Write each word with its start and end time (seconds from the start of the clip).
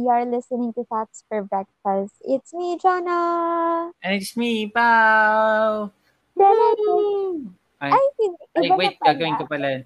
you're 0.00 0.24
listening 0.24 0.72
to 0.74 0.84
Thoughts 0.88 1.24
for 1.28 1.44
Breakfast. 1.44 2.16
It's 2.24 2.52
me, 2.56 2.80
Jonah! 2.80 3.92
And 4.00 4.16
it's 4.16 4.36
me, 4.36 4.72
Pao! 4.72 5.92
Ay, 7.80 7.92
ay, 7.92 8.04
ay 8.56 8.68
wait, 8.76 8.96
gagawin 9.00 9.36
ko 9.36 9.44
pala. 9.44 9.84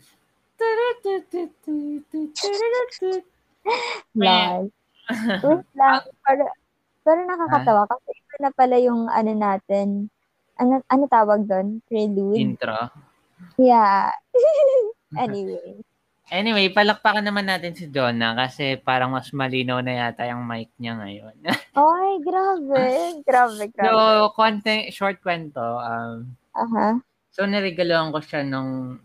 Lol. 4.14 4.70
Wait 5.44 5.66
lang. 5.74 6.02
Pero, 6.24 6.44
pero 7.04 7.20
nakakatawa 7.28 7.84
kasi 7.84 8.16
ito 8.16 8.34
na 8.40 8.48
pala 8.56 8.80
yung 8.80 9.12
ano 9.12 9.32
natin. 9.36 10.08
Ano, 10.56 10.80
ano 10.88 11.04
tawag 11.04 11.44
doon? 11.44 11.84
Prelude? 11.84 12.40
Intro. 12.40 12.88
Yeah. 13.60 14.08
anyway. 15.20 15.84
Anyway, 16.32 16.72
palakpakan 16.72 17.20
naman 17.20 17.44
natin 17.44 17.76
si 17.76 17.84
Donna 17.84 18.32
kasi 18.32 18.80
parang 18.80 19.12
mas 19.12 19.28
malinaw 19.28 19.84
na 19.84 20.08
yata 20.08 20.24
yung 20.24 20.48
mic 20.48 20.72
niya 20.80 20.96
ngayon. 20.96 21.36
Ay, 21.76 22.12
grabe. 22.24 22.84
Grabe, 23.20 23.62
grabe. 23.68 23.92
So, 23.92 24.32
konti, 24.32 24.88
short 24.88 25.20
kwento. 25.20 25.60
Um, 25.60 26.32
uh-huh. 26.56 26.96
So, 27.28 27.44
niregaloan 27.44 28.08
ko 28.08 28.24
siya 28.24 28.40
nung 28.40 29.04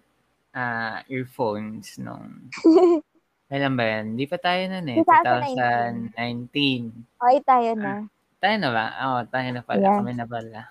uh, 0.55 0.97
earphones 1.11 1.99
nung... 1.99 2.47
Kailan 3.49 3.73
ba 3.75 3.83
yan? 3.83 4.13
Hindi 4.13 4.25
pa 4.29 4.38
tayo 4.38 4.61
nun 4.69 4.88
eh. 4.93 5.01
2019. 5.01 6.13
2019. 6.53 7.19
Ay, 7.19 7.38
tayo 7.41 7.71
na. 7.73 7.93
Uh, 8.05 8.38
tayo 8.39 8.55
na 8.61 8.69
ba? 8.69 8.85
Oo, 8.95 9.15
oh, 9.17 9.23
tayo 9.27 9.49
na 9.49 9.61
pala. 9.65 9.83
Yes. 9.83 9.97
Kami 9.99 10.13
na 10.13 10.27
pala. 10.29 10.61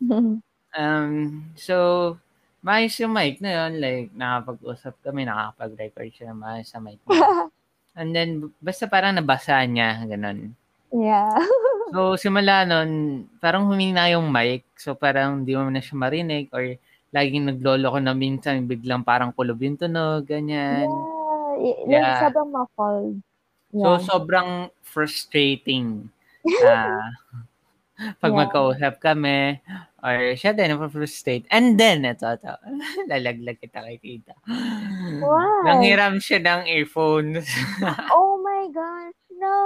um, 0.80 1.12
so, 1.54 1.76
maayos 2.62 2.94
yung 3.02 3.12
mic 3.12 3.42
na 3.42 3.50
yun. 3.66 3.82
Like, 3.82 4.08
nakapag-usap 4.14 4.94
kami, 5.02 5.26
nakakapag-record 5.26 6.10
siya 6.14 6.32
na 6.32 6.36
maayos 6.38 6.70
sa 6.70 6.78
mic 6.78 7.02
na. 7.04 7.12
And 7.98 8.16
then, 8.16 8.48
basta 8.62 8.88
parang 8.88 9.18
nabasa 9.18 9.60
niya, 9.68 10.00
ganun. 10.08 10.56
Yeah. 10.94 11.36
so, 11.92 12.16
simula 12.16 12.64
nun, 12.64 13.24
parang 13.42 13.68
humina 13.68 14.08
yung 14.08 14.32
mic. 14.32 14.64
So, 14.78 14.96
parang 14.96 15.44
di 15.44 15.52
mo 15.52 15.68
na 15.68 15.84
siya 15.84 16.00
marinig 16.00 16.48
or 16.56 16.80
laging 17.12 17.44
naglolo 17.52 17.92
ko 17.92 17.98
na 18.00 18.16
minsan 18.16 18.64
biglang 18.64 19.04
parang 19.04 19.36
kulob 19.36 19.60
yung 19.60 19.76
tunog, 19.76 20.24
ganyan. 20.24 20.88
Yeah. 21.60 21.76
yeah. 21.84 22.00
Like, 22.00 22.22
sobrang 22.32 22.48
muffled. 22.48 23.16
Yeah. 23.72 23.84
So, 23.84 24.16
sobrang 24.16 24.50
frustrating. 24.80 26.08
Uh, 26.44 27.12
pag 28.18 28.32
yeah. 28.32 28.40
magkausap 28.44 28.94
kami, 28.98 29.60
or 30.02 30.34
siya 30.34 30.50
din, 30.52 30.74
na-frustrate. 30.74 31.46
And 31.48 31.78
then, 31.78 32.02
ito, 32.02 32.26
ito, 32.26 32.52
lalaglag 33.10 33.62
kita 33.62 33.82
kay 33.86 33.98
tita. 34.02 34.34
Wow. 35.22 35.66
Nanghiram 35.66 36.18
siya 36.18 36.42
ng 36.42 36.62
earphones. 36.66 37.46
oh 38.14 38.42
my 38.42 38.66
gosh, 38.74 39.20
no! 39.38 39.58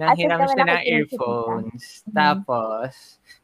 Nanghiram 0.00 0.44
siya 0.48 0.64
ng 0.64 0.82
earphones. 0.84 1.82
Mm-hmm. 2.04 2.12
Tapos, 2.14 2.92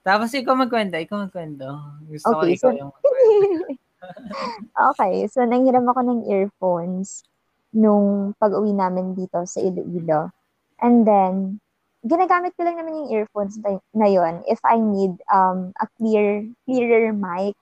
tapos 0.04 0.30
ikaw 0.36 0.54
magkwento, 0.54 1.00
ikaw 1.00 1.26
magkwento. 1.26 1.68
Gusto 2.06 2.36
okay, 2.36 2.54
ko 2.60 2.70
ikaw 2.70 2.70
so, 2.70 2.78
yung 2.78 2.92
okay, 4.92 5.14
so 5.26 5.42
nanghiram 5.42 5.88
ako 5.88 6.00
ng 6.04 6.20
earphones 6.30 7.26
nung 7.74 8.32
pag-uwi 8.40 8.72
namin 8.72 9.12
dito 9.12 9.42
sa 9.44 9.58
Iloilo. 9.60 10.32
And 10.80 11.08
then, 11.08 11.58
ginagamit 12.06 12.54
ko 12.54 12.62
lang 12.62 12.78
naman 12.78 13.04
yung 13.04 13.10
earphones 13.12 13.58
na 13.92 14.08
yon 14.08 14.46
if 14.46 14.62
I 14.62 14.78
need 14.78 15.18
um, 15.28 15.74
a 15.82 15.86
clear, 15.98 16.46
clearer 16.64 17.10
mic 17.12 17.58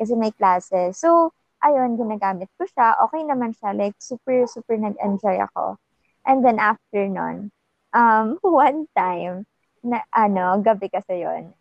kasi 0.00 0.16
may 0.16 0.32
klase. 0.32 0.96
So, 0.96 1.30
ayun, 1.62 2.00
ginagamit 2.00 2.50
ko 2.56 2.66
siya. 2.66 2.98
Okay 3.08 3.22
naman 3.22 3.54
siya. 3.54 3.76
Like, 3.76 3.94
super, 4.00 4.48
super 4.48 4.74
nag-enjoy 4.74 5.38
ako. 5.46 5.78
And 6.26 6.42
then 6.42 6.58
after 6.58 7.06
nun, 7.06 7.52
um, 7.94 8.40
one 8.42 8.88
time, 8.96 9.46
na, 9.82 10.02
ano, 10.14 10.62
gabi 10.62 10.88
kasi 10.88 11.22
yon 11.22 11.52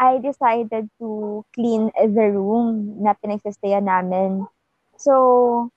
I 0.00 0.16
decided 0.16 0.88
to 0.96 1.44
clean 1.52 1.92
the 1.92 2.26
room 2.32 2.96
na 3.04 3.12
pinagsistayan 3.12 3.84
namin. 3.84 4.48
So, 4.96 5.68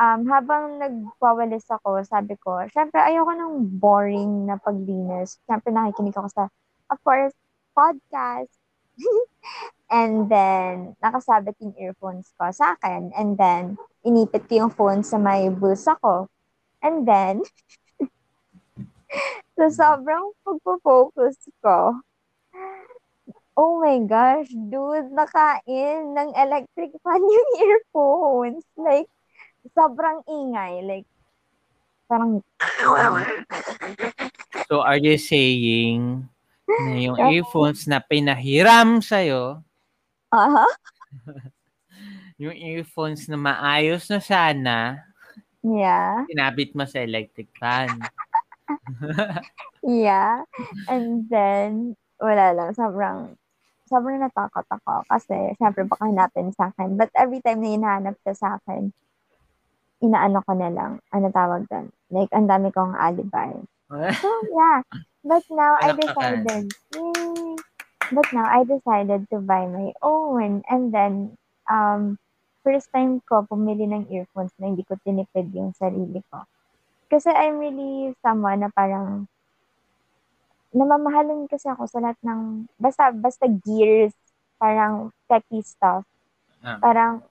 um, 0.00 0.24
habang 0.32 0.80
nagwawalis 0.80 1.68
ako, 1.68 2.00
sabi 2.08 2.40
ko, 2.40 2.64
syempre 2.72 2.96
ayoko 3.04 3.36
ng 3.36 3.54
boring 3.76 4.48
na 4.48 4.56
paglinis. 4.56 5.36
Syempre 5.44 5.68
nakikinig 5.68 6.16
ako 6.16 6.28
sa, 6.32 6.44
of 6.88 6.98
course, 7.04 7.36
podcast. 7.76 8.50
and 9.92 10.32
then, 10.32 10.96
nakasabit 11.04 11.54
yung 11.60 11.76
earphones 11.76 12.32
ko 12.40 12.48
sa 12.48 12.80
akin. 12.80 13.12
And 13.12 13.36
then, 13.36 13.76
inipit 14.00 14.48
ko 14.48 14.66
yung 14.66 14.72
phone 14.72 15.04
sa 15.04 15.20
may 15.20 15.52
bulsa 15.52 16.00
ko. 16.00 16.32
And 16.80 17.04
then, 17.04 17.44
sa 19.60 19.68
sobrang 19.68 20.32
pagpo-focus 20.48 21.36
ko, 21.60 22.00
oh 23.60 23.72
my 23.76 24.00
gosh, 24.08 24.48
dude, 24.48 25.12
nakain 25.12 26.16
ng 26.16 26.30
electric 26.32 26.96
fan 27.04 27.20
yung 27.20 27.50
earphones. 27.68 28.64
Like, 28.80 29.12
sobrang 29.74 30.24
ingay. 30.28 30.82
Like, 30.84 31.08
parang... 32.08 32.42
So, 34.70 34.80
are 34.82 34.98
you 34.98 35.18
saying 35.18 36.30
na 36.70 36.96
yung 36.96 37.18
earphones 37.18 37.84
na 37.90 37.98
pinahiram 37.98 39.02
sa'yo, 39.02 39.60
uh-huh. 40.30 40.70
yung 42.42 42.54
earphones 42.54 43.26
na 43.26 43.36
maayos 43.36 44.06
na 44.08 44.20
sana, 44.22 44.76
yeah. 45.66 46.24
sinabit 46.30 46.72
mo 46.72 46.86
sa 46.86 47.02
electric 47.02 47.50
fan. 47.58 47.90
yeah. 49.82 50.46
And 50.86 51.26
then, 51.26 51.98
wala 52.22 52.54
lang, 52.54 52.70
sobrang, 52.78 53.34
sobrang 53.90 54.22
natakot 54.22 54.64
ako 54.70 55.02
kasi 55.10 55.58
syempre 55.58 55.82
baka 55.82 56.06
hanapin 56.06 56.54
sa 56.54 56.70
akin. 56.70 56.94
But 56.94 57.10
every 57.18 57.42
time 57.42 57.60
na 57.60 57.74
hinahanap 57.74 58.16
ka 58.22 58.32
sa 58.32 58.62
akin, 58.62 58.94
inaano 60.00 60.40
ko 60.44 60.52
na 60.56 60.72
lang, 60.72 60.92
ano 61.12 61.26
tawag 61.30 61.68
doon? 61.68 61.92
Like, 62.08 62.32
ang 62.32 62.48
dami 62.48 62.72
kong 62.72 62.96
alibi. 62.96 63.60
so, 64.20 64.28
yeah. 64.50 64.80
But 65.20 65.44
now, 65.52 65.76
I 65.76 65.92
decided, 65.92 66.72
yay, 66.96 67.56
but 68.08 68.26
now, 68.32 68.48
I 68.48 68.64
decided 68.64 69.28
to 69.28 69.44
buy 69.44 69.68
my 69.68 69.92
own. 70.00 70.64
And 70.64 70.88
then, 70.88 71.36
um, 71.68 72.16
first 72.64 72.88
time 72.92 73.20
ko 73.28 73.44
pumili 73.44 73.84
ng 73.88 74.08
earphones 74.08 74.52
na 74.56 74.72
hindi 74.72 74.84
ko 74.84 74.96
tinipid 75.04 75.52
yung 75.52 75.76
sarili 75.76 76.24
ko. 76.32 76.44
Kasi 77.12 77.28
I'm 77.28 77.60
really 77.60 78.16
someone 78.24 78.64
na 78.64 78.70
parang, 78.72 79.28
namamahalin 80.70 81.50
kasi 81.50 81.66
ako 81.68 81.84
sa 81.90 81.98
lahat 82.00 82.18
ng, 82.24 82.70
basta, 82.78 83.10
basta 83.12 83.44
gears, 83.50 84.14
parang 84.56 85.10
techie 85.26 85.66
stuff. 85.66 86.06
Ah. 86.62 86.78
Parang, 86.78 87.26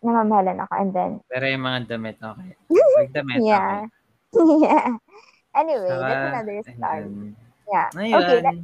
namamahalan 0.00 0.64
ako 0.64 0.72
and 0.80 0.90
then... 0.96 1.10
Pero 1.28 1.44
yung 1.44 1.64
mga 1.64 1.78
damit, 1.96 2.16
okay. 2.20 2.52
Pag 2.96 3.12
damit, 3.12 3.38
yeah. 3.44 3.84
okay. 4.32 4.66
yeah. 4.66 4.88
Anyway, 5.50 5.90
so, 5.90 5.98
that's 5.98 6.26
another 6.30 6.58
story. 6.62 6.78
Then, 6.78 7.36
yeah. 7.66 7.88
Ayun. 7.90 8.14
Okay. 8.22 8.38
That, 8.38 8.56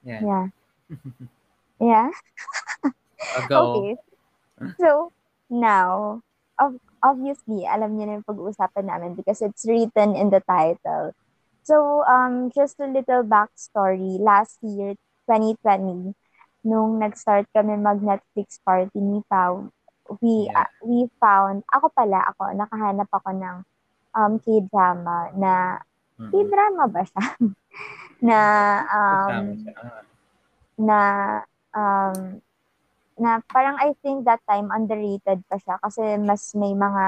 yeah. 0.00 0.20
Yeah. 0.24 0.46
yeah. 1.92 2.08
okay. 3.36 3.96
So, 4.80 5.12
now, 5.52 6.24
of, 6.56 6.80
obviously, 7.04 7.68
alam 7.68 8.00
niyo 8.00 8.04
na 8.08 8.14
yung 8.16 8.28
pag-uusapan 8.28 8.86
namin 8.88 9.12
because 9.12 9.44
it's 9.44 9.68
written 9.68 10.16
in 10.16 10.32
the 10.32 10.40
title. 10.48 11.12
So, 11.62 12.02
um, 12.08 12.50
just 12.50 12.80
a 12.80 12.88
little 12.88 13.22
backstory. 13.22 14.18
Last 14.18 14.56
year, 14.64 14.96
2020, 15.28 16.16
nung 16.64 16.98
nag-start 16.98 17.46
kami 17.52 17.76
mag-Netflix 17.78 18.58
party 18.62 18.98
ni 18.98 19.22
Pao, 19.26 19.70
we 20.20 20.50
yeah. 20.50 20.66
uh, 20.66 20.70
we 20.84 21.08
found 21.22 21.64
ako 21.70 21.88
pala 21.94 22.20
ako 22.28 22.52
nakahanap 22.52 23.08
ako 23.08 23.30
ng 23.32 23.56
um 24.12 24.32
K-drama 24.42 25.32
na 25.38 25.80
mm-hmm. 26.18 26.30
K-drama 26.30 26.84
ba 26.90 27.02
siya? 27.06 27.24
na 28.28 28.38
um 28.86 29.36
ah. 29.78 30.02
na 30.76 30.98
um 31.72 32.16
na 33.16 33.30
parang 33.48 33.76
I 33.78 33.94
think 34.02 34.24
that 34.26 34.40
time 34.48 34.72
underrated 34.72 35.44
pa 35.46 35.56
siya 35.60 35.76
kasi 35.80 36.18
mas 36.18 36.52
may 36.58 36.72
mga 36.72 37.04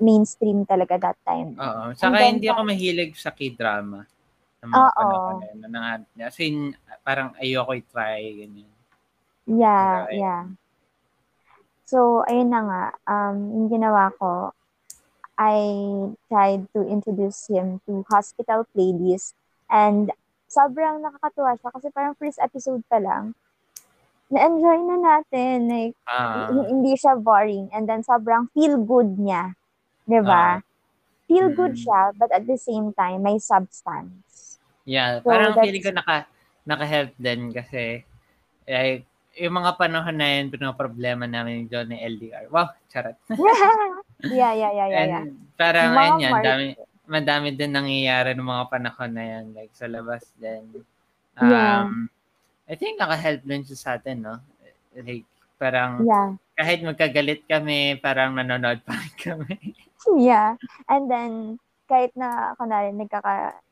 mainstream 0.00 0.64
talaga 0.64 0.96
that 0.96 1.18
time. 1.22 1.54
Oo. 1.60 1.92
Saka 1.92 2.24
hindi 2.24 2.48
ako 2.48 2.64
mahilig 2.64 3.12
sa 3.20 3.30
K-drama. 3.30 4.08
Ng 4.64 4.68
mga 4.72 4.90
panahon 4.96 5.36
na, 5.68 5.80
as 6.24 6.36
in, 6.40 6.72
parang 7.04 7.36
ayoko 7.36 7.76
i-try, 7.76 8.44
ganyan. 8.44 8.72
Yeah, 9.44 10.08
yeah. 10.12 10.42
So, 11.90 12.22
ayun 12.30 12.54
na 12.54 12.62
nga, 12.62 12.84
um, 13.10 13.36
yung 13.50 13.66
ginawa 13.66 14.14
ko, 14.14 14.54
I 15.34 15.58
tried 16.30 16.70
to 16.70 16.86
introduce 16.86 17.50
him 17.50 17.82
to 17.90 18.06
hospital 18.06 18.62
playlist 18.70 19.34
and 19.66 20.14
sobrang 20.46 21.02
nakakatuwa 21.02 21.58
siya 21.58 21.70
kasi 21.74 21.90
parang 21.90 22.14
first 22.14 22.38
episode 22.38 22.86
pa 22.86 23.02
lang, 23.02 23.34
na-enjoy 24.30 24.86
na 24.86 24.96
natin. 25.02 25.66
Like, 25.66 25.98
uh, 26.06 26.54
hindi 26.70 26.94
siya 26.94 27.18
boring. 27.18 27.74
And 27.74 27.90
then, 27.90 28.06
sobrang 28.06 28.54
feel 28.54 28.78
good 28.78 29.18
niya. 29.18 29.58
Di 30.06 30.22
ba? 30.22 30.62
Uh, 30.62 30.70
feel 31.26 31.50
good 31.50 31.74
mm. 31.74 31.82
siya, 31.82 32.14
but 32.14 32.30
at 32.30 32.46
the 32.46 32.54
same 32.54 32.94
time, 32.94 33.26
may 33.26 33.42
substance. 33.42 34.62
Yeah, 34.86 35.26
so 35.26 35.30
parang 35.34 35.58
feeling 35.58 35.82
ko 35.82 35.90
naka, 35.90 36.30
naka-help 36.62 37.18
din 37.18 37.50
kasi 37.50 38.06
like, 38.70 39.09
yung 39.40 39.56
mga 39.56 39.72
panahon 39.80 40.16
na 40.20 40.28
yun, 40.36 40.52
problema 40.76 41.24
namin 41.24 41.64
yung 41.64 41.68
Johnny 41.72 41.96
LDR. 41.96 42.52
Wow, 42.52 42.68
charot. 42.92 43.16
yeah, 44.28 44.52
yeah, 44.52 44.72
yeah, 44.72 44.88
yeah. 44.92 45.06
yeah. 45.08 45.24
parang 45.56 45.96
mga 45.96 46.20
yan, 46.20 46.32
dami, 46.44 46.66
madami 47.08 47.48
din 47.56 47.72
nangyayari 47.72 48.36
ng 48.36 48.44
mga 48.44 48.64
panahon 48.68 49.12
na 49.16 49.24
yan, 49.24 49.44
like 49.56 49.72
sa 49.72 49.88
labas 49.88 50.28
din. 50.36 50.84
Um, 51.40 51.48
yeah. 51.48 51.88
I 52.68 52.76
think 52.76 53.00
naka-help 53.00 53.42
din 53.48 53.64
siya 53.64 53.78
sa 53.80 53.90
atin, 53.96 54.22
no? 54.22 54.36
Like, 54.92 55.24
parang, 55.56 56.04
yeah. 56.04 56.36
kahit 56.54 56.84
magkagalit 56.84 57.42
kami, 57.48 57.96
parang 57.98 58.36
nanonood 58.36 58.84
pa 58.84 58.94
kami. 59.16 59.74
yeah. 60.20 60.54
And 60.86 61.08
then, 61.08 61.32
kahit 61.88 62.12
na, 62.12 62.54
kunwari, 62.60 62.92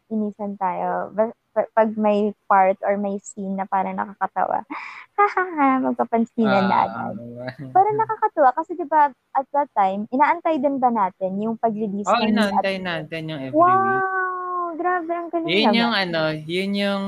nagkaka-inisan 0.09 0.57
tayo, 0.57 1.13
pag 1.53 1.91
may 1.99 2.33
part 2.47 2.79
or 2.87 2.97
may 2.97 3.19
scene 3.21 3.59
na 3.59 3.67
parang 3.69 3.99
nakakatawa, 3.99 4.65
hahaha, 5.19 5.83
magpapansinan 5.91 6.65
uh, 6.65 6.69
na 6.71 6.77
agad. 6.87 7.15
Parang 7.75 7.97
nakakatuwa 7.99 8.55
kasi 8.55 8.79
'di 8.79 8.87
ba 8.87 9.11
at 9.11 9.47
that 9.51 9.67
time, 9.75 10.07
inaantay 10.15 10.63
din 10.63 10.79
ba 10.79 10.95
natin 10.95 11.43
yung 11.43 11.59
pag-release 11.59 12.07
oh, 12.07 12.23
inaantay 12.23 12.79
at- 12.79 12.87
natin 12.87 13.35
yung 13.35 13.41
every 13.43 13.59
wow, 13.59 13.67
week. 13.67 13.99
Wow, 13.99 14.67
grabe 14.79 15.11
ang 15.11 15.29
galing 15.35 15.51
Yun 15.51 15.59
naman. 15.59 15.75
yung 15.75 15.95
ano, 15.99 16.23
yun 16.47 16.71
yung 16.79 17.05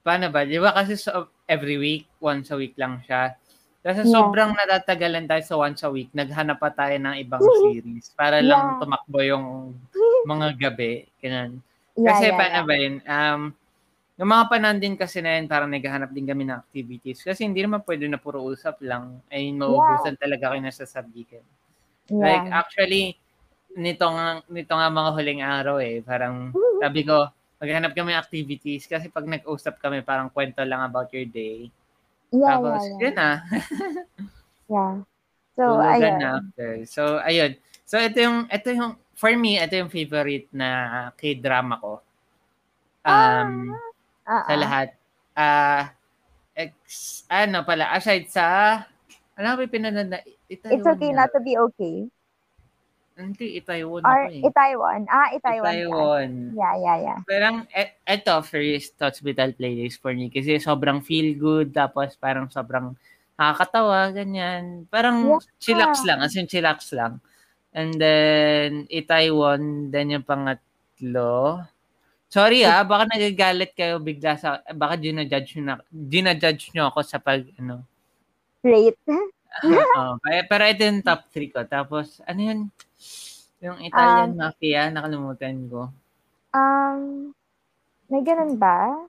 paano 0.00 0.32
ba? 0.32 0.48
'Di 0.48 0.56
ba 0.64 0.72
kasi 0.72 0.96
so, 0.96 1.28
every 1.44 1.76
week, 1.76 2.08
once 2.24 2.48
a 2.48 2.56
week 2.56 2.72
lang 2.80 3.04
siya. 3.04 3.36
Kasi 3.84 4.08
yeah. 4.08 4.12
sobrang 4.16 4.56
natatagalan 4.56 5.28
tayo 5.28 5.42
sa 5.44 5.60
once 5.60 5.84
a 5.84 5.92
week, 5.92 6.08
naghanap 6.16 6.56
pa 6.56 6.72
tayo 6.72 6.96
ng 6.96 7.20
ibang 7.20 7.44
series 7.68 8.16
para 8.16 8.40
yeah. 8.40 8.48
lang 8.48 8.80
tumakbo 8.80 9.20
yung 9.20 9.76
mga 10.24 10.56
gabi. 10.56 11.04
Ganun. 11.20 11.60
Yeah, 11.98 12.14
kasi 12.14 12.24
yeah, 12.30 12.38
paano 12.38 12.58
yeah. 12.62 12.68
ba 12.70 12.74
yun? 12.78 12.94
Um, 13.02 13.42
yung 14.18 14.30
mga 14.34 14.44
panahon 14.50 14.78
din 14.78 14.94
kasi 14.94 15.18
na 15.18 15.38
yun, 15.38 15.46
parang 15.50 15.70
naghahanap 15.70 16.10
din 16.14 16.26
kami 16.26 16.46
ng 16.46 16.58
activities. 16.58 17.22
Kasi 17.22 17.46
hindi 17.46 17.62
naman 17.62 17.82
pwede 17.82 18.06
na 18.06 18.18
puro 18.18 18.42
usap 18.42 18.78
lang. 18.82 19.18
Ay, 19.30 19.50
maubusan 19.50 20.14
yeah. 20.14 20.22
talaga 20.22 20.44
kayo 20.54 20.62
na 20.62 20.74
sa 20.74 20.86
subject. 20.86 21.42
Yeah. 22.10 22.22
Like, 22.22 22.46
actually, 22.50 23.18
nito 23.74 24.06
nga, 24.06 24.42
nito 24.50 24.72
nga 24.74 24.88
mga 24.90 25.10
huling 25.14 25.42
araw 25.42 25.76
eh, 25.78 26.02
parang 26.02 26.50
sabi 26.82 27.06
ko, 27.06 27.30
maghanap 27.58 27.94
kami 27.94 28.14
ng 28.14 28.22
activities 28.22 28.86
kasi 28.86 29.10
pag 29.10 29.26
nag-usap 29.26 29.78
kami, 29.82 30.02
parang 30.02 30.30
kwento 30.30 30.62
lang 30.62 30.82
about 30.82 31.10
your 31.10 31.26
day. 31.26 31.70
Yeah, 32.30 32.58
Tapos, 32.58 32.82
yeah, 32.82 32.90
yeah. 32.90 33.02
yun 33.02 33.14
na. 33.14 33.30
yeah. 34.74 34.94
So, 35.58 35.62
ayun. 35.82 36.14
Na 36.22 36.30
after. 36.38 36.70
So, 36.86 37.02
ayun. 37.18 37.52
So, 37.82 37.98
ito 37.98 38.18
yung, 38.22 38.46
ito 38.46 38.68
yung, 38.70 38.94
for 39.18 39.34
me, 39.34 39.58
ito 39.58 39.74
yung 39.74 39.90
favorite 39.90 40.46
na 40.54 41.10
K-drama 41.18 41.82
ko. 41.82 41.98
Um, 43.02 43.74
ah, 44.22 44.46
sa 44.46 44.54
lahat. 44.54 44.88
Ah, 45.34 45.42
uh, 45.42 45.82
ex, 46.54 46.78
ano 47.26 47.66
pala, 47.66 47.90
aside 47.98 48.30
sa, 48.30 48.46
ano 49.34 49.58
ba 49.58 49.66
pinanood 49.66 50.06
na? 50.06 50.22
Itaewon 50.46 50.74
It's 50.78 50.86
okay 50.86 51.10
na. 51.10 51.26
not 51.26 51.30
to 51.34 51.42
be 51.42 51.58
okay. 51.58 52.06
Hindi, 53.18 53.58
Itaewon 53.58 54.06
Or, 54.06 54.30
eh. 54.30 54.46
Itaewon. 54.46 55.10
Ah, 55.10 55.34
Itaewon. 55.34 55.74
Itaewon. 55.74 56.30
Yeah, 56.54 56.74
yeah, 56.78 56.96
yeah. 57.02 57.18
Parang, 57.26 57.66
et, 57.74 57.98
eto, 58.06 58.38
first 58.46 58.94
hospital 59.02 59.50
playlist 59.58 59.98
for 59.98 60.14
me. 60.14 60.30
Kasi 60.30 60.62
sobrang 60.62 61.02
feel 61.02 61.34
good, 61.34 61.74
tapos 61.74 62.14
parang 62.14 62.46
sobrang 62.46 62.94
nakakatawa, 63.34 64.14
ganyan. 64.14 64.86
Parang 64.86 65.34
yeah. 65.34 65.42
chillax 65.58 66.06
lang, 66.06 66.22
as 66.22 66.38
in 66.38 66.46
chillax 66.46 66.94
lang. 66.94 67.18
And 67.72 67.94
then, 68.00 68.88
Itaewon, 68.88 69.92
then 69.92 70.16
yung 70.16 70.24
pangatlo. 70.24 71.64
Sorry 72.28 72.60
ah, 72.60 72.84
baka 72.84 73.08
nagagalit 73.08 73.72
kayo 73.72 73.96
bigla 73.96 74.36
sa, 74.36 74.60
baka 74.76 75.00
ginajudge 75.00 75.56
nyo 75.56 75.62
na, 75.64 75.74
ginajudge 75.88 76.76
nyo 76.76 76.92
ako 76.92 77.00
sa 77.00 77.16
pag, 77.16 77.44
ano. 77.56 77.84
Rate. 78.60 79.00
oh, 79.96 80.20
pero 80.50 80.62
ito 80.68 80.84
yung 80.84 81.00
top 81.00 81.24
3 81.32 81.54
ko. 81.54 81.60
Tapos, 81.64 82.20
ano 82.28 82.40
yun? 82.40 82.60
Yung 83.64 83.78
Italian 83.80 84.36
um, 84.36 84.38
Mafia, 84.38 84.92
nakalimutan 84.92 85.56
ko. 85.72 85.88
Um, 86.52 87.32
may 88.12 88.22
ganun 88.22 88.60
ba? 88.60 89.08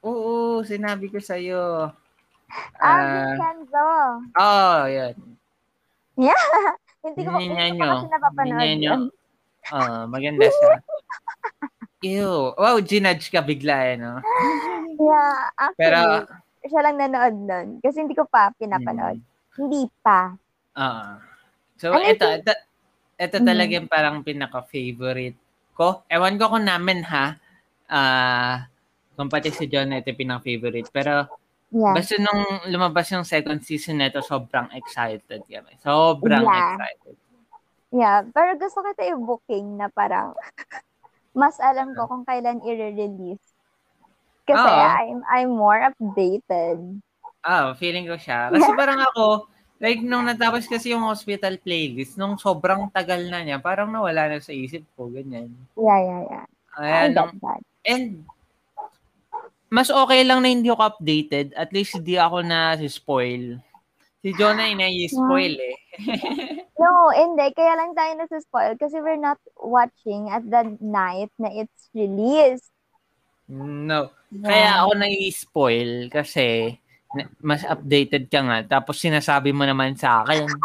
Oo, 0.00 0.62
sinabi 0.64 1.12
ko 1.12 1.20
sa'yo. 1.20 1.92
Ah, 2.80 2.90
uh, 2.90 3.12
Vincenzo. 3.12 3.88
Oh, 4.34 4.80
yun. 4.90 5.14
Yeah. 6.18 6.34
Hindi 7.00 7.20
ko, 7.24 7.30
hindi 7.40 7.80
ko 7.80 7.84
kasi 7.88 8.08
napapanood 8.12 8.68
yun. 8.76 9.00
Oh, 9.72 10.02
maganda 10.08 10.48
siya. 10.48 10.72
Ew. 12.00 12.56
Wow, 12.56 12.80
ginudge 12.80 13.28
ka 13.28 13.44
bigla 13.44 13.92
eh, 13.92 13.96
no? 14.00 14.24
Yeah, 14.96 15.36
actually, 15.56 15.80
Pero, 15.80 16.00
siya 16.64 16.80
lang 16.80 16.96
nanood 16.96 17.36
nun. 17.36 17.68
Kasi 17.84 18.04
hindi 18.04 18.16
ko 18.16 18.24
pa 18.24 18.52
pinapanood. 18.56 19.20
Hmm. 19.20 19.60
Hindi 19.60 19.84
pa. 20.00 20.32
Oo. 20.80 20.84
Uh, 20.84 21.12
so, 21.76 21.92
ano 21.92 22.04
ito, 22.08 22.24
ito, 22.24 22.52
ito 23.20 23.36
mm-hmm. 23.36 23.48
talaga 23.48 23.72
yung 23.76 23.90
parang 23.92 24.16
pinaka-favorite 24.24 25.38
ko. 25.76 26.04
Ewan 26.08 26.40
ko 26.40 26.56
kung 26.56 26.68
namin 26.68 27.04
ha. 27.04 27.36
Ah, 27.90 27.96
uh, 27.96 28.56
kung 29.16 29.28
pati 29.28 29.52
si 29.52 29.68
John 29.68 29.92
ito 29.92 30.12
pinaka-favorite. 30.12 30.88
Pero, 30.88 31.28
Yeah. 31.70 31.94
Basta 31.94 32.18
nung 32.18 32.66
lumabas 32.66 33.06
yung 33.14 33.22
second 33.22 33.62
season 33.62 34.02
nito, 34.02 34.18
sobrang 34.26 34.74
excited 34.74 35.46
kami. 35.46 35.72
Sobrang 35.78 36.42
yeah. 36.42 36.74
excited. 36.74 37.16
Yeah, 37.90 38.18
pero 38.30 38.54
gusto 38.54 38.82
ko 38.82 38.86
ito 38.90 39.02
i-booking 39.02 39.78
na 39.78 39.90
parang 39.90 40.34
mas 41.40 41.58
alam 41.62 41.94
ko 41.94 42.06
kung 42.10 42.26
kailan 42.26 42.62
i-release. 42.62 43.42
Kasi 44.46 44.66
oh. 44.66 44.86
I'm, 44.98 45.20
I'm 45.30 45.50
more 45.54 45.78
updated. 45.78 47.02
Ah, 47.46 47.70
oh, 47.70 47.78
feeling 47.78 48.10
ko 48.10 48.18
siya. 48.18 48.48
Kasi 48.54 48.70
parang 48.74 48.98
ako, 48.98 49.46
like 49.78 50.02
nung 50.02 50.26
natapos 50.26 50.68
kasi 50.68 50.92
yung 50.92 51.08
hospital 51.08 51.56
playlist, 51.56 52.20
nung 52.20 52.36
sobrang 52.36 52.90
tagal 52.92 53.24
na 53.30 53.40
niya, 53.40 53.56
parang 53.62 53.88
nawala 53.88 54.28
na 54.28 54.38
sa 54.42 54.52
isip 54.52 54.84
ko, 54.92 55.08
ganyan. 55.08 55.54
Yeah, 55.78 56.00
yeah, 56.02 56.20
yeah. 56.28 56.46
Ayan, 56.76 57.10
I 57.10 57.16
get 57.16 57.32
that. 57.40 57.62
And 57.88 58.28
mas 59.70 59.88
okay 59.88 60.26
lang 60.26 60.42
na 60.42 60.50
hindi 60.50 60.68
ako 60.68 60.98
updated. 60.98 61.54
At 61.54 61.70
least 61.70 61.94
hindi 61.94 62.18
ako 62.18 62.42
na 62.42 62.74
spoil. 62.90 63.62
Si 64.20 64.36
Jonah 64.36 64.68
ina-spoil 64.68 65.56
eh. 65.56 65.76
no, 66.82 67.08
hindi. 67.16 67.46
Kaya 67.56 67.72
lang 67.72 67.96
tayo 67.96 68.12
na-spoil 68.20 68.76
kasi 68.76 69.00
we're 69.00 69.16
not 69.16 69.40
watching 69.56 70.28
at 70.28 70.44
the 70.44 70.76
night 70.84 71.32
na 71.40 71.48
it's 71.48 71.88
released. 71.96 72.68
No. 73.48 74.12
Yeah. 74.28 74.44
Kaya 74.44 74.70
ako 74.84 74.90
na-spoil 75.00 75.90
kasi 76.12 76.76
mas 77.40 77.64
updated 77.64 78.28
ka 78.28 78.44
nga. 78.44 78.58
Tapos 78.68 79.00
sinasabi 79.00 79.56
mo 79.56 79.64
naman 79.64 79.96
sa 79.96 80.20
akin. 80.20 80.44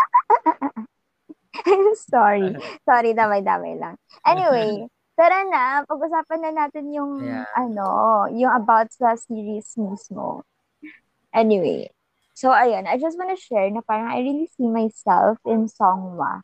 Sorry. 2.11 2.53
Sorry, 2.87 3.11
damay-damay 3.15 3.79
lang. 3.79 3.95
Anyway, 4.27 4.85
Tara 5.15 5.47
na, 5.47 5.87
pag-usapan 5.87 6.39
na 6.43 6.51
natin 6.51 6.91
yung 6.91 7.23
yeah. 7.23 7.47
ano, 7.55 8.27
yung 8.35 8.51
about 8.51 8.91
sa 8.91 9.15
series 9.15 9.71
mismo. 9.79 10.43
Anyway, 11.31 11.87
so 12.35 12.51
ayun, 12.51 12.83
I 12.83 12.99
just 12.99 13.15
wanna 13.15 13.39
share 13.39 13.71
na 13.71 13.79
parang 13.79 14.11
I 14.11 14.19
really 14.19 14.51
see 14.51 14.67
myself 14.67 15.39
in 15.47 15.71
Songwa. 15.71 16.43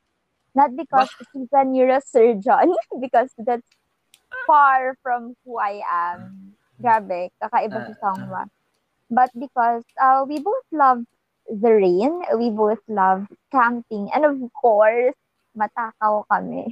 Not 0.55 0.75
because 0.75 1.11
bah. 1.11 1.27
she's 1.31 1.51
a 1.51 1.63
neurosurgeon, 1.67 2.71
because 3.03 3.31
that's 3.39 3.67
far 4.47 4.95
from 5.03 5.35
who 5.43 5.59
I 5.59 5.83
am. 5.83 6.55
Grabe, 6.79 7.31
kakaiba 7.43 7.91
si 7.91 7.93
ah. 7.95 7.99
Songwa. 7.99 8.43
But 9.11 9.35
because 9.35 9.83
uh, 9.99 10.23
we 10.23 10.39
both 10.39 10.63
love 10.71 11.03
the 11.51 11.75
rain, 11.75 12.23
we 12.39 12.47
both 12.47 12.79
love 12.87 13.27
camping, 13.51 14.07
and 14.15 14.23
of 14.23 14.39
course, 14.55 15.15
matakaw 15.53 16.23
kami. 16.27 16.67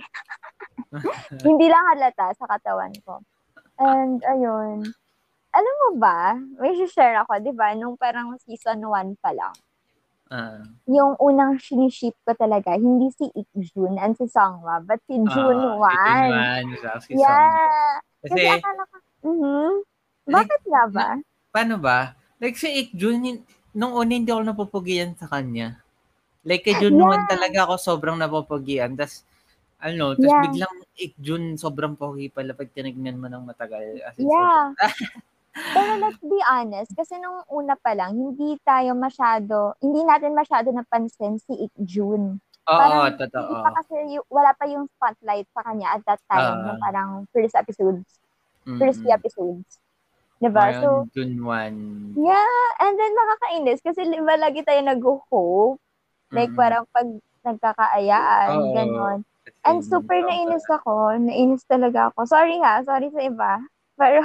Hindi 1.48 1.65
lang 1.67 1.83
halata 1.95 2.33
sa 2.36 2.45
katawan 2.48 2.93
ko. 3.03 3.21
And 3.79 4.19
ayun, 4.27 4.89
alam 5.50 5.75
mo 5.88 5.89
ba, 5.98 6.38
may 6.62 6.77
share 6.86 7.21
ako, 7.25 7.41
di 7.41 7.53
ba, 7.55 7.74
nung 7.74 7.98
parang 7.98 8.38
season 8.43 8.86
1 8.86 9.17
pa 9.17 9.31
lang. 9.33 9.55
Uh, 10.29 10.62
yung 10.86 11.17
unang 11.17 11.57
siniship 11.57 12.13
ko 12.21 12.38
talaga, 12.38 12.77
hindi 12.77 13.09
si 13.17 13.25
Ikjun 13.33 13.98
and 13.98 14.13
si 14.13 14.29
Songwa, 14.29 14.77
but 14.86 15.01
si 15.09 15.17
Jun 15.17 15.57
uh, 15.57 15.81
1. 15.81 16.69
Si 17.01 17.17
yeah. 17.17 17.98
Kasi, 18.21 18.38
Kasi 18.38 18.39
akala 18.62 18.83
ko, 18.86 18.95
mm-hmm. 19.25 19.71
Bakit 20.29 20.62
like, 20.62 20.69
nga 20.69 20.83
ba? 20.93 21.09
Na, 21.17 21.25
paano 21.50 21.75
ba? 21.81 22.00
Like 22.38 22.62
si 22.62 22.69
Ikjun, 22.69 23.41
nung 23.74 23.93
una 23.98 24.13
hindi 24.13 24.29
ako 24.29 24.43
napupugian 24.45 25.17
sa 25.17 25.25
kanya. 25.25 25.81
Like 26.48 26.63
kay 26.63 26.79
Jun 26.79 26.96
yeah. 26.96 27.27
talaga 27.27 27.60
ako 27.67 27.75
sobrang 27.75 28.15
napopogian. 28.15 28.96
Tapos, 28.96 29.27
ano, 29.84 30.15
tapos 30.15 30.31
yeah. 30.31 30.43
biglang 30.48 30.75
ik 30.96 31.12
Jun 31.19 31.60
sobrang 31.60 31.96
pogi 32.00 32.31
pala 32.31 32.55
pag 32.55 32.72
tinignan 32.72 33.19
mo 33.19 33.27
ng 33.27 33.43
matagal. 33.43 33.84
As 34.03 34.15
yeah. 34.19 34.72
Pero 35.75 35.91
let's 36.00 36.22
be 36.24 36.39
honest, 36.48 36.93
kasi 36.96 37.19
nung 37.19 37.43
una 37.51 37.75
pa 37.75 37.91
lang, 37.91 38.15
hindi 38.15 38.55
tayo 38.63 38.96
masyado, 38.96 39.75
hindi 39.84 40.05
natin 40.08 40.31
masyado 40.31 40.72
napansin 40.72 41.41
si 41.41 41.67
Ik 41.67 41.74
Jun. 41.84 42.39
Oo, 42.69 42.79
parang, 42.79 43.17
totoo. 43.17 43.65
Pa 43.65 43.69
kasi 43.81 43.96
y- 44.13 44.29
wala 44.29 44.53
pa 44.53 44.69
yung 44.69 44.86
spotlight 44.96 45.50
sa 45.51 45.65
kanya 45.65 45.98
at 45.98 46.01
that 46.05 46.22
time, 46.29 46.53
uh, 46.53 46.65
yung 46.69 46.79
parang 46.79 47.10
first 47.34 47.58
episodes. 47.58 48.08
Mm-hmm. 48.63 48.79
First 48.79 49.00
few 49.01 49.12
episodes. 49.12 49.69
Diba? 50.39 50.72
Ngayon, 50.72 50.81
so, 50.86 50.89
dun 51.12 51.34
one. 51.43 51.77
Yeah, 52.15 52.63
and 52.79 52.96
then 52.96 53.12
nakakainis 53.12 53.79
kasi 53.84 54.08
diba 54.08 54.39
lagi 54.39 54.63
tayo 54.63 54.79
nag-hope. 54.86 55.81
Like, 56.29 56.53
mm-hmm. 56.53 56.62
parang 56.62 56.86
pag 56.93 57.07
nagkakaayaan, 57.45 58.50
oh, 58.53 58.74
ganon. 58.75 59.19
And 59.65 59.81
super 59.81 60.19
nainis 60.21 60.65
ako. 60.69 61.17
Nainis 61.17 61.65
talaga 61.65 62.13
ako. 62.13 62.29
Sorry 62.29 62.62
ha, 62.62 62.86
sorry 62.86 63.09
sa 63.09 63.21
iba. 63.25 63.51
Pero, 64.00 64.24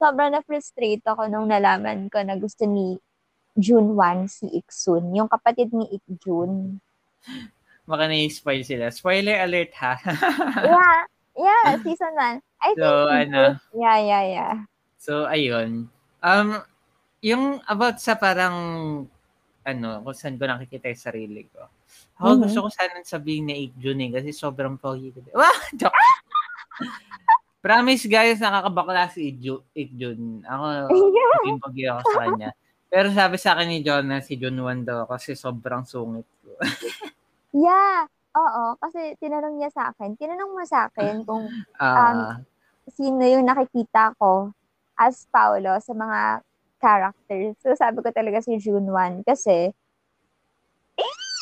sobrang 0.00 0.34
na-frustrate 0.34 1.04
ako 1.04 1.28
nung 1.30 1.48
nalaman 1.52 2.08
ko 2.10 2.24
na 2.24 2.34
gusto 2.40 2.64
ni 2.66 2.98
June 3.54 3.94
1 3.94 4.26
si 4.26 4.46
Iksun. 4.50 5.14
Yung 5.14 5.30
kapatid 5.30 5.70
ni 5.70 5.86
Ikjun. 6.00 6.80
Baka 7.88 8.08
na-spoil 8.08 8.64
sila. 8.64 8.88
Spoiler 8.88 9.44
alert 9.44 9.72
ha. 9.76 10.00
yeah. 10.64 11.04
Yeah, 11.34 11.82
season 11.82 12.14
1. 12.14 12.38
I 12.62 12.70
so, 12.78 13.10
think, 13.10 13.34
ano, 13.34 13.58
yeah, 13.74 13.98
yeah, 13.98 14.24
yeah. 14.24 14.54
So, 15.02 15.26
ayun. 15.26 15.90
Um, 16.22 16.62
yung 17.20 17.58
about 17.66 17.98
sa 17.98 18.14
parang, 18.14 18.54
ano, 19.64 20.04
kung 20.04 20.16
saan 20.16 20.36
ko 20.36 20.44
nakikita 20.44 20.92
yung 20.92 21.04
sarili 21.04 21.42
ko. 21.48 21.64
Ako 22.20 22.24
mm-hmm. 22.24 22.42
gusto 22.44 22.58
ko 22.64 22.68
sana 22.68 23.00
sabihin 23.02 23.48
na 23.48 23.56
8 23.56 23.80
June 23.80 24.00
eh, 24.04 24.10
kasi 24.20 24.30
sobrang 24.30 24.76
pogi 24.76 25.10
ko. 25.10 25.24
Wah! 25.40 25.58
Joke! 25.72 25.96
Promise 27.64 28.04
guys, 28.12 28.44
nakakabakla 28.44 29.08
si 29.08 29.32
8 29.32 29.72
June. 29.96 30.44
Ako, 30.44 30.64
yung 31.48 31.60
pogi 31.64 31.88
ako 31.88 32.00
sa 32.12 32.28
kanya. 32.28 32.50
Pero 32.92 33.08
sabi 33.10 33.36
sa 33.40 33.58
akin 33.58 33.66
ni 33.66 33.80
John 33.82 34.06
na 34.06 34.22
si 34.22 34.36
June 34.36 34.60
1 34.60 34.86
daw 34.86 35.08
kasi 35.08 35.34
sobrang 35.34 35.82
sungit 35.82 36.28
ko. 36.44 36.54
yeah. 37.66 38.06
Oo, 38.34 38.74
kasi 38.82 39.14
tinanong 39.22 39.62
niya 39.62 39.70
sa 39.70 39.94
akin. 39.94 40.18
Tinanong 40.18 40.50
mo 40.54 40.62
sa 40.66 40.90
akin 40.90 41.22
kung 41.22 41.46
um, 41.46 42.18
uh, 42.18 42.34
sino 42.90 43.22
yung 43.22 43.46
nakikita 43.46 44.10
ko 44.18 44.50
as 44.98 45.26
Paolo 45.30 45.78
sa 45.78 45.94
mga 45.94 46.20
characters. 46.84 47.56
So 47.64 47.72
sabi 47.72 48.04
ko 48.04 48.12
talaga 48.12 48.44
si 48.44 48.60
June 48.60 48.92
1 48.92 49.24
kasi 49.24 49.72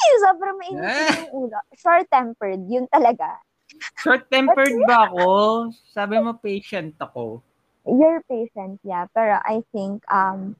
eh, 0.02 0.16
sobrang 0.22 0.56
mainit 0.58 0.86
eh. 0.86 1.10
yung 1.26 1.30
ulo. 1.46 1.58
Short-tempered, 1.74 2.62
yun 2.70 2.86
talaga. 2.90 3.42
Short-tempered 4.02 4.84
ba 4.86 5.10
ako? 5.10 5.26
Sabi 5.90 6.20
mo 6.20 6.36
patient 6.38 6.94
ako. 7.00 7.42
You're 7.82 8.22
patient, 8.30 8.78
yeah. 8.86 9.10
Pero 9.10 9.42
I 9.42 9.66
think, 9.74 10.06
um, 10.06 10.54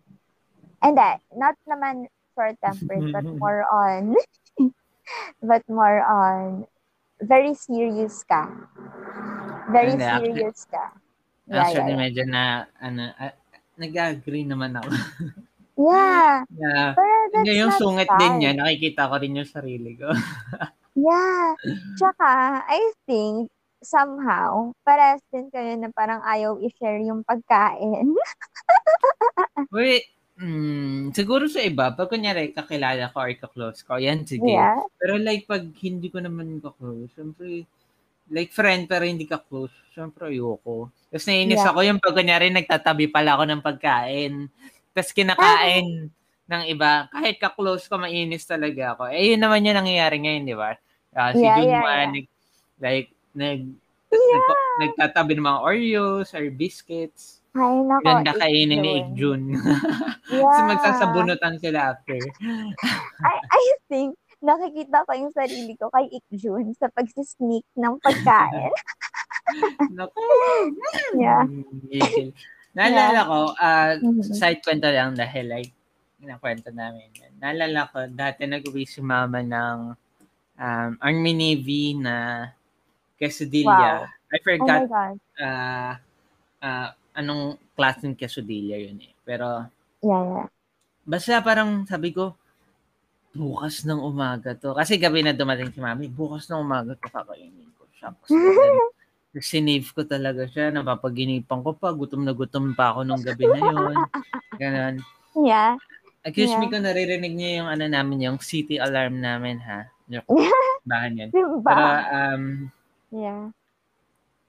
and 0.83 0.99
that, 0.99 1.23
not 1.31 1.55
naman 1.71 2.11
short-tempered, 2.35 3.15
but 3.15 3.27
more 3.43 3.63
on 3.71 4.19
but 5.43 5.63
more 5.71 6.03
on 6.03 6.67
very 7.23 7.55
serious 7.55 8.27
ka. 8.27 8.51
Very 9.71 9.95
And 9.95 10.03
serious 10.03 10.67
actually, 10.67 10.75
ka. 10.75 10.85
Yeah, 11.47 11.63
actually, 11.63 11.79
yeah, 11.79 11.89
yeah. 11.95 12.03
medyo 12.03 12.23
na, 12.27 12.43
ano, 12.83 13.03
uh, 13.19 13.35
nag-agree 13.83 14.47
naman 14.47 14.79
ako. 14.79 14.91
yeah. 15.91 16.47
yeah. 16.63 16.95
Hindi, 17.35 17.59
yung 17.59 17.75
sungit 17.75 18.07
sad. 18.07 18.19
din 18.23 18.33
niya, 18.39 18.53
nakikita 18.55 19.11
ko 19.11 19.19
rin 19.19 19.39
yung 19.43 19.51
sarili 19.51 19.99
ko. 19.99 20.15
yeah. 21.11 21.59
Tsaka, 21.99 22.63
I 22.71 22.81
think, 23.11 23.51
somehow, 23.83 24.71
parehas 24.87 25.21
din 25.35 25.51
kayo 25.51 25.75
na 25.75 25.91
parang 25.91 26.23
ayaw 26.23 26.63
i-share 26.63 27.03
yung 27.03 27.27
pagkain. 27.27 28.15
Wait, 29.75 30.07
Hmm, 30.43 31.13
siguro 31.15 31.47
sa 31.47 31.63
iba, 31.63 31.95
pag 31.95 32.11
kunyari 32.11 32.51
kakilala 32.51 33.15
ko 33.15 33.23
or 33.23 33.31
ka-close 33.37 33.87
ko, 33.87 34.01
yan 34.01 34.27
sige. 34.27 34.49
Yeah. 34.49 34.81
Pero 34.99 35.15
like 35.21 35.47
pag 35.47 35.71
hindi 35.85 36.11
ko 36.11 36.19
naman 36.19 36.59
ka-close, 36.59 37.13
syempre, 37.15 37.69
like 38.33 38.51
friend 38.51 38.89
pero 38.89 39.05
hindi 39.05 39.29
ka-close, 39.29 39.71
syempre 39.93 40.33
ayoko. 40.33 40.89
Tapos 41.13 41.29
nainis 41.29 41.61
yeah. 41.61 41.69
ako 41.69 41.79
yung 41.85 42.01
pag 42.01 42.17
kunyari 42.17 42.49
nagtatabi 42.49 43.13
pala 43.13 43.37
ako 43.37 43.45
ng 43.47 43.61
pagkain. 43.61 44.49
Tapos 44.97 45.13
kinakain 45.13 46.09
ah. 46.09 46.51
ng 46.57 46.63
iba. 46.73 47.13
Kahit 47.13 47.37
ka-close 47.37 47.85
ko, 47.87 48.01
mainis 48.01 48.49
talaga 48.49 48.97
ako. 48.97 49.13
Eh, 49.13 49.37
yun 49.37 49.41
naman 49.41 49.65
yung 49.65 49.79
nangyayari 49.85 50.17
ngayon, 50.25 50.49
di 50.49 50.57
ba? 50.57 50.73
Uh, 51.13 51.31
si 51.37 51.45
yeah, 51.45 51.57
Junma, 51.61 51.69
yeah, 51.69 52.09
yeah. 52.09 52.25
like, 52.81 53.09
nag, 53.37 53.61
yeah. 54.09 54.41
nag, 54.41 54.45
nagtatabi 54.89 55.37
ng 55.37 55.45
mga 55.45 55.61
Oreos 55.61 56.33
or 56.33 56.49
biscuits. 56.49 57.45
Ay, 57.53 57.85
nako. 57.85 58.05
Ganda 58.09 58.33
kainin 58.41 58.81
ni 58.81 58.91
Ikjun. 59.05 59.43
Yeah. 60.33 60.49
Kasi 60.49 60.61
magsasabunutan 60.65 61.61
sila 61.61 61.93
after. 61.93 62.17
I, 62.17 63.37
I 63.37 63.65
think, 63.93 64.17
nakikita 64.43 65.07
ko 65.07 65.11
yung 65.15 65.33
sarili 65.33 65.79
ko 65.79 65.89
kay 65.89 66.11
Ikjun 66.11 66.75
sa 66.75 66.91
pagsisneak 66.91 67.65
ng 67.79 67.95
pagkain. 68.03 68.75
Naku. 69.97 70.23
yeah. 71.23 71.47
Naalala 72.75 73.21
ko, 73.29 73.39
uh, 73.55 73.93
mm-hmm. 74.01 74.35
side 74.35 74.61
kwento 74.61 74.91
lang 74.91 75.15
dahil 75.15 75.47
like, 75.47 75.73
nakwento 76.23 76.71
namin. 76.71 77.11
Naalala 77.39 77.91
ko, 77.91 78.07
dati 78.11 78.47
nag-uwi 78.47 78.87
si 78.87 79.03
mama 79.03 79.43
ng 79.43 79.79
um, 80.59 80.91
Army 81.03 81.33
Navy 81.35 81.99
na 81.99 82.49
quesadilla. 83.19 84.07
Wow. 84.07 84.31
I 84.33 84.39
forgot. 84.41 84.81
Oh. 84.89 85.19
Uh, 85.39 85.93
uh, 86.63 86.89
anong 87.19 87.61
class 87.77 88.01
ng 88.01 88.17
quesadilla 88.17 88.79
yun 88.79 88.99
eh. 89.03 89.13
Pero, 89.23 89.67
yeah, 90.03 90.23
yeah. 90.23 90.49
Basta 91.03 91.43
parang 91.43 91.83
sabi 91.85 92.15
ko, 92.15 92.39
bukas 93.33 93.83
ng 93.89 94.01
umaga 94.01 94.53
to. 94.53 94.77
Kasi 94.77 95.01
gabi 95.01 95.25
na 95.25 95.33
dumating 95.33 95.73
si 95.73 95.81
mami, 95.81 96.09
bukas 96.09 96.47
ng 96.53 96.61
umaga 96.61 96.93
to 96.97 97.09
kakainin 97.09 97.69
ko. 97.77 97.89
Shucks. 97.97 98.29
Sinave 99.49 99.89
ko 99.97 100.05
talaga 100.05 100.45
siya. 100.45 100.69
Napapaginipan 100.69 101.65
ko 101.65 101.73
pa. 101.73 101.97
Gutom 101.97 102.29
na 102.29 102.37
gutom 102.37 102.77
pa 102.77 102.93
ako 102.93 103.01
nung 103.09 103.25
gabi 103.25 103.49
na 103.49 103.61
yun. 103.65 103.97
Ganon. 104.61 104.95
Yeah. 105.33 105.81
Excuse 106.23 106.53
yeah. 106.53 106.61
me 106.61 106.69
kung 106.69 106.85
naririnig 106.85 107.33
niyo 107.33 107.65
yung 107.65 107.69
ano 107.73 107.85
namin, 107.89 108.29
yung 108.29 108.39
city 108.39 108.77
alarm 108.77 109.19
namin, 109.19 109.59
ha? 109.65 109.89
Yung 110.13 110.29
bahan 110.85 111.17
yan. 111.17 111.31
Pero, 111.33 111.57
um, 111.65 112.69
yeah. 113.09 113.49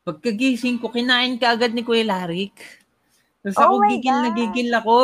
Pagkagising 0.04 0.84
ko, 0.84 0.92
kinain 0.92 1.40
ka 1.40 1.56
agad 1.56 1.72
ni 1.72 1.88
Kuya 1.88 2.04
Larik. 2.04 2.52
Tapos 3.44 3.60
oh 3.60 3.64
ako 3.64 3.76
gigil 3.88 4.12
God. 4.12 4.24
na 4.24 4.30
gigil 4.36 4.70
ako. 4.76 4.98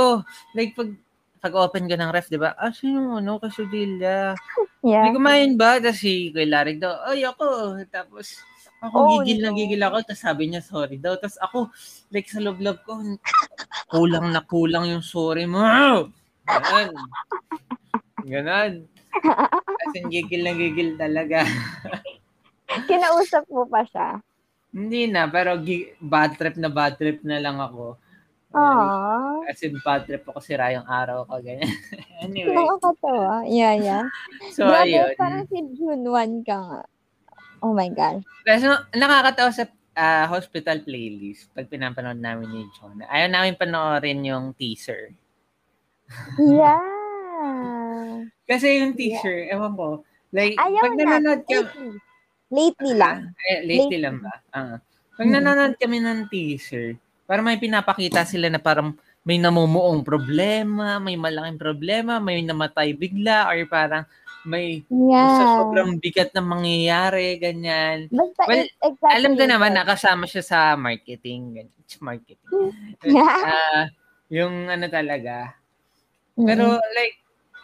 Like 0.52 0.72
pag 0.76 0.90
pag-open 1.40 1.88
ko 1.88 1.96
ng 1.96 2.12
ref, 2.12 2.28
di 2.28 2.36
ba? 2.36 2.54
Ah, 2.60 2.72
sino 2.76 3.18
ano, 3.18 3.40
kasudilya. 3.40 4.36
Yeah. 4.84 5.08
May 5.08 5.16
kumain 5.16 5.52
ba? 5.56 5.80
Tapos 5.80 6.04
si 6.04 6.32
Kuya 6.36 6.48
Larik 6.48 6.84
daw, 6.84 7.00
ay 7.08 7.24
ako. 7.24 7.80
Tapos 7.88 8.44
ako 8.80 8.96
oh, 8.96 9.08
gigil 9.24 9.44
no. 9.44 9.52
na 9.52 9.58
gigil 9.58 9.82
ako. 9.84 9.98
Tapos 10.04 10.22
sabi 10.24 10.44
niya 10.52 10.62
sorry 10.64 11.00
daw. 11.00 11.16
Tapos 11.16 11.40
ako, 11.40 11.58
like 12.12 12.28
sa 12.28 12.44
loob-loob 12.44 12.80
ko, 12.84 13.00
kulang 13.92 14.32
na 14.36 14.44
kulang 14.44 14.92
yung 14.92 15.04
sorry 15.04 15.48
mo. 15.48 15.64
Ganon. 16.48 16.92
Ganon. 18.28 18.74
Kasi 19.84 19.98
gigil 20.12 20.42
na 20.44 20.54
gigil 20.56 21.00
talaga. 21.00 21.44
Kinausap 22.90 23.50
mo 23.50 23.66
pa 23.66 23.82
siya? 23.88 24.22
Hindi 24.70 25.10
na, 25.10 25.26
pero 25.26 25.58
bad 25.98 26.38
trip 26.38 26.56
na 26.62 26.70
bad 26.70 26.94
trip 27.02 27.26
na 27.26 27.42
lang 27.42 27.58
ako. 27.58 27.98
Aww. 28.50 29.46
Kasi 29.46 29.70
bad 29.86 30.10
trip 30.10 30.26
ako 30.26 30.42
sira 30.42 30.74
yung 30.74 30.88
araw 30.90 31.22
ko, 31.30 31.38
ganyan. 31.38 31.70
anyway. 32.26 32.58
Nakakatawa. 32.58 33.46
Yeah, 33.46 33.76
yeah. 33.78 34.06
So, 34.58 34.66
Grabe, 34.66 34.90
ayun. 34.90 35.14
parang 35.14 35.46
si 35.46 35.58
June 35.78 36.02
1 36.02 36.48
ka 36.50 36.58
nga. 36.58 36.82
Oh 37.62 37.78
my 37.78 37.90
God. 37.94 38.26
Kasi 38.48 38.66
nakakatawa 38.98 39.52
sa 39.54 39.70
uh, 39.94 40.26
hospital 40.32 40.82
playlist 40.82 41.52
pag 41.54 41.70
pinapanood 41.70 42.18
namin 42.18 42.50
ni 42.50 42.64
John. 42.74 43.06
Ayaw 43.06 43.30
namin 43.30 43.60
panoorin 43.60 44.26
yung 44.26 44.58
teaser. 44.58 45.14
Yeah. 46.42 48.26
Kasi 48.50 48.82
yung 48.82 48.98
teaser, 48.98 49.46
yeah. 49.46 49.54
ewan 49.60 49.78
ko, 49.78 50.02
like, 50.34 50.58
Ayaw 50.58 50.82
pag 50.90 50.98
nanonood 50.98 51.42
ka, 51.46 51.60
Lately 52.50 52.98
lang. 52.98 53.30
Ah, 53.30 53.46
eh, 53.54 53.60
lately, 53.62 53.78
lately 53.78 54.00
lang 54.02 54.18
ba? 54.26 54.34
Ah. 54.58 54.82
Pag 55.14 55.28
hmm. 55.30 55.36
nanonood 55.38 55.76
kami 55.78 56.02
ng 56.02 56.20
teaser, 56.34 56.98
para 57.30 57.46
may 57.46 57.62
pinapakita 57.62 58.26
sila 58.26 58.50
na 58.50 58.58
parang 58.58 58.98
may 59.22 59.38
namumuong 59.38 60.02
problema, 60.02 60.98
may 60.98 61.14
malaking 61.14 61.62
problema, 61.62 62.18
may 62.18 62.42
namatay 62.42 62.98
bigla, 62.98 63.46
or 63.46 63.62
parang 63.70 64.02
may 64.50 64.82
yeah. 64.90 65.62
sobrang 65.62 66.02
bigat 66.02 66.34
na 66.34 66.42
mangyayari, 66.42 67.38
ganyan. 67.38 68.10
Basta 68.10 68.50
well, 68.50 68.66
exactly 68.66 69.14
alam 69.14 69.32
ko 69.38 69.44
naman, 69.46 69.78
nakasama 69.78 70.26
siya 70.26 70.42
sa 70.42 70.60
marketing. 70.74 71.70
Marketing. 72.02 72.74
Yeah. 73.06 73.40
Uh, 73.46 73.86
yung 74.34 74.66
ano 74.66 74.90
talaga. 74.90 75.54
Pero 76.34 76.82
mm-hmm. 76.82 76.92
like, 76.98 77.18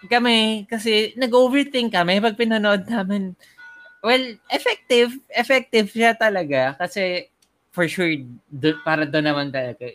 kami, 0.05 0.69
kasi 0.69 1.17
nag-overthink 1.17 1.89
kami 1.89 2.21
pag 2.21 2.37
pinanood 2.37 2.85
namin 2.85 3.33
Well, 4.05 4.37
effective. 4.53 5.17
Effective 5.33 5.89
siya 5.89 6.13
talaga 6.13 6.77
kasi 6.77 7.33
for 7.75 7.91
sure 7.91 8.15
do, 8.47 8.79
para 8.87 9.03
doon 9.03 9.27
naman 9.27 9.47
talaga. 9.51 9.91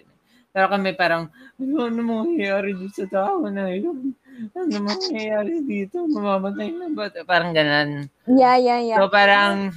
Pero 0.53 0.67
kami 0.69 0.93
parang, 0.93 1.33
ano, 1.57 1.89
ano 1.89 2.01
mangyayari 2.05 2.77
dito 2.77 2.93
sa 3.01 3.07
tao 3.09 3.41
na 3.49 3.73
yun? 3.73 4.13
Ano 4.53 4.83
mangyayari 4.83 5.63
dito? 5.65 6.05
Mamamatay 6.05 6.69
na 6.75 6.87
ba? 6.93 7.09
Parang 7.25 7.57
ganun. 7.57 8.11
Yeah, 8.29 8.61
yeah, 8.61 8.81
yeah. 8.85 8.99
So 8.99 9.07
parang, 9.09 9.71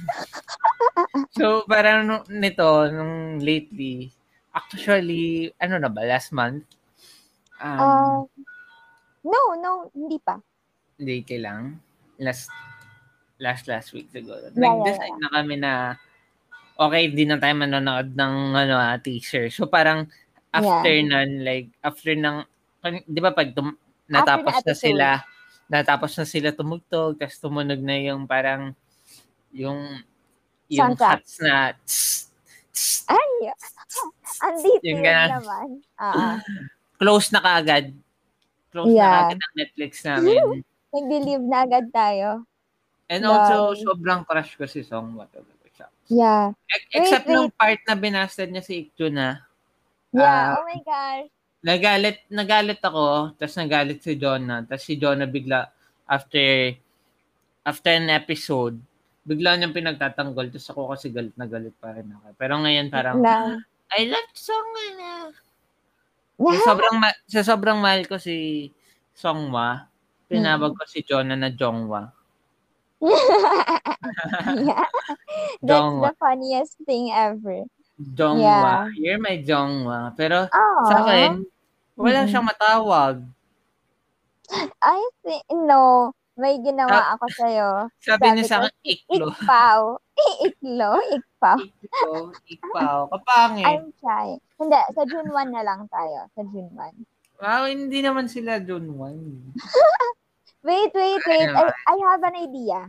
so 1.32 1.44
parang 1.64 2.26
nito, 2.26 2.90
nung 2.90 3.38
lately, 3.38 4.10
actually, 4.50 5.54
ano 5.62 5.78
na 5.78 5.88
ba, 5.88 6.02
last 6.04 6.34
month? 6.34 6.66
Um, 7.62 7.78
uh, 7.78 8.20
no, 9.22 9.40
no, 9.54 9.72
hindi 9.94 10.18
pa. 10.18 10.42
Lately 10.98 11.38
lang? 11.38 11.78
Last, 12.18 12.50
last, 13.38 13.70
last 13.70 13.94
week 13.94 14.10
siguro. 14.10 14.50
Yeah, 14.50 14.58
Nag-decide 14.58 15.06
yeah, 15.06 15.14
yeah. 15.14 15.22
na 15.22 15.28
kami 15.38 15.54
na, 15.54 15.72
okay, 16.74 17.10
di 17.10 17.24
na 17.24 17.38
tayo 17.38 17.54
manonood 17.54 18.14
ng 18.14 18.34
ano, 18.54 18.74
uh, 18.78 18.96
teaser. 18.98 19.50
So 19.50 19.66
parang, 19.70 20.10
after 20.50 20.90
yeah. 20.90 21.06
nun, 21.06 21.30
like, 21.42 21.70
after 21.82 22.14
ng, 22.14 22.42
di 23.06 23.20
ba 23.22 23.30
pag 23.30 23.54
tum- 23.54 23.78
natapos 24.10 24.62
na, 24.66 24.74
sila, 24.74 25.08
natapos 25.70 26.12
na 26.18 26.26
sila 26.26 26.50
tumugtog, 26.50 27.18
tapos 27.18 27.38
tumunog 27.38 27.80
na 27.80 27.96
yung 27.98 28.26
parang, 28.26 28.74
yung, 29.54 30.02
yung 30.66 30.94
Soundtrack. 30.94 31.22
hats 31.22 31.34
na, 31.40 31.72
tss, 31.86 32.30
tss, 32.74 33.06
Ay! 33.06 33.54
Ang 34.42 34.56
detailed 34.58 35.30
naman. 35.30 35.68
Uh-huh. 35.94 36.36
Close 37.00 37.30
na 37.30 37.40
kaagad. 37.42 37.94
Close 38.74 38.90
yeah. 38.90 39.06
na 39.06 39.14
kaagad 39.14 39.38
ang 39.38 39.54
Netflix 39.54 39.92
namin. 40.02 40.42
Nag-believe 40.94 41.44
na 41.46 41.58
agad 41.66 41.86
tayo. 41.90 42.46
And 43.10 43.22
Love. 43.22 43.34
also, 43.34 43.58
sobrang 43.92 44.26
crush 44.26 44.58
ko 44.58 44.64
si 44.66 44.82
Song 44.82 45.14
Whatever. 45.14 45.53
Yeah. 46.08 46.52
Except 46.92 47.24
wait, 47.24 47.32
wait. 47.32 47.36
nung 47.36 47.50
part 47.54 47.80
na 47.88 47.96
binasted 47.96 48.52
niya 48.52 48.64
si 48.64 48.88
Ikju 48.88 49.08
na, 49.08 49.44
Yeah, 50.14 50.54
uh, 50.54 50.62
oh 50.62 50.64
my 50.70 50.78
gosh. 50.86 51.26
Nagalit, 51.64 52.22
nagalit 52.30 52.78
ako, 52.78 53.34
tapos 53.34 53.56
nagalit 53.58 53.98
si 53.98 54.14
Jonah, 54.14 54.62
tapos 54.62 54.84
si 54.86 54.94
Jonah 54.94 55.26
bigla, 55.26 55.66
after, 56.06 56.70
after 57.66 57.90
an 57.90 58.14
episode, 58.14 58.78
bigla 59.26 59.58
niyang 59.58 59.74
pinagtatanggol, 59.74 60.54
tapos 60.54 60.70
ako 60.70 60.80
kasi 60.94 61.10
galit 61.10 61.34
na 61.34 61.50
galit 61.50 61.74
pa 61.82 61.98
rin 61.98 62.14
ako. 62.14 62.30
Pero 62.38 62.54
ngayon 62.62 62.86
parang, 62.94 63.18
no. 63.18 63.58
I 63.94 64.06
love 64.06 64.30
Song 64.38 64.68
na. 64.94 65.12
Sa 66.38 66.58
sobrang, 66.62 66.96
ma- 66.98 67.20
sa 67.26 67.42
sobrang 67.42 67.78
mahal 67.82 68.06
ko 68.06 68.22
si 68.22 68.70
Songwa, 69.14 69.90
pinabag 70.30 70.78
ko 70.78 70.84
si 70.86 71.02
Jonah 71.02 71.38
na 71.38 71.50
Jongwa. 71.50 72.13
yeah. 74.68 74.86
That's 75.62 75.94
the 76.04 76.14
funniest 76.18 76.78
thing 76.86 77.10
ever. 77.12 77.64
Jongwa. 78.00 78.40
Yeah. 78.42 78.88
You're 78.98 79.22
my 79.22 79.38
Jongwa. 79.42 80.14
Pero 80.18 80.50
Aww. 80.50 80.86
sa 80.90 80.96
akin, 81.06 81.46
wala 81.94 82.24
mm-hmm. 82.24 82.30
siyang 82.30 82.46
matawag. 82.46 83.16
I 84.82 85.00
think, 85.22 85.44
no. 85.50 86.12
May 86.34 86.58
ginawa 86.58 87.14
ako 87.14 87.30
sa'yo. 87.30 87.68
Sabi, 88.02 88.26
sabi 88.26 88.26
niya 88.34 88.44
sa 88.50 88.56
akin, 88.66 88.74
iklo. 89.06 89.26
Ikpaw. 89.30 89.80
iklo, 90.42 90.92
ikpaw. 91.14 91.58
iklo, 91.62 92.12
ikpaw. 92.58 92.98
Kapangit. 93.14 93.66
I'm 93.70 93.94
shy. 94.02 94.34
Hindi, 94.58 94.80
sa 94.98 95.02
June 95.06 95.30
1 95.30 95.54
na 95.54 95.62
lang 95.62 95.86
tayo. 95.86 96.26
Sa 96.34 96.42
June 96.50 96.70
1. 96.74 97.38
Wow, 97.38 97.70
hindi 97.70 97.98
naman 98.02 98.26
sila 98.26 98.58
June 98.58 98.90
1. 98.90 99.54
Wait, 100.64 100.90
wait, 100.94 101.20
wait. 101.28 101.48
I, 101.52 101.70
I 101.70 101.96
have 102.10 102.22
an 102.24 102.34
idea. 102.34 102.80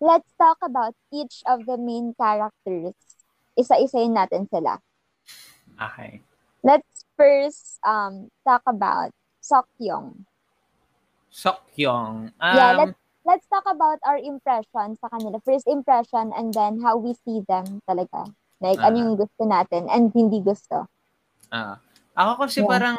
Let's 0.00 0.32
talk 0.40 0.58
about 0.64 0.96
each 1.12 1.44
of 1.46 1.64
the 1.68 1.78
main 1.78 2.16
characters 2.18 2.96
isa-isayin 3.56 4.12
natin 4.12 4.44
sila. 4.52 4.78
Okay. 5.80 6.20
Let's 6.60 7.08
first 7.16 7.80
um 7.82 8.28
talk 8.44 8.62
about 8.68 9.10
Sokyong. 9.40 10.28
Sokyong. 11.32 12.32
Um, 12.36 12.54
yeah, 12.56 12.76
let's 12.76 12.96
let's 13.24 13.46
talk 13.48 13.64
about 13.66 13.98
our 14.04 14.20
impression 14.20 14.94
sa 15.00 15.08
kanila. 15.08 15.40
First 15.42 15.66
impression 15.66 16.30
and 16.36 16.52
then 16.52 16.78
how 16.84 17.00
we 17.00 17.16
see 17.24 17.42
them 17.48 17.80
talaga. 17.88 18.28
Like, 18.60 18.80
uh, 18.80 18.88
ano 18.88 18.96
yung 19.12 19.16
gusto 19.20 19.42
natin 19.44 19.88
and 19.88 20.12
hindi 20.16 20.40
gusto. 20.40 20.88
Ah. 21.52 21.76
Uh, 21.76 21.76
ako 22.16 22.48
kasi 22.48 22.64
yeah. 22.64 22.70
parang 22.72 22.96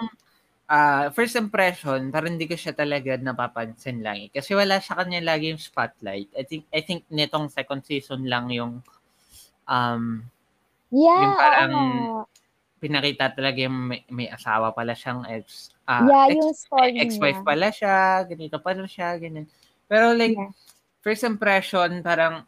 uh, 0.70 1.10
first 1.16 1.36
impression, 1.36 2.12
parang 2.12 2.36
hindi 2.36 2.48
ko 2.48 2.56
siya 2.56 2.76
talaga 2.76 3.16
napapansin 3.18 4.04
lang. 4.04 4.28
Eh. 4.28 4.30
Kasi 4.32 4.54
wala 4.54 4.80
sa 4.84 5.00
kanya 5.00 5.24
lagi 5.24 5.52
yung 5.56 5.62
spotlight. 5.62 6.32
I 6.36 6.44
think 6.44 6.64
I 6.72 6.84
think 6.84 7.08
nitong 7.12 7.52
second 7.52 7.84
season 7.84 8.28
lang 8.28 8.52
yung 8.52 8.84
um 9.68 10.28
Yeah. 10.88 11.20
Yung 11.20 11.36
parang 11.36 11.74
uh, 11.76 12.24
pinakita 12.80 13.36
talaga 13.36 13.60
yung 13.60 13.92
may, 13.92 14.02
may 14.08 14.28
asawa 14.32 14.72
pala 14.72 14.96
siyang 14.96 15.28
ex. 15.28 15.76
Uh, 15.84 16.08
yeah, 16.08 16.26
ex, 16.32 16.36
yung 16.36 16.54
story 16.56 16.92
Ex-wife 17.00 17.42
niya. 17.44 17.48
pala 17.48 17.68
siya, 17.72 17.98
ganito 18.24 18.58
pala 18.64 18.84
siya, 18.88 19.10
ganyan. 19.20 19.48
Pero 19.88 20.16
like, 20.16 20.36
yeah. 20.38 20.52
first 21.04 21.28
impression, 21.28 22.00
parang 22.00 22.48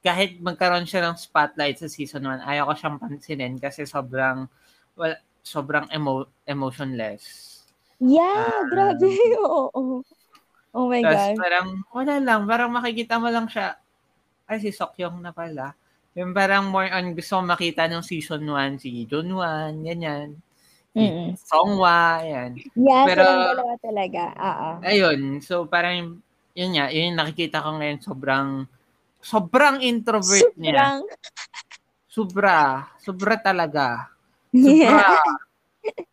kahit 0.00 0.38
magkaroon 0.40 0.86
siya 0.86 1.10
ng 1.10 1.18
spotlight 1.18 1.76
sa 1.82 1.90
season 1.90 2.24
1, 2.24 2.46
ayaw 2.46 2.70
ko 2.70 2.74
siyang 2.78 2.98
pansinin 3.02 3.54
kasi 3.58 3.84
sobrang, 3.84 4.46
well, 4.94 5.14
sobrang 5.42 5.88
emo, 5.92 6.28
emotionless. 6.44 7.48
Yeah, 8.00 8.64
um, 8.64 8.70
grabe. 8.72 9.06
Oo. 9.44 9.70
Oh, 9.70 10.00
oh. 10.72 10.86
my 10.88 11.04
God. 11.04 11.36
parang, 11.36 11.68
wala 11.92 12.14
lang. 12.20 12.40
Parang 12.48 12.70
makikita 12.72 13.20
mo 13.20 13.28
lang 13.28 13.46
siya, 13.50 13.76
ay, 14.48 14.58
si 14.58 14.72
Sokyong 14.72 15.20
na 15.20 15.30
pala. 15.30 15.76
Yung 16.18 16.34
parang 16.34 16.66
more 16.72 16.90
on 16.90 17.14
gusto 17.14 17.38
ko 17.38 17.42
makita 17.46 17.86
ng 17.86 18.02
season 18.02 18.42
1, 18.42 18.82
si 18.82 19.06
Junwan, 19.06 19.78
ganyan. 19.86 20.34
Mm-hmm. 20.90 21.38
Songwa, 21.38 22.18
yan. 22.26 22.58
Yeah, 22.74 23.06
Pero, 23.06 23.22
silang 23.22 23.46
dalawa 23.54 23.74
talaga. 23.78 24.24
Oo. 24.34 24.68
Ayun, 24.82 25.20
so 25.38 25.70
parang, 25.70 26.18
yun 26.50 26.70
nga, 26.74 26.90
yun 26.90 27.14
yung 27.14 27.20
nakikita 27.22 27.62
ko 27.62 27.78
ngayon, 27.78 27.98
sobrang, 28.02 28.48
sobrang 29.22 29.76
introvert 29.86 30.50
sobrang. 30.50 30.58
niya. 30.58 30.98
Sobra. 32.10 32.90
Sobra 32.98 33.38
talaga. 33.38 34.10
Sobra. 34.54 35.18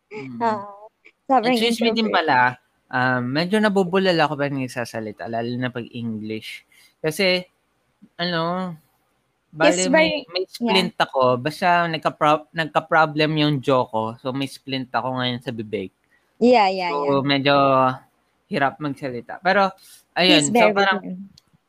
hmm. 0.08 0.40
uh, 0.40 1.42
Excuse 1.44 1.84
me 1.84 1.92
din 1.92 2.08
pala, 2.08 2.56
um, 2.88 3.20
medyo 3.20 3.60
nabubulal 3.60 4.16
ako 4.16 4.40
pag 4.40 4.54
nagsasalita, 4.54 5.28
lalo 5.28 5.48
na 5.60 5.68
pag 5.68 5.84
English. 5.92 6.64
Kasi, 7.04 7.44
ano, 8.16 8.74
Bale, 9.48 9.88
very, 9.88 9.88
may, 9.88 10.10
may 10.28 10.44
splint 10.44 10.92
yeah. 10.92 11.04
ako. 11.08 11.40
Basta 11.40 11.88
nagka-pro- 11.88 12.52
nagka-problem 12.52 13.30
yung 13.40 13.54
jaw 13.64 13.88
ko. 13.88 14.12
So, 14.20 14.28
may 14.28 14.44
splint 14.44 14.92
ako 14.92 15.16
ngayon 15.16 15.40
sa 15.40 15.56
bibig. 15.56 15.88
Yeah, 16.36 16.68
yeah, 16.68 16.92
so, 16.92 17.00
yeah. 17.00 17.20
medyo 17.24 17.54
hirap 18.52 18.76
magsalita. 18.76 19.40
Pero, 19.40 19.72
ayun. 20.12 20.52
so, 20.52 20.52
parang, 20.52 21.00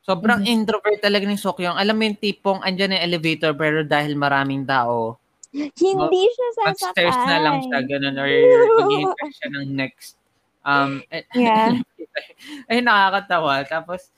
sobrang 0.04 0.40
mm-hmm. 0.44 0.56
introvert 0.60 1.00
talaga 1.00 1.24
ni 1.24 1.40
Sokyong. 1.40 1.80
Alam 1.80 1.96
mo 1.96 2.04
yung 2.04 2.20
tipong 2.20 2.60
andyan 2.68 3.00
yung 3.00 3.06
elevator 3.08 3.56
pero 3.56 3.88
dahil 3.88 4.20
maraming 4.20 4.68
tao, 4.68 5.16
hindi 5.54 6.22
siya 6.30 6.48
sasakay. 6.62 6.94
Stairs 6.94 7.20
na 7.26 7.38
lang 7.42 7.58
siya, 7.66 7.80
ganun. 7.86 8.16
Or 8.22 8.30
maghihintay 8.86 9.30
siya 9.34 9.48
ng 9.58 9.68
next. 9.74 10.14
Um, 10.62 11.02
yeah. 11.34 11.74
ay, 12.70 12.80
nakakatawa. 12.86 13.66
Tapos, 13.66 14.14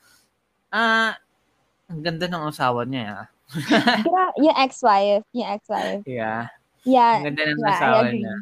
ah, 0.68 1.12
uh, 1.16 1.92
ang 1.92 2.00
ganda 2.00 2.24
ng 2.28 2.44
asawa 2.48 2.88
niya. 2.88 3.28
yung 4.40 4.56
ex-wife. 4.56 5.24
Yung 5.36 5.48
ex-wife. 5.48 6.04
Yeah. 6.08 6.48
Yeah. 6.88 7.20
Ang 7.20 7.26
ganda 7.32 7.42
ng 7.52 7.60
yeah, 7.60 7.72
asawa 7.76 8.00
niya. 8.08 8.34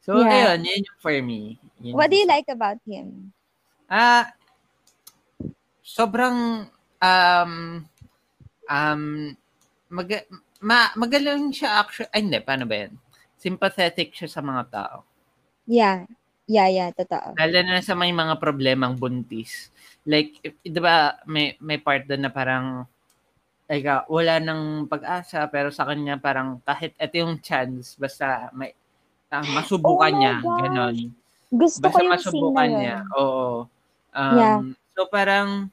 So, 0.00 0.10
yeah. 0.24 0.56
ayun, 0.56 0.64
yun 0.64 0.88
yung 0.88 0.98
for 1.00 1.16
me. 1.20 1.60
Yun 1.84 1.92
What 1.96 2.08
do 2.08 2.16
you 2.16 2.28
like 2.28 2.48
about 2.48 2.80
him? 2.88 3.36
Ah, 3.88 4.00
uh, 4.00 4.24
sobrang, 5.84 6.68
um, 7.02 7.52
um, 8.70 9.02
mag, 9.90 10.08
ma, 10.60 10.92
magaling 10.94 11.50
siya 11.52 11.80
actually, 11.80 12.12
ay 12.12 12.20
hindi, 12.20 12.38
paano 12.40 12.64
ba 12.68 12.86
yan? 12.86 12.92
Sympathetic 13.40 14.12
siya 14.12 14.28
sa 14.28 14.44
mga 14.44 14.62
tao. 14.68 14.96
Yeah. 15.64 16.04
Yeah, 16.50 16.66
yeah, 16.66 16.90
totoo. 16.90 17.38
Lalo 17.38 17.58
na 17.62 17.78
sa 17.78 17.94
may 17.94 18.10
mga 18.10 18.42
problemang 18.42 18.98
buntis. 18.98 19.70
Like, 20.02 20.42
di 20.66 20.80
ba, 20.82 21.14
may, 21.22 21.54
may 21.62 21.78
part 21.78 22.10
doon 22.10 22.26
na 22.26 22.32
parang, 22.34 22.84
like, 23.70 23.86
uh, 23.86 24.02
wala 24.10 24.42
nang 24.42 24.90
pag-asa, 24.90 25.46
pero 25.46 25.70
sa 25.70 25.86
kanya 25.86 26.18
parang 26.18 26.58
kahit 26.66 26.98
ito 26.98 27.14
yung 27.22 27.38
chance, 27.38 27.94
basta 27.94 28.50
may, 28.50 28.74
uh, 29.30 29.46
masubukan 29.54 30.10
oh 30.10 30.18
niya, 30.18 30.34
ganon. 30.42 30.96
Gusto 31.54 31.86
basta 31.86 31.94
ko 31.94 32.02
yung 32.02 32.14
masubukan 32.18 32.66
scene 32.66 32.78
niya. 32.82 32.96
Oo. 33.14 33.70
Um, 34.10 34.38
yeah. 34.42 34.58
So 34.98 35.06
parang, 35.06 35.70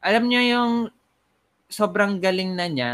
alam 0.00 0.24
niyo 0.32 0.40
yung 0.48 0.72
sobrang 1.68 2.16
galing 2.24 2.56
na 2.56 2.66
niya, 2.72 2.92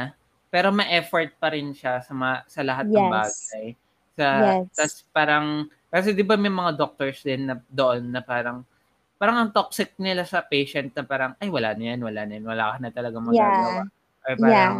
pero 0.52 0.68
may 0.68 1.00
effort 1.00 1.32
pa 1.40 1.48
rin 1.48 1.72
siya 1.72 2.04
sa, 2.04 2.12
ma- 2.12 2.44
sa 2.44 2.60
lahat 2.60 2.92
yes. 2.92 2.94
ng 2.94 3.08
bagay. 3.08 3.66
Sa, 4.12 4.26
yes. 4.28 4.64
Tas 4.76 4.92
parang, 5.08 5.64
kasi 5.88 6.12
di 6.12 6.20
ba 6.20 6.36
may 6.36 6.52
mga 6.52 6.76
doctors 6.76 7.24
din 7.24 7.48
na 7.48 7.56
doon 7.72 8.12
na 8.12 8.20
parang, 8.20 8.60
parang 9.16 9.40
ang 9.40 9.50
toxic 9.56 9.96
nila 9.96 10.28
sa 10.28 10.44
patient 10.44 10.92
na 10.92 11.08
parang, 11.08 11.32
ay 11.40 11.48
wala 11.48 11.72
na 11.72 11.96
yan, 11.96 12.04
wala 12.04 12.20
na 12.28 12.32
yan, 12.36 12.44
wala 12.44 12.76
ka 12.76 12.76
na 12.84 12.90
talaga 12.92 13.16
magagawa. 13.16 13.88
Yeah. 13.88 14.28
Or 14.28 14.34
parang, 14.36 14.76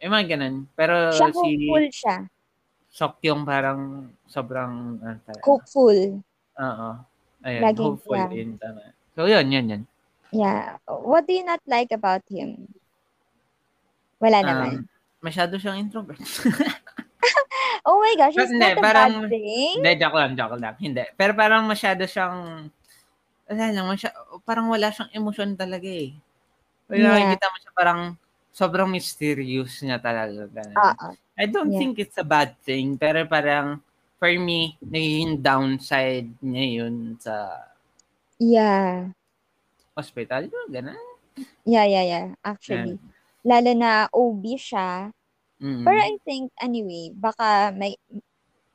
eh 0.00 0.08
mga 0.08 0.26
ganun. 0.32 0.56
Pero 0.72 1.12
siya 1.12 1.28
si... 1.36 1.36
hopeful 1.36 1.86
siya. 1.92 2.16
Sokyong 2.90 3.42
parang 3.44 4.10
sobrang 4.24 4.98
ano, 5.04 5.20
hopeful. 5.44 5.94
Oo. 6.58 6.90
Ayun, 7.44 7.62
Laging, 7.62 7.86
hopeful 7.92 8.16
yeah. 8.16 8.40
in 8.40 8.56
tama. 8.56 8.96
So 9.12 9.28
yun, 9.28 9.52
yun, 9.52 9.66
yun. 9.68 9.82
Yeah. 10.32 10.80
What 10.88 11.28
do 11.28 11.36
you 11.36 11.44
not 11.44 11.60
like 11.68 11.92
about 11.92 12.24
him? 12.26 12.72
Wala 14.16 14.40
um, 14.40 14.48
naman. 14.48 14.72
Masyado 15.20 15.60
siyang 15.60 15.80
introvert. 15.80 16.20
oh 17.88 18.00
my 18.00 18.14
gosh, 18.16 18.36
it's 18.36 18.48
hindi, 18.48 18.64
not 18.64 18.76
a 18.76 18.82
parang, 18.82 19.12
bad 19.24 19.32
thing. 19.32 19.76
Hindi, 19.80 19.92
joke 20.00 20.16
lang, 20.16 20.32
joke 20.36 20.56
lang. 20.56 20.76
Hindi. 20.80 21.04
Pero 21.16 21.32
parang 21.36 21.68
masyado 21.68 22.02
siyang, 22.08 22.68
wala 23.48 23.64
lang, 23.68 23.86
masyado, 23.86 24.16
parang 24.48 24.66
wala 24.72 24.88
siyang 24.88 25.12
emosyon 25.12 25.56
talaga 25.60 25.88
eh. 25.88 26.16
Pag 26.88 26.98
yeah. 26.98 27.12
nakikita 27.12 27.46
mo 27.46 27.56
siya 27.60 27.72
parang 27.76 28.00
sobrang 28.50 28.88
mysterious 28.90 29.78
niya 29.84 30.00
talaga. 30.02 30.48
Uh-uh. 30.74 31.14
I 31.38 31.46
don't 31.46 31.72
yeah. 31.72 31.80
think 31.80 32.00
it's 32.00 32.18
a 32.18 32.26
bad 32.26 32.56
thing, 32.64 32.96
pero 32.98 33.24
parang 33.24 33.80
for 34.20 34.28
me, 34.36 34.76
naging 34.84 35.40
downside 35.40 36.28
niya 36.44 36.84
yun 36.84 37.16
sa 37.16 37.64
Yeah. 38.36 39.12
hospital. 39.96 40.48
Yung 40.48 40.72
ganun. 40.72 40.96
Yeah, 41.64 41.84
yeah, 41.88 42.04
yeah. 42.04 42.26
Actually. 42.44 42.96
Yeah. 42.96 43.19
Lalo 43.46 43.70
na 43.72 44.06
OB 44.12 44.44
siya. 44.56 45.10
Mm-hmm. 45.60 45.84
Pero 45.84 45.98
I 46.00 46.14
think, 46.24 46.44
anyway, 46.60 47.12
baka 47.12 47.72
may 47.76 47.96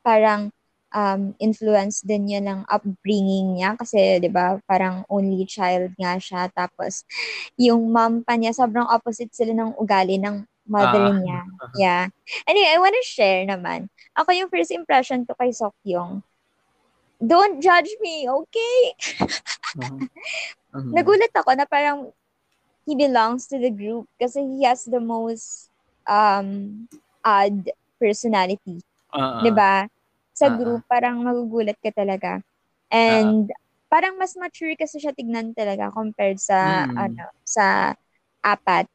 parang 0.06 0.54
um, 0.94 1.34
influence 1.42 2.00
din 2.06 2.30
yun 2.30 2.46
ng 2.46 2.60
upbringing 2.70 3.58
niya 3.58 3.74
kasi 3.74 4.22
'di 4.22 4.30
ba 4.30 4.62
parang 4.70 5.02
only 5.10 5.42
child 5.42 5.90
nga 5.98 6.14
siya 6.16 6.46
tapos 6.54 7.02
yung 7.58 7.90
mom 7.90 8.22
pa 8.22 8.38
niya 8.38 8.54
sobrang 8.54 8.86
opposite 8.86 9.34
sila 9.34 9.50
ng 9.50 9.74
ugali 9.82 10.16
ng 10.16 10.46
mother 10.66 11.10
uh, 11.10 11.18
niya. 11.18 11.40
Yeah. 11.78 12.08
Anyway, 12.48 12.72
I 12.72 12.80
want 12.80 12.96
to 12.96 13.04
share 13.06 13.44
naman. 13.46 13.92
Ako 14.16 14.32
yung 14.34 14.50
first 14.50 14.72
impression 14.72 15.28
ko 15.28 15.36
kay 15.38 15.52
Sokyong. 15.52 16.24
Don't 17.20 17.60
judge 17.60 17.88
me, 18.00 18.28
okay? 18.28 18.78
uh-huh. 19.80 20.04
Uh-huh. 20.76 20.92
Nagulat 20.92 21.32
ako 21.32 21.56
na 21.56 21.64
parang 21.64 22.12
he 22.86 22.94
belongs 22.94 23.50
to 23.50 23.58
the 23.58 23.68
group 23.68 24.06
kasi 24.16 24.40
he 24.46 24.62
has 24.62 24.86
the 24.86 25.02
most 25.02 25.68
um 26.06 26.86
odd 27.26 27.66
personality. 27.98 28.78
Uh-uh. 29.10 29.42
'Di 29.42 29.50
ba? 29.50 29.90
Sa 30.32 30.46
uh-uh. 30.48 30.56
group 30.56 30.82
parang 30.86 31.20
magugulat 31.26 31.76
ka 31.82 31.90
talaga. 31.90 32.40
And 32.88 33.50
uh-uh. 33.50 33.90
parang 33.90 34.14
mas 34.16 34.38
mature 34.38 34.78
kasi 34.78 35.02
siya 35.02 35.12
tignan 35.12 35.52
talaga 35.52 35.90
compared 35.90 36.38
sa 36.38 36.86
mm. 36.86 36.94
ano 36.94 37.26
sa 37.42 37.92
apat. 38.46 38.86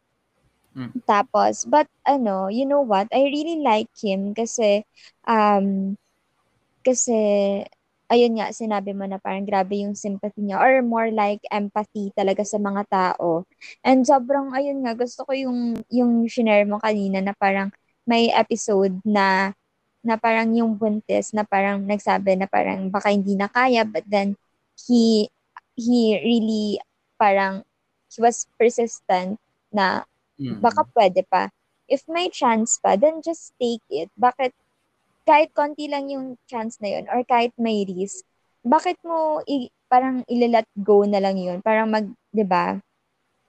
Mm. 0.71 1.03
Tapos 1.03 1.67
but 1.67 1.91
ano, 2.07 2.47
you 2.47 2.63
know 2.63 2.79
what? 2.79 3.11
I 3.11 3.27
really 3.27 3.59
like 3.59 3.91
him 3.99 4.31
kasi 4.31 4.87
um 5.27 5.99
kasi 6.87 7.19
ayun 8.11 8.35
nga, 8.37 8.51
sinabi 8.51 8.91
mo 8.91 9.07
na 9.07 9.17
parang 9.17 9.47
grabe 9.47 9.79
yung 9.79 9.95
sympathy 9.95 10.43
niya 10.43 10.59
or 10.59 10.83
more 10.83 11.07
like 11.15 11.39
empathy 11.47 12.11
talaga 12.11 12.43
sa 12.43 12.59
mga 12.59 12.83
tao. 12.91 13.47
And 13.87 14.03
sobrang, 14.03 14.51
ayun 14.51 14.83
nga, 14.83 14.93
gusto 14.99 15.23
ko 15.23 15.31
yung, 15.31 15.79
yung 15.87 16.27
shinare 16.27 16.67
mo 16.67 16.77
kanina 16.83 17.23
na 17.23 17.31
parang 17.31 17.71
may 18.03 18.27
episode 18.35 18.99
na 19.07 19.55
na 20.01 20.17
parang 20.17 20.49
yung 20.57 20.73
buntis 20.73 21.29
na 21.29 21.45
parang 21.45 21.85
nagsabi 21.85 22.33
na 22.33 22.49
parang 22.49 22.89
baka 22.89 23.13
hindi 23.13 23.37
na 23.37 23.45
kaya 23.45 23.85
but 23.85 24.01
then 24.09 24.33
he 24.73 25.29
he 25.77 26.17
really 26.25 26.81
parang 27.21 27.61
he 28.09 28.17
was 28.17 28.49
persistent 28.57 29.37
na 29.69 30.03
baka 30.59 30.83
pwede 30.97 31.21
pa. 31.29 31.53
If 31.85 32.07
may 32.09 32.33
chance 32.33 32.79
pa, 32.81 32.95
then 32.95 33.21
just 33.21 33.53
take 33.61 33.83
it. 33.91 34.09
Bakit 34.17 34.55
kahit 35.25 35.53
konti 35.53 35.87
lang 35.87 36.09
yung 36.09 36.37
chance 36.49 36.77
na 36.81 36.99
yun 36.99 37.05
or 37.09 37.21
kahit 37.25 37.53
may 37.57 37.85
risk, 37.85 38.25
bakit 38.61 38.97
mo 39.01 39.41
i- 39.49 39.71
parang 39.89 40.25
ilalat 40.29 40.65
go 40.77 41.03
na 41.03 41.19
lang 41.21 41.37
yun? 41.37 41.59
Parang 41.61 41.89
mag, 41.89 42.07
di 42.29 42.45
ba? 42.45 42.77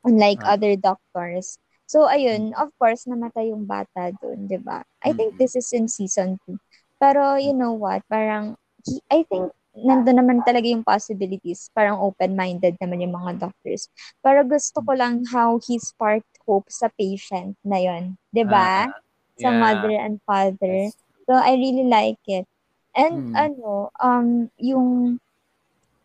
Unlike 0.02 0.42
ah. 0.42 0.56
other 0.56 0.74
doctors. 0.74 1.60
So, 1.86 2.08
ayun, 2.08 2.56
of 2.56 2.72
course, 2.80 3.04
namatay 3.04 3.52
yung 3.52 3.68
bata 3.68 4.16
doon, 4.16 4.48
di 4.48 4.56
ba? 4.56 4.80
I 5.04 5.12
think 5.12 5.36
this 5.36 5.52
is 5.52 5.68
in 5.76 5.92
season 5.92 6.40
2. 6.48 6.56
Pero, 6.96 7.36
you 7.36 7.52
know 7.52 7.76
what? 7.76 8.00
Parang, 8.08 8.56
he, 8.88 8.96
I 9.12 9.28
think, 9.28 9.52
nandun 9.76 10.16
naman 10.20 10.40
talaga 10.44 10.68
yung 10.68 10.84
possibilities. 10.84 11.68
Parang 11.76 12.00
open-minded 12.00 12.80
naman 12.80 13.04
yung 13.04 13.12
mga 13.12 13.44
doctors. 13.44 13.92
Pero 14.24 14.40
gusto 14.44 14.80
ko 14.80 14.92
lang 14.96 15.28
how 15.28 15.60
he 15.68 15.76
sparked 15.76 16.40
hope 16.48 16.68
sa 16.72 16.88
patient 16.96 17.60
na 17.60 17.76
yun. 17.76 18.16
Di 18.32 18.44
ba? 18.44 18.88
Uh, 18.88 18.96
yeah. 19.36 19.44
Sa 19.44 19.48
mother 19.52 19.92
and 19.92 20.16
father. 20.24 20.88
Yes. 20.88 20.96
So, 21.32 21.40
I 21.40 21.56
really 21.56 21.88
like 21.88 22.20
it. 22.28 22.44
And, 22.92 23.32
hmm. 23.32 23.36
ano, 23.40 23.88
um, 23.96 24.52
yung, 24.60 25.16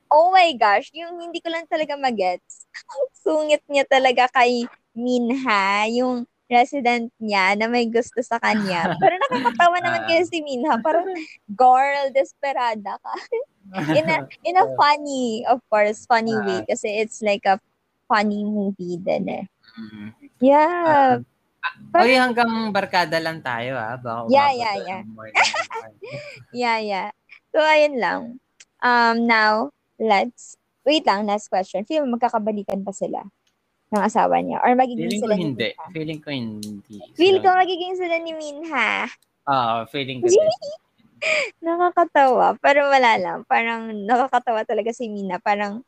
oh 0.07 0.31
my 0.31 0.55
gosh, 0.55 0.87
yung 0.95 1.19
hindi 1.19 1.43
ko 1.43 1.51
lang 1.51 1.67
talaga 1.67 1.99
magets. 1.99 2.63
Sungit 3.27 3.59
niya 3.67 3.83
talaga 3.83 4.31
kay 4.31 4.71
Minha, 4.95 5.83
yung 5.91 6.23
resident 6.47 7.11
niya 7.19 7.59
na 7.59 7.67
may 7.67 7.91
gusto 7.91 8.23
sa 8.23 8.39
kanya. 8.39 8.87
Pero 9.03 9.19
nakakatawa 9.19 9.83
naman 9.83 10.07
kayo 10.07 10.23
si 10.31 10.39
Minha. 10.39 10.79
Parang, 10.79 11.11
girl, 11.51 12.07
desperada 12.15 12.95
ka. 13.03 13.13
in 13.99 14.07
a, 14.07 14.23
in 14.47 14.55
a 14.55 14.63
funny, 14.79 15.43
of 15.43 15.59
course, 15.67 16.07
funny 16.07 16.39
way. 16.39 16.63
Ah. 16.63 16.71
Kasi 16.71 17.03
it's 17.03 17.19
like 17.19 17.43
a 17.43 17.59
funny 18.07 18.47
movie 18.47 18.95
din 18.95 19.27
eh. 19.27 19.45
Mm-hmm. 19.75 20.07
Yeah. 20.39 21.19
But, 21.19 21.27
Oy, 21.97 22.13
hanggang 22.13 22.69
barkada 22.69 23.17
lang 23.17 23.41
tayo 23.41 23.75
ah. 23.75 23.97
Baka 23.97 24.29
yeah, 24.29 24.51
yeah, 24.53 24.75
yeah. 24.77 25.01
yeah, 26.63 26.77
yeah. 26.79 27.07
So, 27.53 27.63
ayun 27.63 27.95
lang. 27.97 28.21
Um, 28.83 29.25
now, 29.25 29.73
let's, 29.97 30.55
wait 30.85 31.03
lang, 31.03 31.25
last 31.25 31.49
question. 31.49 31.83
Feel 31.83 32.05
mo 32.05 32.15
magkakabalikan 32.15 32.85
pa 32.85 32.93
sila 32.93 33.25
ng 33.91 34.01
asawa 34.03 34.39
niya? 34.43 34.61
Or 34.61 34.75
magiging 34.77 35.09
feeling 35.09 35.21
sila 35.23 35.33
ko 35.33 35.41
hindi. 35.41 35.67
Minha? 35.71 35.85
Feeling 35.93 36.19
ko 36.19 36.29
hindi. 36.29 36.97
Feel 37.17 37.37
ko 37.41 37.47
magiging 37.55 37.95
sila 37.97 38.15
ni 38.21 38.31
Minha. 38.35 38.89
Oo, 39.47 39.73
uh, 39.81 39.81
feeling 39.89 40.19
ko 40.21 40.27
nakakatawa. 41.65 42.53
Pero 42.61 42.85
wala 42.87 43.17
lang. 43.17 43.39
Parang 43.49 43.89
nakakatawa 44.05 44.61
talaga 44.67 44.93
si 44.93 45.09
Mina. 45.09 45.41
Parang 45.41 45.81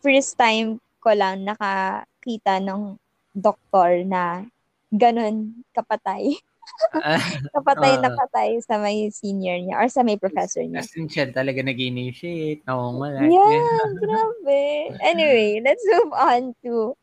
first 0.00 0.40
time 0.40 0.80
ko 1.04 1.12
lang 1.12 1.44
nakakita 1.44 2.64
ng 2.64 2.96
doktor 3.36 4.06
na 4.08 4.48
ganun 4.94 5.66
kapatay. 5.74 6.38
kapatay 7.54 7.92
uh, 7.98 8.00
na 8.00 8.10
patay 8.16 8.56
sa 8.64 8.80
may 8.80 9.12
senior 9.12 9.60
niya 9.60 9.76
or 9.76 9.86
sa 9.90 10.00
may 10.00 10.16
professor 10.16 10.64
niya. 10.64 10.80
As 10.80 10.94
in 10.96 11.10
siya 11.10 11.28
talaga 11.28 11.60
nag-initiate. 11.60 12.64
Nawawala. 12.64 13.28
Yeah, 13.28 13.84
grabe. 14.00 14.64
Anyway, 15.04 15.60
let's 15.66 15.84
move 15.84 16.12
on 16.16 16.56
to 16.64 16.96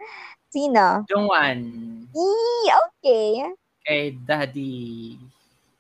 Sino? 0.51 1.07
Jungwan. 1.07 1.59
Eee, 2.11 2.67
okay. 2.75 3.55
Kay 3.87 4.11
Daddy. 4.27 5.15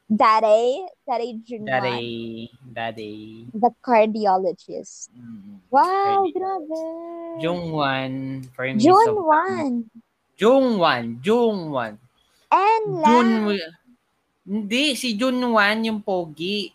Daddy? 0.07 0.87
Daddy 1.03 1.43
Junwan. 1.43 1.67
Daddy. 1.67 2.47
Daddy. 2.71 3.19
The 3.51 3.75
cardiologist. 3.83 5.11
Mm, 5.11 5.59
wow, 5.67 5.83
cardiologist. 5.83 6.35
grabe. 6.39 6.81
Jungwan. 7.43 8.13
For 8.55 8.63
me, 8.71 8.79
Jungwan. 8.79 9.91
Jungwan. 10.41 11.21
Jungwan. 11.21 11.93
And 12.49 12.85
Jun, 13.05 13.29
hindi, 14.41 14.97
si 14.97 15.13
Junwan 15.13 15.85
yung 15.85 16.01
pogi. 16.01 16.73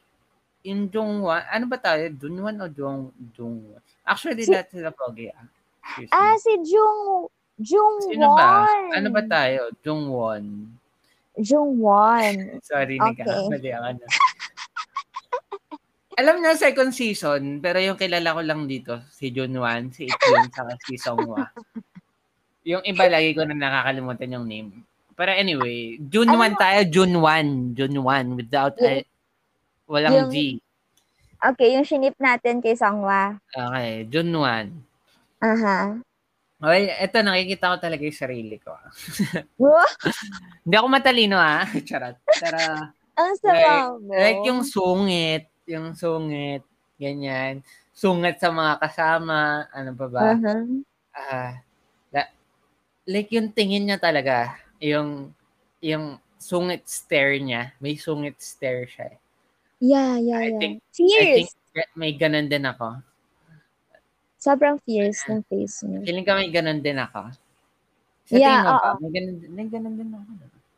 Yung 0.62 0.86
Jungwan, 0.86 1.42
ano 1.50 1.66
ba 1.66 1.76
tayo? 1.76 2.06
Junwan 2.14 2.62
o 2.62 2.70
Jung, 2.70 3.10
Jungwan? 3.34 3.82
Actually, 4.06 4.46
si, 4.46 4.54
lahat 4.54 4.70
sila 4.70 4.94
pogi. 4.94 5.34
Ah, 5.34 5.50
ah 6.14 6.34
si 6.38 6.54
Jung, 6.62 7.26
Jungwon. 7.58 8.06
Sino 8.06 8.38
ba? 8.38 8.70
Ano 8.94 9.08
ba 9.10 9.22
tayo? 9.26 9.74
Jungwon. 9.82 10.70
Jungwon. 11.36 12.62
Sorry, 12.62 12.96
okay. 12.96 13.24
nagkakamali 13.24 13.70
ang 13.74 13.84
ano. 13.96 14.04
Alam 16.20 16.40
niyo, 16.40 16.56
second 16.56 16.96
season, 16.96 17.60
pero 17.60 17.76
yung 17.76 18.00
kilala 18.00 18.32
ko 18.32 18.40
lang 18.40 18.64
dito, 18.64 19.04
si 19.12 19.28
Junwan, 19.28 19.92
si 19.92 20.08
Ikyun, 20.08 20.48
saka 20.48 20.72
si 20.88 20.96
Songhwa. 20.96 21.44
Yung 22.66 22.82
iba, 22.82 23.06
lagi 23.06 23.30
ko 23.30 23.46
na 23.46 23.54
nakakalimutan 23.54 24.34
yung 24.34 24.46
name. 24.50 24.82
Pero 25.14 25.30
anyway, 25.30 26.02
June 26.10 26.28
ano? 26.28 26.42
1 26.42 26.58
tayo, 26.58 26.80
June 26.90 27.14
1. 27.14 27.78
June 27.78 27.96
1 28.02 28.34
without 28.36 28.74
yung, 28.82 28.90
a, 28.90 29.06
walang 29.86 30.12
yung, 30.12 30.30
G. 30.34 30.58
Okay, 31.38 31.78
yung 31.78 31.86
shinip 31.86 32.18
natin 32.18 32.58
kay 32.58 32.74
Sangwa. 32.74 33.38
Okay, 33.54 34.10
June 34.10 34.34
1. 34.34 34.42
Aha. 34.42 34.66
Uh-huh. 35.46 35.86
Okay, 36.56 36.88
eto 37.04 37.20
nakikita 37.20 37.68
ko 37.68 37.76
talaga 37.78 38.02
yung 38.02 38.16
sarili 38.16 38.56
ko. 38.58 38.72
Hindi 40.64 40.74
ako 40.74 40.88
matalino 40.88 41.36
ah. 41.36 41.68
Charot. 41.86 42.16
Pero 42.24 42.60
ang 43.16 43.32
sarap 43.38 43.60
like, 43.60 43.88
mo. 44.00 44.12
Like 44.16 44.42
yung 44.42 44.62
sungit, 44.64 45.44
yung 45.68 45.92
sungit, 45.92 46.64
ganyan. 46.96 47.60
Sungit 47.92 48.40
sa 48.40 48.48
mga 48.50 48.80
kasama, 48.82 49.68
ano 49.70 49.90
pa 49.94 50.06
ba? 50.08 50.22
Uh-huh. 50.32 50.80
Uh, 51.12 51.52
like 53.06 53.30
yung 53.30 53.54
tingin 53.54 53.86
niya 53.86 53.98
talaga, 54.02 54.58
yung 54.82 55.30
yung 55.80 56.18
sungit 56.36 56.84
stare 56.86 57.38
niya, 57.40 57.72
may 57.78 57.96
sungit 57.96 58.36
stare 58.42 58.86
siya. 58.90 59.14
Eh. 59.14 59.18
Yeah, 59.80 60.14
yeah, 60.18 60.40
I 60.40 60.48
yeah. 60.52 60.60
Think, 60.60 60.74
fierce. 60.92 61.20
I 61.20 61.34
think 61.42 61.50
may 61.94 62.12
ganun 62.16 62.48
din 62.48 62.64
ako. 62.64 63.00
Sobrang 64.40 64.78
fierce 64.84 65.26
ng 65.28 65.42
face 65.48 65.84
niya. 65.84 66.00
Feeling 66.06 66.26
ka 66.26 66.32
may 66.38 66.50
ganun 66.52 66.80
din 66.80 66.96
ako. 66.96 67.34
Sa 68.26 68.36
yeah, 68.36 68.62
tingin 68.62 68.66
mo 68.66 68.74
ba? 68.78 68.90
May 68.98 69.10
ganun, 69.12 69.36
may 69.52 69.66
ganun 69.68 69.94
din 69.98 70.10
ako. 70.12 70.30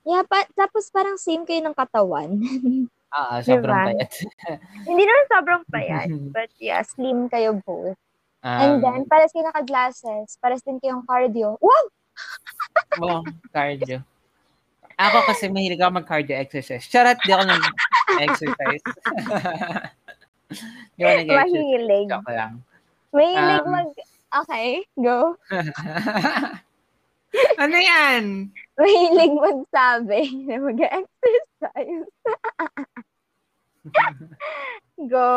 Yeah, 0.09 0.25
pa, 0.25 0.49
tapos 0.57 0.89
parang 0.89 1.21
same 1.21 1.45
kayo 1.45 1.61
ng 1.65 1.77
katawan. 1.77 2.31
Oo, 3.19 3.35
sobrang 3.41 3.77
Diba? 3.77 3.89
payat. 3.93 4.11
Hindi 4.89 5.03
naman 5.05 5.25
sobrang 5.29 5.63
payat, 5.69 6.09
but 6.37 6.51
yeah, 6.61 6.81
slim 6.85 7.29
kayo 7.33 7.57
both. 7.65 7.97
Um, 8.45 8.61
And 8.63 8.75
then, 8.81 9.01
pares 9.11 9.35
kayo 9.35 9.51
naka-glasses, 9.51 10.39
pares 10.39 10.63
din 10.63 10.79
kayong 10.79 11.03
cardio. 11.09 11.59
Wow! 11.59 11.85
Oh, 13.03 13.23
cardio. 13.53 14.01
Ako 14.99 15.31
kasi 15.31 15.47
mahilig 15.47 15.79
ako 15.79 16.03
mag-cardio 16.03 16.35
exercise. 16.35 16.91
Charot, 16.91 17.15
di 17.23 17.31
ako 17.31 17.47
nag-exercise. 17.47 18.83
di 20.99 21.03
ako 21.07 21.13
nag-exercise. 21.23 21.55
Mahilig. 21.55 22.07
Joke 22.11 22.35
lang. 22.35 22.55
Mahilig 23.15 23.63
Um, 23.63 23.71
mag... 23.71 23.89
Okay, 24.29 24.85
go. 24.99 25.39
ano 27.63 27.77
yan? 27.79 28.51
Mahilig 28.75 29.33
magsabi 29.39 30.23
na 30.51 30.67
mag-exercise. 30.67 32.11
go. 35.15 35.31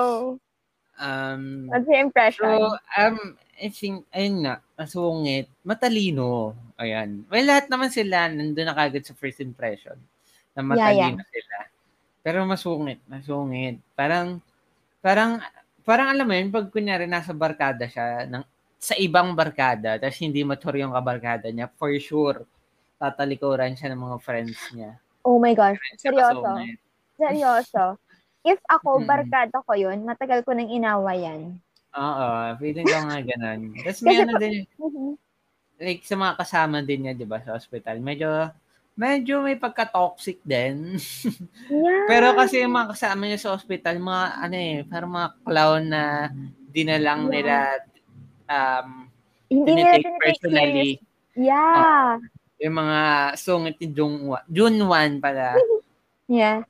Um, 0.98 1.70
What's 1.70 1.86
your 1.86 2.02
impression? 2.02 2.50
So, 2.50 2.82
um, 2.98 3.38
I 3.62 3.70
think, 3.70 4.10
ayun 4.10 4.42
nga, 4.42 4.58
masungit, 4.82 5.46
matalino. 5.62 6.58
Ayan. 6.82 7.22
Well, 7.30 7.46
lahat 7.46 7.70
naman 7.70 7.94
sila 7.94 8.26
nandun 8.34 8.66
na 8.66 8.74
kagad 8.74 9.06
sa 9.06 9.14
first 9.14 9.38
impression 9.38 9.94
na 10.58 10.66
Yeah, 10.66 10.66
matalino 10.66 11.24
sila. 11.30 11.58
Pero 12.26 12.38
masungit, 12.50 13.00
masungit. 13.06 13.78
Parang, 13.94 14.42
parang, 15.02 15.38
parang 15.86 16.10
alam 16.10 16.26
mo 16.26 16.34
yun, 16.34 16.50
pag 16.50 16.70
kunyari 16.74 17.06
nasa 17.06 17.34
barkada 17.34 17.86
siya, 17.86 18.26
ng, 18.26 18.42
sa 18.82 18.98
ibang 18.98 19.38
barkada, 19.38 20.02
tapos 20.02 20.18
hindi 20.18 20.42
mature 20.42 20.82
yung 20.82 20.94
kabarkada 20.94 21.50
niya, 21.54 21.70
for 21.78 21.94
sure, 22.02 22.42
tatalikuran 22.98 23.78
siya 23.78 23.94
ng 23.94 24.02
mga 24.02 24.18
friends 24.22 24.58
niya. 24.74 24.98
oh 25.22 25.38
my 25.38 25.54
gosh, 25.54 25.78
seryoso. 26.02 26.42
Masungit. 26.42 26.78
Seryoso. 27.18 27.86
If 28.42 28.58
ako, 28.66 29.06
barkada 29.06 29.62
ko 29.62 29.74
yun, 29.78 30.02
matagal 30.02 30.42
ko 30.42 30.58
nang 30.58 30.70
inawayan. 30.70 31.62
Oo, 31.92 32.28
feeling 32.64 32.88
ko 32.88 32.98
nga 33.04 33.20
ganun. 33.20 33.76
Tapos 33.84 34.00
may 34.08 34.24
ano 34.24 34.34
din, 34.40 34.64
like 35.76 36.08
sa 36.08 36.16
mga 36.16 36.40
kasama 36.40 36.80
din 36.80 37.04
niya, 37.08 37.14
'di 37.18 37.28
ba, 37.28 37.44
sa 37.44 37.52
hospital. 37.60 38.00
Medyo 38.00 38.48
medyo 38.96 39.44
may 39.44 39.60
pagka-toxic 39.60 40.40
din. 40.44 40.96
Yeah. 41.72 42.06
Pero 42.12 42.36
kasi 42.36 42.64
yung 42.64 42.76
mga 42.76 42.92
kasama 42.96 43.24
niya 43.28 43.40
sa 43.40 43.56
hospital, 43.56 43.96
mga 44.00 44.26
ano 44.44 44.56
eh, 44.60 44.78
parang 44.88 45.12
mga 45.12 45.30
clown 45.48 45.84
na 45.92 46.04
dinalang 46.72 47.28
Yeah. 47.28 47.34
nila 47.36 47.56
um 48.52 48.88
hindi 49.52 49.72
nila 49.76 50.00
tinitake 50.00 50.20
personally 50.20 50.90
serious. 51.00 51.40
Yeah. 51.40 52.20
yung 52.62 52.76
mga 52.78 53.00
sungit 53.40 53.76
ni 53.82 53.88
June, 53.92 54.16
June 54.48 54.78
1 54.88 55.20
pala. 55.24 55.56
Yeah. 56.32 56.64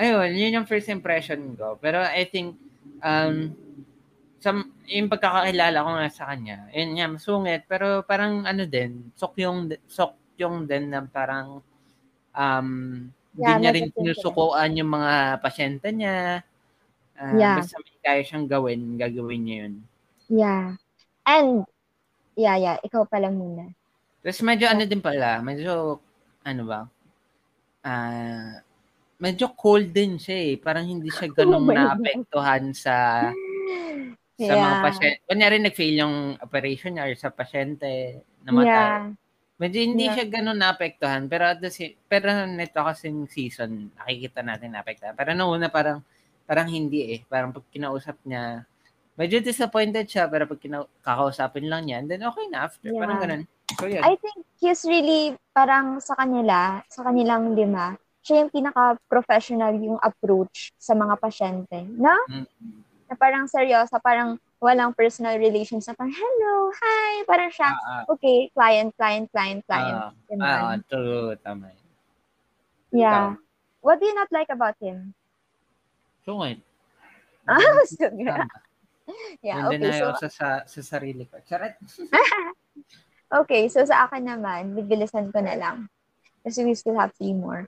Ayun, 0.00 0.32
yun 0.32 0.56
yung 0.62 0.68
first 0.68 0.88
impression 0.88 1.52
ko. 1.60 1.76
Pero 1.80 2.00
I 2.00 2.24
think 2.24 2.56
um 3.04 3.52
sa 4.44 4.52
yung 4.92 5.08
pagkakakilala 5.08 5.78
ko 5.80 5.90
nga 5.96 6.10
sa 6.12 6.24
kanya, 6.28 6.68
yun 6.76 7.00
nga, 7.00 7.08
masungit, 7.08 7.64
pero 7.64 8.04
parang 8.04 8.44
ano 8.44 8.68
din, 8.68 9.08
sok 9.16 9.40
yung, 9.40 9.72
sok 9.88 10.12
yung 10.36 10.68
din 10.68 10.92
na 10.92 11.00
parang 11.08 11.64
um, 12.36 12.68
Yeah, 13.34 13.58
hindi 13.58 13.66
niya 13.66 13.72
rin 13.74 13.90
sinusukuan 13.90 14.78
yung 14.78 14.94
mga 14.94 15.42
pasyente 15.42 15.90
niya. 15.90 16.38
Ah, 17.18 17.34
Yeah. 17.34 17.58
Basta 17.58 17.82
may 17.82 17.98
kaya 17.98 18.22
siyang 18.22 18.46
gawin, 18.46 18.94
gagawin 18.94 19.42
niya 19.42 19.56
yun. 19.66 19.74
Yeah. 20.30 20.66
And, 21.26 21.66
yeah, 22.38 22.54
yeah, 22.54 22.76
ikaw 22.86 23.02
pala 23.10 23.34
muna. 23.34 23.74
Tapos 24.22 24.38
medyo 24.46 24.70
ano 24.70 24.86
din 24.86 25.02
pala, 25.02 25.42
medyo, 25.42 25.98
ano 26.46 26.62
ba, 26.62 26.80
ah, 27.82 28.62
medyo 29.18 29.50
cold 29.58 29.90
din 29.90 30.14
siya 30.14 30.38
eh. 30.38 30.54
Parang 30.54 30.86
hindi 30.86 31.10
siya 31.10 31.26
ganun 31.34 31.66
Oh 31.66 31.74
naapektuhan 31.74 32.70
sa 32.70 32.94
sa 34.34 34.50
mga 34.50 34.58
Yeah. 34.58 34.82
pasyente. 34.82 35.18
Kunyari 35.24 35.56
nag-fail 35.62 35.96
yung 35.96 36.16
operation 36.42 36.90
niya 36.94 37.06
or 37.06 37.14
sa 37.14 37.30
pasyente, 37.30 37.90
namatay. 38.42 38.66
Yeah. 38.66 39.00
Medyo 39.54 39.78
hindi 39.86 40.04
Yeah. 40.10 40.14
siya 40.18 40.26
ganun 40.28 40.58
naapektuhan. 40.58 41.30
Pero 41.30 41.46
at 41.46 41.62
the 41.62 41.70
si- 41.70 41.94
pero 42.10 42.26
nito 42.44 42.74
kasing 42.74 43.30
season, 43.30 43.94
nakikita 43.94 44.42
natin 44.42 44.74
naapektuhan. 44.74 45.14
Pero 45.14 45.30
nung 45.32 45.54
una 45.54 45.70
parang, 45.70 46.02
parang 46.42 46.66
hindi 46.66 47.14
eh. 47.14 47.20
Parang 47.24 47.54
pag 47.54 47.62
kinausap 47.70 48.18
niya, 48.26 48.66
medyo 49.14 49.38
disappointed 49.38 50.10
siya, 50.10 50.26
pero 50.26 50.50
pag 50.50 50.58
kina- 50.58 50.90
kakausapin 51.00 51.70
lang 51.70 51.86
niya, 51.86 52.02
then 52.02 52.26
okay 52.26 52.50
na 52.50 52.66
after. 52.66 52.90
Yeah. 52.90 52.98
Parang 52.98 53.18
ganun. 53.22 53.42
So 53.78 53.86
yun. 53.86 54.02
I 54.02 54.18
think 54.18 54.42
he's 54.58 54.82
really, 54.82 55.38
parang 55.54 56.02
sa 56.02 56.18
kanila, 56.18 56.82
sa 56.90 57.06
kanilang 57.06 57.54
lima, 57.54 57.94
siya 58.20 58.42
yung 58.42 58.50
pinaka-professional 58.50 59.76
yung 59.78 60.02
approach 60.02 60.74
sa 60.74 60.98
mga 60.98 61.14
pasyente. 61.16 61.78
No? 61.94 62.12
Mm. 62.26 62.46
Na 63.14 63.22
parang 63.22 63.46
seryoso, 63.46 63.94
parang 64.02 64.42
walang 64.58 64.90
personal 64.90 65.38
relations 65.38 65.86
na 65.86 65.94
parang, 65.94 66.10
hello, 66.10 66.74
hi, 66.74 67.22
parang 67.30 67.46
siya, 67.46 67.70
Ah, 67.70 68.02
ah, 68.02 68.02
okay, 68.10 68.50
client, 68.50 68.90
client, 68.98 69.30
client, 69.30 69.62
client. 69.70 69.98
ah, 70.02 70.10
Ganun. 70.26 70.42
ah, 70.42 70.74
true, 70.90 71.30
tama. 71.38 71.70
yeah. 72.90 73.38
What 73.78 74.02
do 74.02 74.10
you 74.10 74.18
not 74.18 74.34
like 74.34 74.50
about 74.50 74.74
him? 74.82 75.14
Sungit. 76.26 76.58
Ah, 77.44 77.60
so, 77.84 78.08
yeah. 79.44 79.68
Hindi 79.68 79.84
okay. 79.84 80.00
So, 80.00 80.16
sa, 80.16 80.28
sa, 80.32 80.48
sa 80.64 80.80
sarili 80.82 81.28
ko. 81.30 81.38
Charot. 81.46 81.78
Okay, 83.34 83.66
so 83.66 83.82
sa 83.82 84.06
akin 84.06 84.30
naman, 84.30 84.78
bibilisan 84.78 85.34
ko 85.34 85.42
na 85.42 85.58
lang. 85.58 85.90
Kasi 86.46 86.62
we 86.62 86.70
still 86.78 86.94
have 86.94 87.10
three 87.18 87.34
more. 87.34 87.66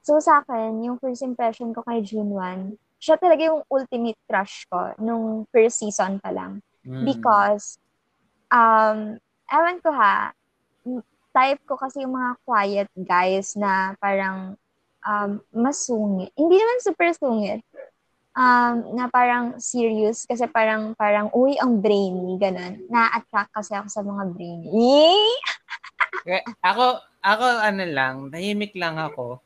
So 0.00 0.16
sa 0.24 0.40
akin, 0.40 0.80
yung 0.80 0.96
first 0.96 1.20
impression 1.20 1.76
ko 1.76 1.84
kay 1.84 2.00
June 2.00 2.32
1, 2.32 2.74
siya 3.02 3.18
talaga 3.18 3.42
yung 3.50 3.66
ultimate 3.66 4.20
crush 4.30 4.62
ko 4.70 4.94
nung 5.02 5.42
first 5.50 5.82
season 5.82 6.22
pa 6.22 6.30
lang. 6.30 6.62
Mm. 6.86 7.02
Because, 7.02 7.82
um, 8.46 9.18
ewan 9.50 9.82
ko 9.82 9.90
ha, 9.90 10.30
type 11.34 11.58
ko 11.66 11.74
kasi 11.74 12.06
yung 12.06 12.14
mga 12.14 12.32
quiet 12.46 12.90
guys 13.02 13.58
na 13.58 13.98
parang 13.98 14.54
um, 15.02 15.42
masungit. 15.50 16.30
Hindi 16.38 16.62
naman 16.62 16.78
super 16.78 17.10
sungit. 17.18 17.66
Um, 18.32 18.96
na 18.96 19.12
parang 19.12 19.60
serious 19.60 20.24
kasi 20.24 20.48
parang 20.48 20.96
parang 20.96 21.28
uy 21.36 21.52
ang 21.60 21.84
brainy 21.84 22.40
ganun 22.40 22.80
na-attract 22.88 23.52
kasi 23.52 23.76
ako 23.76 23.88
sa 23.92 24.00
mga 24.00 24.24
brainy! 24.32 24.72
Eh, 26.22 26.44
Ako, 26.62 27.02
ako 27.24 27.46
ano 27.60 27.84
lang, 27.88 28.30
tahimik 28.30 28.72
lang 28.78 28.94
ako. 28.94 29.42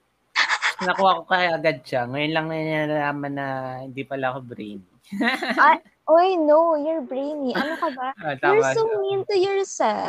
Nakuha 0.86 1.18
ko 1.18 1.22
kaya 1.26 1.58
agad 1.58 1.82
siya. 1.82 2.06
Ngayon 2.06 2.32
lang 2.32 2.46
nalaman 2.48 3.32
na 3.34 3.46
hindi 3.82 4.02
pala 4.06 4.30
ako 4.30 4.40
brain. 4.46 4.80
Oy, 6.06 6.38
no, 6.38 6.78
you're 6.78 7.02
brainy. 7.02 7.50
Ano 7.50 7.74
ka 7.82 7.90
ba? 7.90 8.14
Ah, 8.22 8.38
You're 8.38 8.62
tama 8.62 8.74
so 8.78 8.86
siya. 8.86 8.98
mean 9.02 9.20
to 9.26 9.34
yourself. 9.34 10.06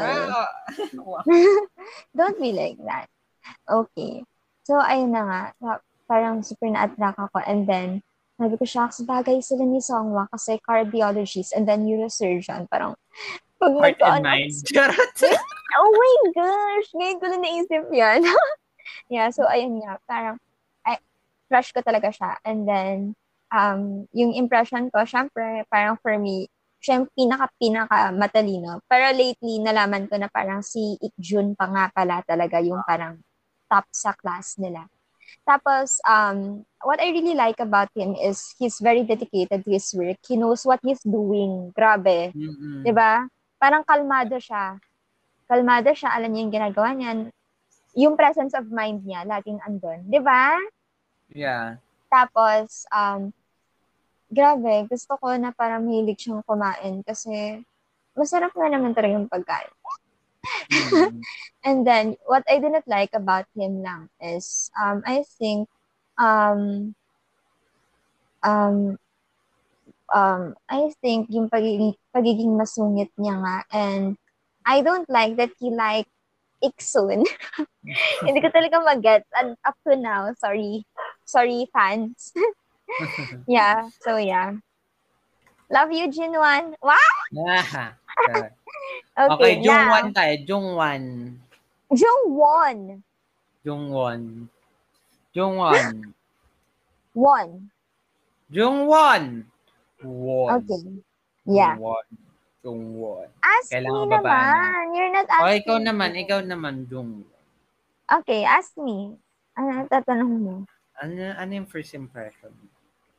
Don't 2.17 2.37
be 2.37 2.53
like 2.53 2.77
that. 2.85 3.09
Okay. 3.65 4.21
So, 4.61 4.77
ayun 4.77 5.09
na 5.17 5.21
nga. 5.25 5.41
Pa- 5.57 5.83
Parang 6.07 6.39
super 6.45 6.69
na-attract 6.69 7.17
ako. 7.19 7.41
And 7.43 7.65
then, 7.65 7.99
sabi 8.37 8.55
ko, 8.55 8.63
shucks, 8.63 9.01
bagay 9.03 9.41
sila 9.41 9.65
ni 9.65 9.81
Songwa 9.81 10.29
kasi 10.29 10.61
cardiologist 10.63 11.51
and 11.51 11.65
then 11.65 11.83
neurosurgeon. 11.83 12.69
Parang, 12.69 12.93
pag 13.57 13.73
Heart 13.73 13.99
and 14.05 14.23
mind. 14.23 14.53
Oh 15.77 15.91
my 15.93 16.13
gosh! 16.33 16.87
Ngayon 16.95 17.17
ko 17.21 17.25
na 17.27 17.37
naisip 17.37 17.83
yan. 17.91 18.23
yeah, 19.13 19.27
so 19.29 19.45
ayun 19.45 19.77
nga. 19.83 19.99
Parang, 20.07 20.39
ay, 20.39 20.46
crush 21.47 21.71
ko 21.71 21.81
talaga 21.81 22.11
siya. 22.11 22.37
And 22.43 22.67
then, 22.67 22.97
um, 23.51 24.05
yung 24.11 24.35
impression 24.35 24.91
ko, 24.91 25.03
syempre, 25.07 25.63
parang 25.71 25.97
for 25.99 26.15
me, 26.19 26.51
siya 26.77 27.01
yung 27.01 27.09
pinaka-pinaka 27.11 28.13
matalino. 28.13 28.83
Pero 28.85 29.09
lately, 29.15 29.59
nalaman 29.59 30.05
ko 30.05 30.15
na 30.21 30.29
parang 30.29 30.61
si 30.61 30.95
Ikjun 31.01 31.57
pa 31.57 31.65
nga 31.67 31.85
pala 31.89 32.21
talaga 32.21 32.61
yung 32.61 32.83
parang 32.85 33.17
top 33.67 33.87
sa 33.91 34.13
class 34.13 34.55
nila. 34.61 34.85
Tapos, 35.43 35.99
um, 36.07 36.63
what 36.83 36.99
I 36.99 37.11
really 37.11 37.35
like 37.35 37.59
about 37.59 37.91
him 37.95 38.15
is 38.15 38.55
he's 38.59 38.79
very 38.79 39.03
dedicated 39.03 39.63
to 39.63 39.69
his 39.71 39.91
work. 39.91 40.19
He 40.23 40.39
knows 40.39 40.63
what 40.63 40.79
he's 40.83 41.03
doing. 41.03 41.71
Grabe. 41.75 42.31
Mm-mm. 42.31 42.83
'Di 42.83 42.91
ba? 42.95 43.27
Parang 43.59 43.83
kalmado 43.83 44.39
siya. 44.39 44.79
Kalmado 45.47 45.91
siya, 45.91 46.15
alam 46.15 46.31
niya 46.31 46.43
yung 46.47 46.55
ginagawa 46.55 46.89
niya. 46.95 47.11
Yung 47.97 48.15
presence 48.15 48.55
of 48.55 48.67
mind 48.71 49.03
niya, 49.03 49.27
laging 49.27 49.59
andun. 49.67 50.07
'Di 50.07 50.19
ba? 50.23 50.55
Yeah. 51.31 51.81
Tapos, 52.07 52.87
um, 52.91 53.31
grabe, 54.31 54.87
gusto 54.87 55.15
ko 55.19 55.35
na 55.35 55.51
parang 55.51 55.83
mahilig 55.83 56.19
siyang 56.19 56.43
kumain 56.43 57.03
kasi 57.03 57.63
masarap 58.15 58.51
na 58.55 58.71
naman 58.71 58.95
talaga 58.95 59.15
yung 59.15 59.31
pagkain. 59.31 59.71
Mm. 60.71 61.21
And 61.67 61.83
then, 61.83 62.15
what 62.23 62.47
I 62.47 62.59
didn't 62.63 62.87
like 62.87 63.11
about 63.11 63.45
him 63.51 63.83
lang 63.83 64.07
is, 64.23 64.71
um, 64.79 65.03
I 65.03 65.27
think, 65.35 65.67
um, 66.15 66.95
um, 68.43 68.95
um, 70.13 70.55
I 70.69 70.91
think 71.03 71.27
yung 71.29 71.49
pagiging, 71.51 71.95
pagiging 72.15 72.55
masungit 72.55 73.11
niya 73.19 73.35
nga 73.43 73.57
and 73.75 74.15
I 74.67 74.83
don't 74.83 75.07
like 75.09 75.35
that 75.39 75.51
he 75.59 75.71
like 75.71 76.07
Iksun. 76.63 77.23
Hindi 78.25 78.39
ko 78.41 78.49
talaga 78.51 78.81
mag-get 78.83 79.23
and 79.37 79.55
up 79.63 79.77
to 79.85 79.95
now. 79.95 80.33
Sorry. 80.35 80.83
Sorry, 81.27 81.67
fans. 81.75 82.31
yeah. 83.51 83.91
So, 83.99 84.15
yeah. 84.15 84.55
Love 85.67 85.91
you, 85.91 86.07
Jinwan. 86.07 86.71
Wow! 86.79 86.95
Yeah. 87.35 87.91
okay, 88.31 88.47
okay 89.35 89.53
Jungwon 89.59 90.15
tayo. 90.15 90.33
Jungwon. 90.47 91.03
Jungwon. 91.91 93.03
Jungwon. 93.67 94.21
Jungwon. 95.35 96.15
Won. 97.11 97.49
Jungwon. 98.47 99.23
Won. 100.07 100.51
Okay. 100.63 100.83
Yeah. 101.43 101.75
Jungwon. 101.75 102.07
Jungwon. 102.63 103.27
Ask 103.43 103.67
Kailangan 103.75 104.07
me 104.07 104.15
naman. 104.15 104.43
Na. 104.47 104.63
You're 104.95 105.11
not 105.11 105.27
asking. 105.27 105.43
Oh, 105.43 105.59
ikaw 105.59 105.77
naman. 105.83 106.09
Ikaw 106.15 106.39
naman, 106.47 106.75
Jungwon. 106.87 107.35
Okay, 108.07 108.47
ask 108.47 108.71
me. 108.79 109.19
Ano 109.59 109.83
tatanong 109.91 110.35
mo? 110.39 110.55
Ano, 110.97 111.21
ano 111.37 111.51
yung 111.53 111.69
first 111.69 111.93
impression? 111.93 112.49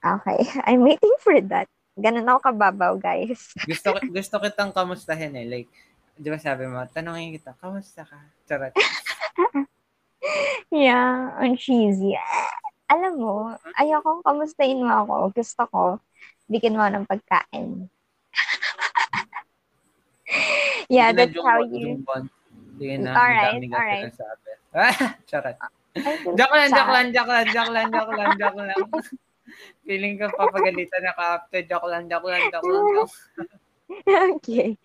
Okay. 0.03 0.41
I'm 0.67 0.83
waiting 0.83 1.15
for 1.23 1.39
that. 1.51 1.71
Ganun 1.99 2.27
ako 2.31 2.55
kababaw, 2.55 2.95
guys. 2.99 3.55
gusto, 3.67 3.95
gusto 4.17 4.35
kitang 4.39 4.71
kamustahin 4.71 5.35
eh. 5.35 5.47
Like, 5.47 5.71
di 6.15 6.31
ba 6.31 6.39
sabi 6.39 6.67
mo, 6.67 6.83
tanongin 6.91 7.35
kita, 7.35 7.55
kamusta 7.59 8.07
ka? 8.07 8.19
Charot. 8.47 8.75
yeah, 10.75 11.35
ang 11.39 11.59
cheesy. 11.59 12.15
Alam 12.91 13.15
mo, 13.19 13.35
ayokong 13.79 14.23
kamustahin 14.23 14.83
mo 14.83 14.91
ako. 14.91 15.15
Gusto 15.35 15.63
ko, 15.71 15.83
bigyan 16.47 16.79
mo 16.79 16.87
ng 16.87 17.07
pagkain. 17.07 17.91
yeah, 20.91 21.11
that's 21.11 21.35
how 21.35 21.63
you... 21.67 22.03
Alright, 22.79 23.59
alright. 23.75 24.15
Charot. 25.27 25.59
Joke 26.39 26.55
lang, 26.55 26.71
joke 26.71 26.93
lang, 26.93 27.07
joke 27.13 27.31
lang, 27.31 27.47
joke 27.51 27.73
lang, 27.73 27.89
joke 27.91 28.15
lang, 28.15 28.31
joke 28.39 28.59
lang. 28.59 28.79
Feeling 29.87 30.21
ko 30.21 30.29
papagalitan 30.37 31.03
na 31.03 31.13
ka 31.17 31.25
after. 31.41 31.61
Joke 31.65 31.89
lang, 31.89 32.07
joke 32.07 32.29
lang, 32.29 32.43
joke 32.53 32.69
lang. 32.69 32.85
Joke. 32.95 33.15
okay. 34.39 34.77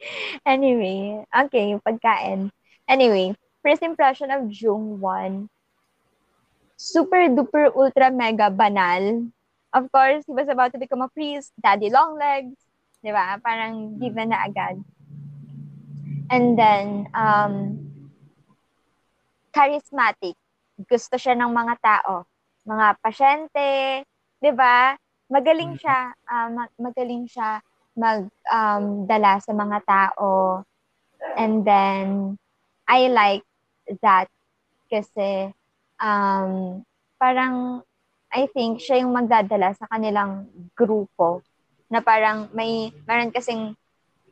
Anyway, 0.47 1.21
okay, 1.27 1.75
pagkain. 1.83 2.49
Anyway, 2.87 3.35
first 3.61 3.83
impression 3.83 4.31
of 4.31 4.47
Jung 4.51 4.99
1. 4.99 5.49
Super 6.79 7.31
duper 7.31 7.71
ultra 7.75 8.11
mega 8.11 8.49
banal. 8.49 9.27
Of 9.73 9.89
course, 9.91 10.23
he 10.27 10.33
was 10.33 10.47
about 10.47 10.71
to 10.73 10.79
become 10.79 11.01
a 11.01 11.09
priest, 11.09 11.51
daddy 11.57 11.89
long 11.89 12.15
legs, 12.19 12.55
di 13.01 13.09
ba? 13.09 13.41
Parang 13.41 13.97
given 13.97 14.29
na 14.29 14.45
agad. 14.45 14.77
And 16.29 16.55
then, 16.55 17.09
um, 17.11 17.83
charismatic. 19.53 20.35
Gusto 20.77 21.15
siya 21.17 21.37
ng 21.37 21.51
mga 21.51 21.75
tao. 21.81 22.25
Mga 22.65 22.87
pasyente, 22.99 23.69
'di 24.39 24.51
ba? 24.55 24.97
Magaling 25.29 25.77
mm. 25.77 25.79
siya, 25.79 25.99
uh, 26.29 26.49
magaling 26.77 27.25
siya 27.29 27.63
mag 27.93 28.25
um, 28.49 29.05
dala 29.05 29.37
sa 29.39 29.53
mga 29.53 29.79
tao. 29.85 30.61
And 31.37 31.63
then 31.63 32.35
I 32.89 33.07
like 33.07 33.45
that 34.01 34.27
kasi 34.91 35.53
um, 36.01 36.83
parang 37.15 37.81
I 38.33 38.49
think 38.49 38.81
siya 38.81 39.05
yung 39.05 39.13
magdadala 39.13 39.77
sa 39.77 39.85
kanilang 39.87 40.49
grupo 40.73 41.45
na 41.87 42.01
parang 42.01 42.49
may 42.51 42.89
meron 43.05 43.29
kasing 43.29 43.77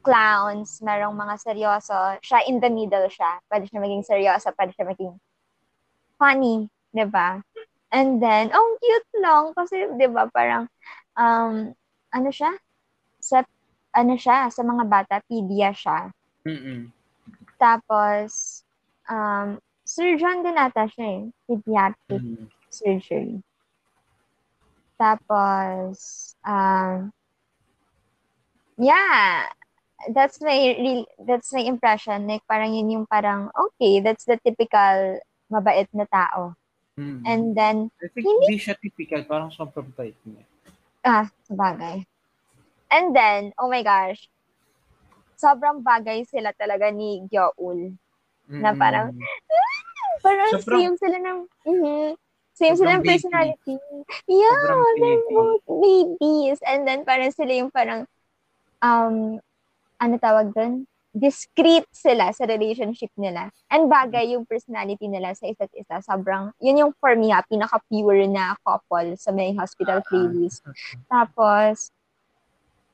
clowns, 0.01 0.81
merong 0.81 1.13
mga 1.13 1.37
seryoso, 1.37 2.17
siya 2.25 2.41
in 2.49 2.57
the 2.57 2.69
middle 2.69 3.05
siya. 3.05 3.37
Pwede 3.45 3.69
siya 3.69 3.79
maging 3.79 4.01
seryoso, 4.03 4.49
pwede 4.57 4.73
siya 4.73 4.89
maging 4.89 5.13
funny, 6.21 6.69
'di 6.93 7.09
ba? 7.09 7.41
And 7.91 8.23
then, 8.23 8.55
oh, 8.55 8.79
cute 8.79 9.11
lang. 9.19 9.51
Kasi, 9.51 9.91
di 9.99 10.07
ba, 10.07 10.23
parang, 10.31 10.71
um, 11.19 11.75
ano 12.15 12.29
siya? 12.31 12.55
Sa, 13.19 13.43
ano 13.91 14.15
siya, 14.15 14.47
sa 14.47 14.63
mga 14.63 14.87
bata, 14.87 15.19
pedia 15.27 15.75
siya. 15.75 16.07
Mm-mm. 16.47 16.87
Tapos, 17.59 18.63
um, 19.11 19.59
surgeon 19.83 20.39
din 20.39 20.55
ata 20.55 20.87
siya 20.87 21.05
eh. 21.19 21.23
Pediatric 21.51 22.23
mm-hmm. 22.23 22.47
surgery. 22.71 23.43
Tapos, 24.95 26.31
um, 26.47 27.11
yeah, 28.79 29.51
that's 30.15 30.39
my 30.39 30.79
real, 30.79 31.03
that's 31.27 31.51
my 31.51 31.67
impression. 31.67 32.23
Like, 32.23 32.47
parang 32.47 32.71
yun 32.71 33.03
yung 33.03 33.05
parang, 33.05 33.51
okay, 33.51 33.99
that's 33.99 34.23
the 34.23 34.39
typical 34.47 35.19
mabait 35.51 35.91
na 35.91 36.07
tao. 36.07 36.55
Mm. 36.95 37.19
And 37.27 37.43
then, 37.51 37.77
I 37.99 38.07
think 38.07 38.23
hindi, 38.23 38.55
siya 38.55 38.79
typical. 38.79 39.27
Parang 39.27 39.51
sobrang 39.51 39.91
bait 39.91 40.15
niya. 40.23 40.47
Ah, 41.03 41.27
sabagay. 41.43 42.07
And 42.91 43.11
then, 43.11 43.51
oh 43.59 43.67
my 43.67 43.83
gosh, 43.83 44.31
sobrang 45.35 45.83
bagay 45.83 46.23
sila 46.27 46.55
talaga 46.55 46.87
ni 46.91 47.27
Gyoul. 47.27 47.95
Mm. 48.51 48.61
Na 48.63 48.71
parang, 48.75 49.15
ah, 49.15 50.13
parang 50.23 50.51
sobrang, 50.55 50.79
same 50.79 50.95
sila 50.99 51.17
ng, 51.19 51.39
mm-hmm, 51.67 52.07
same 52.55 52.75
sila 52.75 52.91
ng 52.99 53.03
personality. 53.07 53.75
Baby. 53.79 54.31
Yeah, 54.31 54.83
they're 54.99 55.25
both 55.31 55.65
babies. 55.67 56.59
And 56.63 56.87
then, 56.87 57.07
parang 57.07 57.31
sila 57.31 57.51
yung 57.55 57.71
parang, 57.71 58.07
um, 58.83 59.39
ano 59.97 60.13
tawag 60.19 60.51
doon? 60.53 60.85
Discreet 61.11 61.83
sila 61.91 62.31
sa 62.31 62.47
relationship 62.47 63.11
nila. 63.19 63.51
And 63.67 63.91
bagay 63.91 64.31
yung 64.35 64.47
personality 64.47 65.11
nila 65.11 65.35
sa 65.35 65.47
isa't 65.51 65.71
isa. 65.75 65.99
Sobrang, 65.99 66.55
yun 66.63 66.79
yung 66.87 66.93
for 66.97 67.15
me 67.19 67.35
ha, 67.35 67.43
pinaka-pure 67.43 68.27
na 68.31 68.55
couple 68.63 69.19
sa 69.19 69.35
may 69.35 69.51
hospital 69.51 69.99
playlist. 70.07 70.63
Tapos, 71.11 71.91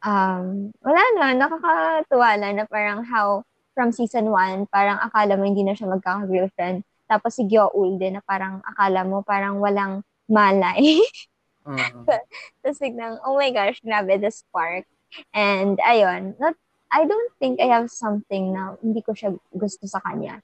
um, 0.01 0.73
wala 0.81 1.01
na, 1.17 1.37
nakakatuwa 1.37 2.29
na 2.41 2.49
na 2.53 2.65
parang 2.65 3.05
how 3.05 3.45
from 3.77 3.93
season 3.93 4.33
1, 4.33 4.73
parang 4.73 4.97
akala 4.97 5.37
mo 5.37 5.45
hindi 5.45 5.61
na 5.61 5.77
siya 5.77 5.93
magkaka-girlfriend. 5.93 6.81
Tapos 7.07 7.37
si 7.37 7.45
Gyoul 7.47 8.01
din 8.01 8.19
na 8.19 8.23
parang 8.25 8.59
akala 8.65 9.05
mo 9.05 9.21
parang 9.21 9.61
walang 9.61 10.01
malay. 10.25 10.99
uh-huh. 11.63 12.19
Tapos 12.65 12.79
biglang, 12.81 13.21
oh 13.23 13.37
my 13.37 13.53
gosh, 13.53 13.79
grabe, 13.85 14.17
the 14.19 14.33
spark. 14.33 14.89
And 15.31 15.79
ayun, 15.85 16.35
not 16.41 16.57
I 16.91 17.03
don't 17.03 17.31
think 17.39 17.59
I 17.59 17.67
have 17.67 17.91
something 17.91 18.55
na 18.55 18.79
hindi 18.79 19.03
ko 19.03 19.11
siya 19.11 19.35
gusto 19.51 19.83
sa 19.87 19.99
kanya. 19.99 20.39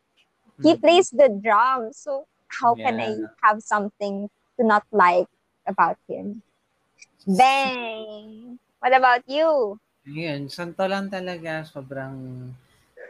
He 0.61 0.75
mm-hmm. 0.75 0.83
plays 0.83 1.09
the 1.09 1.31
drums, 1.31 2.03
so 2.03 2.27
how 2.51 2.75
yeah. 2.75 2.91
can 2.91 2.95
I 2.99 3.11
have 3.41 3.63
something 3.63 4.29
to 4.59 4.61
not 4.61 4.83
like 4.91 5.31
about 5.65 5.97
him? 6.05 6.43
Bang! 7.25 8.59
What 8.83 8.93
about 8.93 9.23
you? 9.25 9.79
Ayun, 10.03 10.51
santo 10.51 10.83
lang 10.83 11.07
talaga. 11.07 11.63
Sobrang, 11.63 12.51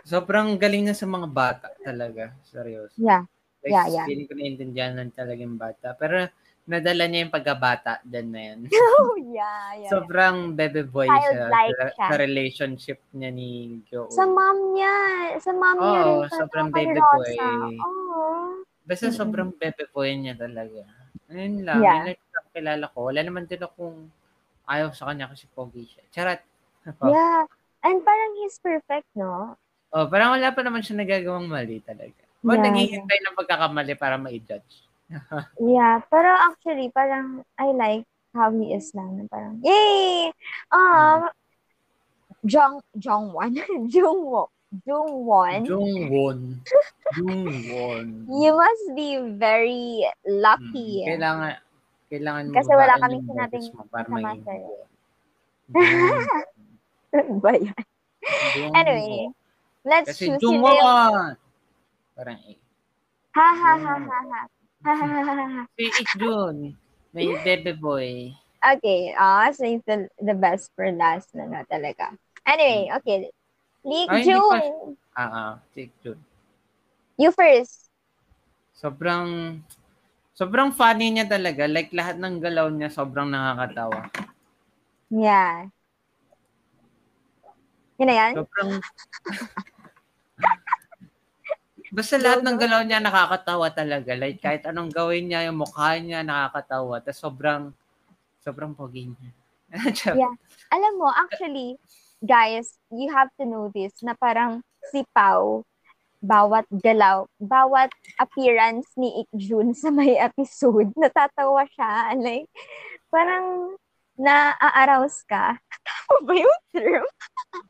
sobrang 0.05 0.53
galing 0.61 0.85
na 0.85 0.93
sa 0.93 1.09
mga 1.09 1.27
bata 1.33 1.73
talaga. 1.81 2.29
Seryoso. 2.45 2.93
Yeah. 3.01 3.25
Like, 3.65 3.73
yeah, 3.73 3.85
yeah. 3.89 4.05
Feeling 4.05 4.27
ko 4.29 4.33
naiintindihan 4.37 4.93
lang 4.93 5.09
talaga 5.09 5.39
yung 5.41 5.57
bata. 5.57 5.97
Pero 5.97 6.29
nadala 6.63 7.03
niya 7.11 7.27
yung 7.27 7.33
pagkabata 7.35 7.99
din 8.07 8.31
na 8.31 8.41
yan. 8.51 8.59
oh, 8.99 9.15
yeah, 9.19 9.83
yeah. 9.83 9.91
Sobrang 9.91 10.55
bebe 10.55 10.87
boy 10.87 11.11
siya, 11.11 11.51
sa, 11.51 11.59
siya 11.91 12.07
sa 12.07 12.15
relationship 12.15 12.99
niya 13.11 13.31
ni 13.35 13.83
Joe. 13.91 14.07
Sa 14.07 14.23
mom 14.23 14.71
niya. 14.71 14.95
Sa 15.43 15.51
mom 15.51 15.77
oh, 15.79 15.83
niya 15.91 16.01
rin. 16.07 16.39
sobrang 16.39 16.69
bebe 16.71 16.99
boy. 16.99 17.35
Oh. 17.83 18.63
Basta 18.87 19.11
mm-hmm. 19.11 19.19
sobrang 19.19 19.51
bebe 19.51 19.83
boy 19.91 20.09
niya 20.15 20.39
talaga. 20.39 20.87
Ayun 21.27 21.67
lang. 21.67 21.83
Yeah. 21.83 22.15
Yung 22.15 22.49
kilala 22.55 22.85
ko. 22.95 23.11
Wala 23.11 23.21
naman 23.27 23.43
din 23.43 23.59
akong 23.59 24.07
ayaw 24.63 24.95
sa 24.95 25.11
kanya 25.11 25.27
kasi 25.27 25.51
pogi 25.51 25.83
siya. 25.83 26.03
Charat. 26.15 26.39
yeah. 27.11 27.43
And 27.83 27.99
parang 27.99 28.31
he's 28.39 28.55
perfect, 28.63 29.11
no? 29.19 29.59
Oh, 29.91 30.07
parang 30.07 30.39
wala 30.39 30.55
pa 30.55 30.63
naman 30.63 30.79
siya 30.79 30.95
nagagawang 31.03 31.51
mali 31.51 31.83
talaga. 31.83 32.23
O 32.39 32.55
yeah, 32.55 32.63
naghihintay 32.63 33.17
yeah. 33.19 33.25
ng 33.27 33.35
pagkakamali 33.35 33.93
para 33.99 34.15
ma-judge 34.15 34.92
yeah, 35.75 36.01
pero 36.09 36.29
actually, 36.33 36.89
parang 36.89 37.45
I 37.57 37.71
like 37.73 38.05
how 38.33 38.49
he 38.51 38.73
is 38.73 38.91
lang. 38.97 39.27
Parang, 39.29 39.61
yay! 39.61 40.33
Um, 40.73 41.29
Jong, 42.43 42.83
Jongwon? 42.97 43.55
Jungwo. 43.93 44.49
Jungwon. 44.83 45.61
Jungwon. 45.69 46.39
Jungwon. 47.15 48.05
You 48.25 48.51
must 48.57 48.85
be 48.97 49.21
very 49.37 50.01
lucky. 50.25 51.05
Hmm. 51.05 51.09
Kailangan, 51.13 51.53
kailangan 52.09 52.43
mo 52.49 52.53
Kasi 52.57 52.71
wala 52.73 52.93
kaming 52.99 53.23
sinabing 53.29 53.67
sama 53.69 54.33
sa'yo. 54.43 54.73
ba 57.37 57.51
yan? 57.53 57.85
Anyway, 58.73 59.29
let's 59.85 60.09
Kasi 60.11 60.33
choose 60.33 60.41
Jungwon! 60.41 61.37
Parang 62.13 62.39
eh. 62.49 62.57
Ha 63.33 63.49
ha 63.49 63.73
ha 63.77 63.93
ha 63.97 64.19
ha. 64.29 64.41
Si 65.79 65.83
Ikjun, 66.03 66.75
may 67.15 67.27
bebe 67.41 67.73
boy. 67.75 68.31
Okay, 68.63 69.11
ah, 69.19 69.47
uh, 69.47 69.51
so 69.51 69.67
the, 69.83 70.07
the 70.23 70.35
best 70.35 70.71
for 70.75 70.87
last 70.91 71.31
na 71.35 71.43
na 71.47 71.67
talaga. 71.67 72.15
Anyway, 72.47 72.87
hmm. 72.87 72.97
okay. 72.99 73.17
League 73.83 74.11
Ay, 74.11 74.23
June. 74.23 74.95
Ah, 75.15 75.27
ah, 75.27 75.51
League 75.75 75.91
June. 75.99 76.19
You 77.19 77.35
first. 77.35 77.91
Sobrang 78.71 79.59
sobrang 80.31 80.71
funny 80.71 81.11
niya 81.11 81.27
talaga. 81.27 81.67
Like 81.67 81.91
lahat 81.91 82.19
ng 82.19 82.39
galaw 82.39 82.71
niya 82.71 82.87
sobrang 82.87 83.27
nakakatawa. 83.27 84.07
Yeah. 85.11 85.67
Yun 87.99 88.07
na 88.07 88.15
yan? 88.15 88.31
Sobrang 88.39 88.71
Basta 91.93 92.17
lahat 92.17 92.41
ng 92.41 92.57
galaw 92.57 92.81
niya 92.81 92.97
nakakatawa 92.97 93.69
talaga. 93.69 94.17
Like 94.17 94.41
kahit 94.41 94.65
anong 94.65 94.89
gawin 94.89 95.29
niya, 95.29 95.45
yung 95.45 95.61
mukha 95.61 96.01
niya 96.01 96.25
nakakatawa. 96.25 96.97
Tapos 97.05 97.21
sobrang 97.21 97.69
sobrang 98.41 98.73
pogi 98.73 99.13
niya. 99.13 99.31
yeah. 100.17 100.33
Alam 100.73 100.93
mo, 100.97 101.13
actually, 101.13 101.77
guys, 102.25 102.81
you 102.89 103.13
have 103.13 103.29
to 103.37 103.45
know 103.45 103.69
this 103.69 103.93
na 104.01 104.17
parang 104.17 104.65
si 104.89 105.05
Pau, 105.13 105.61
bawat 106.17 106.65
galaw, 106.81 107.29
bawat 107.37 107.93
appearance 108.17 108.89
ni 108.97 109.21
Ik 109.21 109.29
Jun 109.37 109.77
sa 109.77 109.93
may 109.93 110.17
episode, 110.17 110.89
natatawa 111.01 111.69
siya. 111.77 112.17
Like, 112.17 112.49
parang 113.13 113.77
na-arouse 114.17 115.21
ka. 115.29 115.61
Tama 115.85 116.15
ba 116.25 116.33
yung 116.33 116.59
term? 116.73 117.05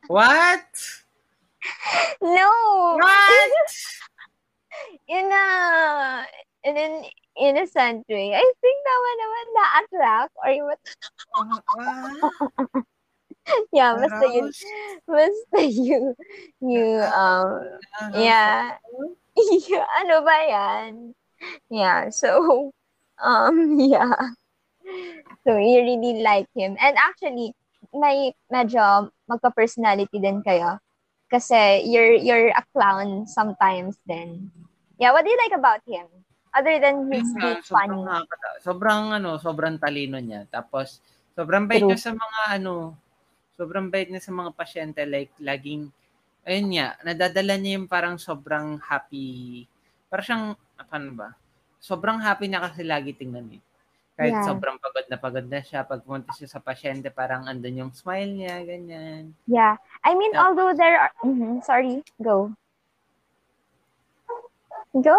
What? 0.08 0.68
No! 2.20 2.52
What? 3.00 3.52
In 5.08 5.26
a 5.32 5.46
in 6.64 6.76
an 6.76 7.04
innocent 7.36 8.04
way. 8.08 8.32
I 8.34 8.44
think 8.60 8.78
naman 8.82 9.14
naman 9.20 9.46
na-attract 9.52 10.32
or 10.40 10.50
yung 10.50 10.70
yeah, 13.76 13.92
basta 13.98 14.24
yun, 14.24 14.48
basta 15.04 15.58
you, 15.60 16.14
you, 16.64 16.86
um, 17.12 17.60
yeah, 18.16 18.80
yeah, 19.68 19.84
ano 20.00 20.24
ba 20.24 20.36
yan? 20.48 21.12
Yeah, 21.68 22.08
so, 22.08 22.72
um, 23.20 23.76
yeah. 23.80 24.32
So, 25.44 25.60
you 25.60 25.84
really 25.84 26.24
like 26.24 26.48
him. 26.56 26.76
And 26.80 26.96
actually, 26.96 27.52
may 27.92 28.32
medyo 28.48 29.12
magka-personality 29.28 30.16
din 30.16 30.40
kayo. 30.40 30.80
Kasi 31.34 31.82
you're, 31.90 32.14
you're 32.14 32.54
a 32.54 32.62
clown 32.70 33.26
sometimes 33.26 33.98
then. 34.06 34.54
Yeah, 35.02 35.10
what 35.10 35.26
do 35.26 35.34
you 35.34 35.40
like 35.42 35.58
about 35.58 35.82
him? 35.82 36.06
Other 36.54 36.78
than 36.78 37.10
his 37.10 37.26
being 37.34 37.58
funny. 37.66 38.06
Sobrang, 38.06 38.22
sobrang, 38.62 39.02
ano, 39.18 39.30
sobrang 39.42 39.74
talino 39.74 40.22
niya. 40.22 40.46
Tapos, 40.46 41.02
sobrang 41.34 41.66
bait 41.66 41.82
niya 41.82 41.98
sa 41.98 42.14
mga, 42.14 42.62
ano, 42.62 42.94
sobrang 43.58 43.90
bait 43.90 44.06
niya 44.06 44.22
sa 44.22 44.30
mga 44.30 44.54
pasyente. 44.54 45.02
Like, 45.02 45.34
laging, 45.42 45.90
ayun 46.46 46.66
niya, 46.70 46.94
nadadala 47.02 47.58
niya 47.58 47.82
yung 47.82 47.90
parang 47.90 48.14
sobrang 48.14 48.78
happy. 48.78 49.66
Parang 50.06 50.22
siyang, 50.22 50.46
paano 50.86 51.10
ba? 51.18 51.34
Sobrang 51.82 52.22
happy 52.22 52.46
niya 52.46 52.62
kasi 52.62 52.86
lagi 52.86 53.10
tingnan 53.10 53.58
eh. 53.58 53.62
Kahit 54.14 54.30
yeah. 54.30 54.46
sobrang 54.46 54.78
pagod 54.78 55.06
na 55.10 55.18
pagod 55.18 55.46
na 55.50 55.58
siya, 55.58 55.82
pag 55.82 56.06
pumunta 56.06 56.30
siya 56.38 56.46
sa 56.46 56.62
pasyente, 56.62 57.10
parang 57.10 57.50
andun 57.50 57.82
yung 57.82 57.92
smile 57.92 58.30
niya, 58.30 58.62
ganyan. 58.62 59.34
Yeah. 59.50 59.74
I 60.06 60.14
mean, 60.14 60.30
yeah. 60.30 60.46
although 60.46 60.70
there 60.70 61.02
are, 61.02 61.12
mm-hmm, 61.26 61.66
sorry, 61.66 61.98
go. 62.22 62.54
Go! 64.94 65.18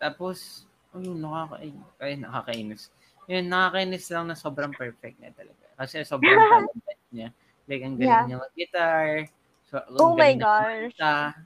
Tapos, 0.00 0.64
ayun, 0.96 1.20
nakaka 1.20 1.60
ay, 2.00 2.16
nakakainis. 2.16 2.88
Yun, 3.28 3.52
nakakainis 3.52 4.08
lang 4.08 4.24
na 4.32 4.36
sobrang 4.36 4.72
perfect 4.72 5.20
niya 5.20 5.36
talaga. 5.36 5.64
Kasi 5.76 6.00
sobrang 6.00 6.40
talented 6.56 7.00
niya. 7.12 7.28
Like, 7.68 7.82
ang 7.84 8.00
galing 8.00 8.08
yeah. 8.08 8.24
niya 8.24 8.38
mag-guitar. 8.40 9.28
So, 9.68 9.76
oh 10.00 10.16
my 10.16 10.32
gosh. 10.40 10.96
Ano, 10.96 11.36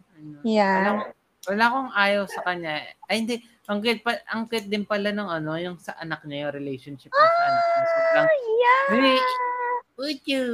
yeah. 0.46 0.78
Wala, 0.78 0.90
wala 1.50 1.64
akong 1.66 1.90
ayaw 1.98 2.22
sa 2.30 2.40
kanya. 2.46 2.86
Ay, 3.10 3.26
hindi. 3.26 3.42
Ang 3.64 3.80
cute, 3.80 4.04
pa, 4.04 4.20
ang 4.28 4.44
cute 4.44 4.68
din 4.68 4.84
pala 4.84 5.08
ng 5.08 5.24
ano, 5.24 5.56
yung 5.56 5.80
sa 5.80 5.96
anak 5.96 6.20
niya, 6.28 6.48
yung 6.48 6.56
relationship 6.60 7.08
niya 7.08 7.28
sa 7.32 7.44
anak 7.48 7.64
niya. 7.64 7.84
Sobrang, 7.84 8.26
ah, 8.28 8.36
yeah! 8.44 8.82
Hey, 8.92 9.18
Uchu! 9.94 10.44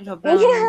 Sobrang, 0.00 0.38
yeah. 0.40 0.64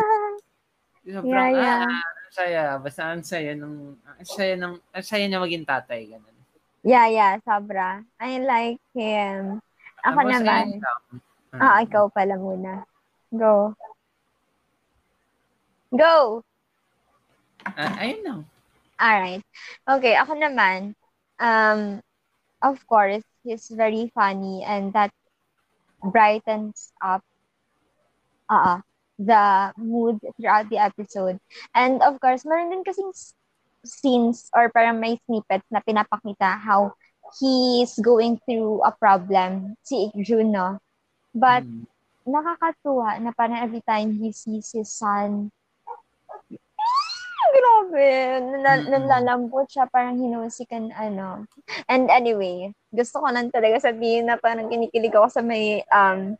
sobrang, 1.08 1.52
yeah, 1.56 1.64
yeah. 1.64 1.80
ah, 1.88 2.04
saya. 2.28 2.62
Basta 2.76 3.02
ang 3.08 3.24
saya 3.24 3.56
nung, 3.56 3.96
ang 4.04 4.28
saya 4.28 4.54
ng, 4.60 4.74
ang 4.76 5.04
saya 5.04 5.24
niya 5.24 5.40
maging 5.40 5.64
tatay. 5.64 6.04
Ganun. 6.12 6.36
Yeah, 6.84 7.08
yeah, 7.08 7.32
sobra. 7.42 8.04
I 8.20 8.36
like 8.44 8.82
him. 8.92 9.64
Ako 10.04 10.20
Tapos 10.20 10.32
naman. 10.36 10.64
Uh, 11.56 11.64
ah, 11.64 11.80
ikaw 11.80 12.12
pala 12.12 12.36
muna. 12.36 12.84
Go. 13.32 13.72
Go! 15.96 16.44
Uh, 17.64 17.94
ayun 17.98 18.20
lang. 18.22 18.40
Alright. 19.00 19.42
Okay, 19.88 20.14
ako 20.14 20.36
naman. 20.36 20.92
Um, 21.38 22.00
of 22.62 22.80
course, 22.86 23.22
he's 23.44 23.68
very 23.68 24.10
funny 24.14 24.64
and 24.64 24.92
that 24.92 25.12
brightens 26.02 26.92
up 27.02 27.22
uh, 28.48 28.80
the 29.18 29.72
mood 29.76 30.20
throughout 30.36 30.68
the 30.70 30.78
episode. 30.78 31.38
And 31.74 32.02
of 32.02 32.20
course, 32.20 32.44
meron 32.44 32.70
din 32.70 32.84
kasing 32.84 33.12
scenes 33.84 34.50
or 34.54 34.70
parang 34.70 35.00
may 35.00 35.20
snippets 35.26 35.66
na 35.70 35.80
pinapakita 35.80 36.58
how 36.58 36.92
he's 37.40 37.98
going 37.98 38.38
through 38.46 38.82
a 38.82 38.92
problem, 38.92 39.74
si 39.82 40.10
Ikjun, 40.14 40.52
no? 40.52 40.78
But, 41.34 41.64
mm. 41.64 41.86
nakakatuwa 42.26 43.22
na 43.22 43.30
parang 43.30 43.62
every 43.62 43.82
time 43.86 44.12
he 44.12 44.34
sees 44.34 44.74
his 44.74 44.90
son, 44.90 45.50
grabe, 47.54 48.08
nal- 48.60 48.88
nalalambot 48.88 49.66
siya, 49.68 49.88
parang 49.88 50.16
hinusikan, 50.18 50.90
ano. 50.92 51.44
And 51.86 52.08
anyway, 52.08 52.72
gusto 52.90 53.20
ko 53.20 53.28
lang 53.30 53.52
talaga 53.52 53.92
sabihin 53.92 54.28
na 54.28 54.36
parang 54.40 54.68
kinikilig 54.68 55.14
ako 55.14 55.28
sa 55.30 55.42
may 55.44 55.84
um, 55.92 56.34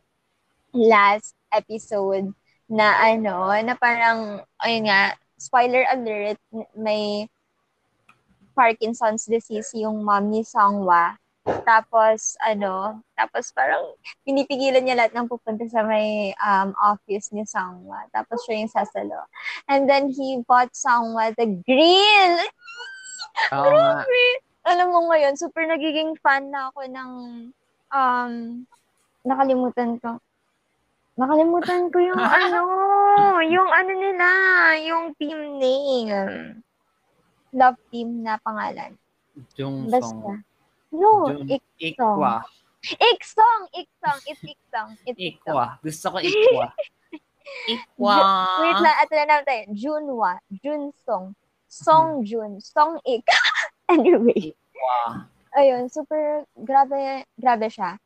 last 0.73 1.37
episode 1.53 2.33
na 2.67 2.97
ano, 2.99 3.51
na 3.63 3.73
parang, 3.77 4.43
ayun 4.61 4.91
nga, 4.91 5.15
spoiler 5.37 5.85
alert, 5.93 6.41
may 6.73 7.29
Parkinson's 8.57 9.29
disease 9.29 9.69
yung 9.77 10.01
mom 10.01 10.33
ni 10.33 10.41
Songwa. 10.41 11.13
Tapos, 11.63 12.35
ano, 12.43 12.99
tapos 13.15 13.51
parang 13.55 13.95
pinipigilan 14.27 14.83
niya 14.83 14.99
lahat 14.99 15.15
ng 15.15 15.31
pupunta 15.31 15.63
sa 15.71 15.83
may 15.83 16.35
um, 16.43 16.75
office 16.83 17.31
ni 17.31 17.47
Songwa. 17.47 18.03
Tapos 18.11 18.43
siya 18.43 18.59
yung 18.59 18.71
sasalo. 18.71 19.19
And 19.71 19.87
then 19.87 20.11
he 20.11 20.43
bought 20.43 20.75
Songwa 20.75 21.31
the 21.39 21.47
grill. 21.63 22.35
Oh, 23.55 23.63
Grabe! 23.71 24.25
Alam 24.67 24.87
mo 24.91 24.99
ngayon, 25.07 25.39
super 25.39 25.63
nagiging 25.63 26.19
fan 26.19 26.51
na 26.51 26.67
ako 26.67 26.81
ng 26.91 27.11
um, 27.95 28.31
nakalimutan 29.23 29.95
ko. 30.03 30.19
Nakalimutan 31.17 31.87
ko 31.89 31.97
yung 32.03 32.19
ano, 32.43 32.61
yung 33.47 33.69
ano 33.71 33.91
nila, 33.95 34.27
yung 34.83 35.05
team 35.15 35.39
name. 35.57 36.61
Love 37.55 37.79
team 37.89 38.21
na 38.21 38.35
pangalan. 38.43 38.93
Jung 39.55 39.87
Basta. 39.87 40.46
No, 40.91 41.27
Jung 41.31 41.59
Ikwa. 41.79 42.43
Iksong, 42.87 43.63
Iksong, 43.75 44.19
it's 44.29 44.43
Iksong. 44.43 44.89
It's 45.03 45.19
Ikwa. 45.19 45.81
Gusto 45.83 46.05
ko 46.13 46.17
Ikwa. 46.29 46.65
Ikwa. 47.67 48.17
Wait 48.63 48.79
lang, 48.79 48.97
ito 49.03 49.13
na 49.15 49.25
naman 49.27 49.43
tayo. 49.43 49.63
Junwa, 49.75 50.31
Junsong, 50.63 51.25
Song 51.67 52.23
Jun, 52.23 52.63
Song 52.63 52.99
Ik. 53.03 53.27
anyway. 53.93 54.55
Ikwa. 54.55 55.27
Ayun, 55.57 55.89
super, 55.89 56.45
grabe, 56.53 57.25
grabe 57.35 57.67
siya. 57.67 57.97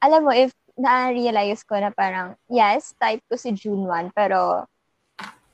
Alam 0.00 0.26
mo, 0.26 0.32
if 0.32 0.50
na-realize 0.80 1.60
ko 1.68 1.76
na 1.76 1.92
parang, 1.92 2.34
yes, 2.48 2.96
type 2.96 3.20
ko 3.28 3.36
si 3.36 3.52
June 3.52 3.84
1, 3.84 4.16
pero 4.16 4.64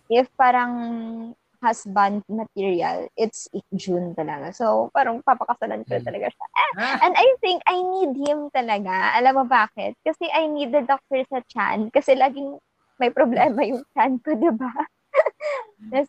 if 0.07 0.31
parang 0.39 0.73
husband 1.67 2.23
material, 2.31 3.11
it's 3.19 3.51
June 3.75 4.15
talaga. 4.15 4.55
So, 4.55 4.95
parang 4.95 5.19
papakasalan 5.27 5.83
ko 5.83 5.99
hmm. 5.99 6.07
talaga 6.07 6.31
siya. 6.31 6.47
Ah, 6.79 6.97
and 7.03 7.15
I 7.19 7.27
think 7.43 7.59
I 7.67 7.83
need 7.83 8.15
him 8.23 8.47
talaga. 8.55 9.19
Alam 9.19 9.43
mo 9.43 9.45
bakit? 9.51 9.99
Kasi 10.07 10.31
I 10.31 10.47
need 10.47 10.71
the 10.71 10.87
doctor 10.87 11.27
sa 11.27 11.43
chan. 11.51 11.91
Kasi 11.91 12.15
laging 12.15 12.63
may 13.03 13.11
problema 13.11 13.67
yung 13.67 13.83
chan 13.99 14.23
ko, 14.23 14.39
di 14.39 14.51
ba? 14.55 14.71
as, 15.99 16.09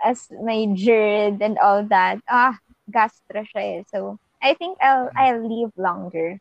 as 0.00 0.18
my 0.40 0.64
GERD 0.72 1.44
and 1.44 1.60
all 1.60 1.84
that. 1.92 2.24
Ah, 2.24 2.56
gastro 2.88 3.44
siya 3.52 3.62
eh. 3.62 3.80
So, 3.92 4.16
I 4.40 4.56
think 4.56 4.80
I'll, 4.80 5.12
I'll 5.12 5.44
live 5.44 5.76
longer. 5.76 6.40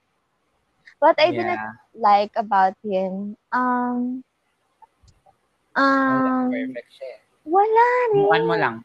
What 1.04 1.20
I 1.20 1.36
yeah. 1.36 1.44
not 1.44 1.60
like 1.92 2.32
about 2.40 2.80
him, 2.80 3.36
um, 3.52 4.24
um, 5.76 6.50
perfect 6.50 6.90
siya. 6.96 7.25
Wala 7.46 7.86
rin. 8.12 8.26
Subukan 8.26 8.44
mo 8.46 8.56
lang. 8.58 8.76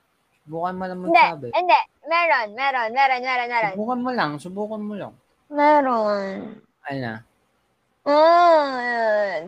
Subukan 0.45 0.75
mo 0.77 0.85
lang 0.85 0.99
magsabi. 1.01 1.47
Hindi, 1.51 1.57
hindi. 1.57 1.81
Meron, 2.07 2.49
meron, 2.57 2.89
meron, 2.93 3.21
meron, 3.25 3.49
meron. 3.49 3.73
Subukan 3.77 4.01
mo 4.01 4.11
lang, 4.13 4.31
subukan 4.37 4.83
mo 4.83 4.95
lang. 4.97 5.13
Meron. 5.51 6.61
Ano? 6.89 7.13
Ah, 8.01 9.45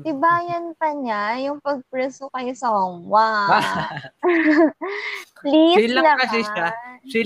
tibayan 0.00 0.72
pa 0.78 0.94
niya 0.94 1.50
yung 1.50 1.58
pagpreso 1.58 2.30
kay 2.30 2.54
Songwa. 2.54 3.48
Please 5.42 5.76
Chill 5.78 5.94
lang 5.94 6.14
naman. 6.14 6.20
kasi 6.26 6.38
siya. 6.46 6.66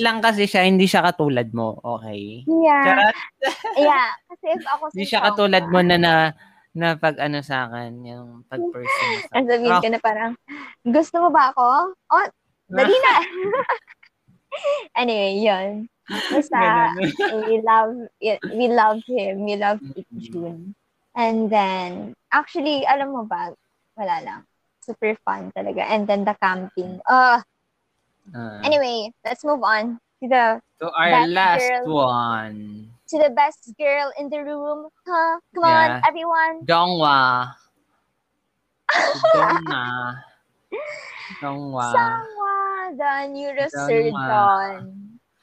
Lang 0.01 0.19
kasi 0.21 0.43
siya, 0.45 0.63
hindi 0.65 0.87
siya 0.89 1.05
katulad 1.05 1.49
mo. 1.53 1.79
Okay? 1.81 2.45
Yeah. 2.49 2.85
Charot. 2.85 3.17
yeah. 3.81 4.09
Kasi 4.29 4.47
if 4.57 4.65
ako 4.67 4.85
Hindi 4.93 5.05
si 5.05 5.11
siya 5.13 5.21
Songwa, 5.21 5.29
katulad 5.33 5.65
mo 5.69 5.81
na 5.85 5.97
na 5.97 6.13
na 6.71 6.95
pag 6.95 7.19
ano 7.19 7.43
sa 7.43 7.67
akin, 7.67 7.93
yung 8.07 8.29
pag-person 8.47 8.87
mo 9.07 9.19
sa 9.21 9.33
Ang 9.35 9.47
sabihin 9.51 9.75
Ah, 9.75 9.83
ko 9.83 9.89
na 9.91 10.01
parang, 10.01 10.33
gusto 10.87 11.17
mo 11.19 11.29
ba 11.29 11.51
ako? 11.51 11.67
Oh, 12.15 12.27
dali 12.71 12.95
na. 12.95 13.15
anyway, 15.01 15.39
yun. 15.39 15.87
Basta, 16.11 16.91
we 17.47 17.63
love, 17.63 17.95
we 18.51 18.67
love 18.67 18.99
him. 19.07 19.47
We 19.47 19.55
love. 19.55 19.79
June. 20.19 20.75
And 21.15 21.51
then, 21.51 22.15
actually, 22.31 22.83
alam 22.87 23.15
mo 23.15 23.23
ba, 23.27 23.55
wala 23.95 24.17
lang. 24.23 24.41
Super 24.83 25.15
fun 25.23 25.51
talaga. 25.55 25.87
And 25.87 26.07
then 26.07 26.27
the 26.27 26.35
camping. 26.39 26.99
Uh, 27.07 27.43
Ah. 28.31 28.63
anyway, 28.63 29.11
let's 29.27 29.43
move 29.43 29.59
on 29.59 29.99
to 30.23 30.25
the 30.31 30.63
to 30.79 30.87
our 30.95 31.27
last 31.27 31.67
girl. 31.67 32.07
one. 32.15 32.90
To 33.11 33.19
the 33.19 33.31
best 33.35 33.67
girl 33.75 34.15
in 34.15 34.31
the 34.31 34.39
room. 34.47 34.87
Huh? 35.03 35.43
Come 35.55 35.67
on, 35.67 35.91
Yeah. 35.99 36.07
everyone. 36.07 36.55
Dongwa. 36.63 37.19
Donna. 39.35 39.87
Dongwa. 41.43 41.87
Songwa, 41.91 42.57
the 42.95 43.13
neurosurgeon. 43.35 44.83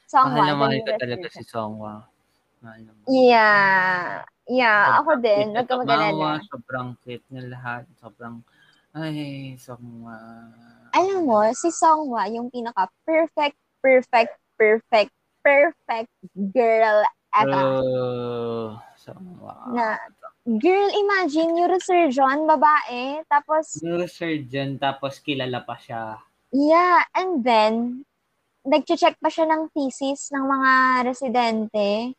Songwa, 0.07 0.32
Mahal 0.32 0.43
na 0.47 0.53
mahal 0.55 0.80
ko 0.80 0.91
talaga 0.95 1.28
si. 1.28 1.43
Songwa. 1.43 2.07
Mahal 2.63 2.80
na 2.88 2.91
mahal. 2.95 3.11
Yeah. 3.11 4.24
Yeah, 4.47 5.03
ako 5.03 5.20
din. 5.20 5.51
Huwag 5.51 5.68
ka 5.68 5.76
mag-alala. 5.76 6.39
Sobrang 6.47 6.95
cute 7.03 7.28
niya 7.28 7.51
lahat. 7.51 7.84
Sobrang, 7.99 8.39
ay, 8.95 9.59
Songwa. 9.59 10.15
Alam 10.95 11.28
mo, 11.28 11.43
si 11.51 11.68
Songwa, 11.68 12.32
yung 12.32 12.47
pinaka-perfect, 12.47 13.59
perfect, 13.84 14.39
perfect, 14.55 15.11
perfect 15.43 16.11
girl 16.55 17.03
ever. 17.43 17.63
Oh, 17.83 18.67
Songwa. 18.97 19.55
Na, 19.71 19.97
girl, 20.45 20.89
imagine, 20.91 21.53
neurosurgeon, 21.53 22.47
babae, 22.47 23.21
tapos, 23.29 23.77
Neurosurgeon, 23.83 24.81
tapos 24.81 25.19
kilala 25.21 25.61
pa 25.61 25.77
siya. 25.77 26.17
yeah, 26.51 27.03
and 27.13 27.43
then, 27.43 28.03
nag-check 28.67 29.15
pa 29.19 29.31
siya 29.31 29.47
ng 29.47 29.71
thesis 29.71 30.31
ng 30.31 30.43
mga 30.43 30.71
residente. 31.07 32.15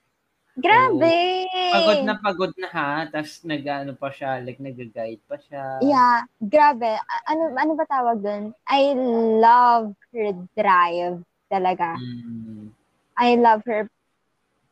Grabe! 0.59 1.47
Pagod 1.71 2.01
na 2.03 2.15
pagod 2.19 2.53
na 2.59 2.69
ha, 2.75 3.07
tapos 3.07 3.47
nag-ano 3.47 3.95
pa 3.95 4.11
siya, 4.11 4.43
like 4.43 4.59
nag-guide 4.59 5.23
pa 5.31 5.39
siya. 5.39 5.79
Yeah, 5.87 6.27
grabe. 6.43 6.99
Ano 7.31 7.55
ano 7.55 7.73
ba 7.79 7.87
tawag 7.87 8.19
dun? 8.19 8.51
I 8.67 8.91
love 9.39 9.95
her 10.11 10.35
drive 10.59 11.23
talaga. 11.47 11.95
Mm. 11.95 12.75
I 13.15 13.39
love 13.39 13.63
her 13.71 13.87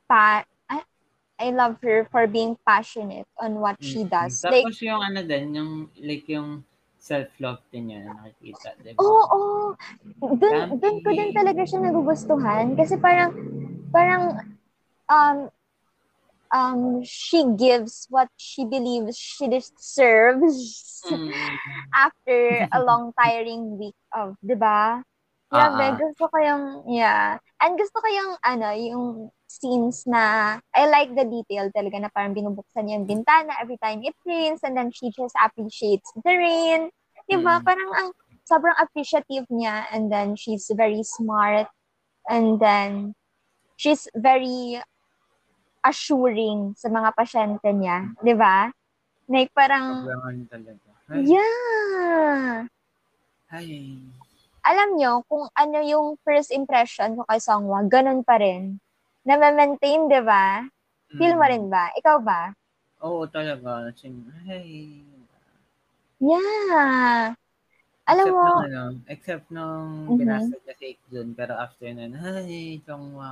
pa 0.09 0.43
I, 0.71 0.83
I 1.39 1.51
love 1.51 1.79
her 1.83 2.09
for 2.11 2.27
being 2.27 2.57
passionate 2.67 3.27
on 3.39 3.61
what 3.61 3.77
she 3.83 4.03
Mm. 4.05 4.11
does. 4.11 4.43
Tapos 4.43 4.75
Like, 4.75 4.83
yung 4.83 5.01
ano 5.05 5.21
din, 5.23 5.47
yung 5.55 5.73
like 6.01 6.27
yung 6.33 6.65
self-love 6.99 7.61
din 7.71 7.93
niya 7.93 8.01
nakikita, 8.09 8.75
di 8.83 8.93
ba? 8.97 9.05
oo, 9.05 9.77
oh, 10.23 10.35
dun, 10.41 10.81
dun 10.81 10.97
ko 11.05 11.11
din 11.13 11.31
talaga 11.37 11.63
siya 11.69 11.79
nagugustuhan 11.85 12.75
kasi 12.75 12.97
parang, 12.99 13.31
parang, 13.93 14.25
um, 15.13 15.39
um, 16.53 17.03
she 17.05 17.45
gives 17.57 18.07
what 18.11 18.29
she 18.37 18.65
believes 18.65 19.17
she 19.19 19.49
deserves 19.49 20.57
Mm. 21.07 21.21
after 21.95 22.67
a 22.73 22.81
long 22.83 23.13
tiring 23.15 23.79
week 23.79 23.95
of, 24.11 24.35
'di 24.43 24.57
ba? 24.59 25.03
Grabe, 25.47 25.79
Ah, 25.79 25.95
ah. 25.95 25.99
gusto 25.99 26.25
ko 26.27 26.37
yung, 26.43 26.65
yeah. 26.91 27.39
And 27.63 27.79
gusto 27.79 28.03
ko 28.03 28.09
yung, 28.11 28.33
ano, 28.43 28.69
yung 28.75 29.07
scenes 29.47 30.03
na, 30.05 30.59
I 30.75 30.91
like 30.91 31.15
the 31.15 31.23
detail 31.23 31.71
talaga 31.71 32.03
na 32.03 32.11
parang 32.11 32.35
binubuksan 32.35 32.87
niya 32.87 32.99
yung 32.99 33.07
bintana 33.07 33.55
every 33.63 33.79
time 33.79 34.03
it 34.03 34.19
rains 34.27 34.61
and 34.67 34.75
then 34.75 34.91
she 34.91 35.15
just 35.15 35.39
appreciates 35.39 36.11
the 36.19 36.35
rain. 36.35 36.91
Diba? 37.31 37.63
Mm. 37.63 37.65
Parang 37.65 37.91
ang 37.95 38.09
sobrang 38.47 38.75
appreciative 38.79 39.47
niya 39.51 39.87
and 39.95 40.11
then 40.11 40.35
she's 40.35 40.67
very 40.75 41.03
smart 41.03 41.71
and 42.31 42.59
then 42.59 43.15
she's 43.79 44.11
very 44.19 44.83
assuring 45.87 46.75
sa 46.75 46.91
mga 46.91 47.15
pasyente 47.15 47.71
niya. 47.71 48.11
Diba? 48.19 48.75
Like 49.31 49.55
parang, 49.55 50.07
Sobrang 50.07 50.23
ano 50.27 50.43
talaga. 50.51 50.91
Ay, 51.07 51.23
yeah. 51.31 52.67
ay. 53.55 53.71
Alam 54.67 54.89
nyo, 54.99 55.13
kung 55.31 55.47
ano 55.63 55.79
yung 55.93 56.07
first 56.27 56.51
impression 56.51 57.15
ko 57.17 57.23
kay 57.31 57.41
Songwa, 57.41 57.81
ganun 57.87 58.21
pa 58.27 58.37
rin. 58.43 58.79
Na-maintain, 59.27 60.03
di 60.13 60.21
ba? 60.23 60.63
Feel 61.19 61.35
mo 61.39 61.45
Mm. 61.45 61.51
rin 61.53 61.65
ba? 61.73 61.85
Ikaw 61.99 62.17
ba? 62.23 62.41
Oo, 63.07 63.23
talaga. 63.35 63.73
Sing, 63.99 64.17
ay. 64.53 65.01
Yeah. 66.21 67.35
Alam 68.09 68.27
except 68.27 68.37
mo, 68.37 68.47
nung 68.47 68.61
ano, 68.67 68.83
except 69.15 69.47
nung 69.57 69.89
Mhm. 70.09 70.19
binasag 70.19 70.61
niya 70.65 70.75
si 70.79 70.87
Ikjun, 70.95 71.29
pero 71.39 71.53
after 71.65 71.89
nun, 71.95 72.13
ay, 72.19 72.81
Songwa. 72.87 73.31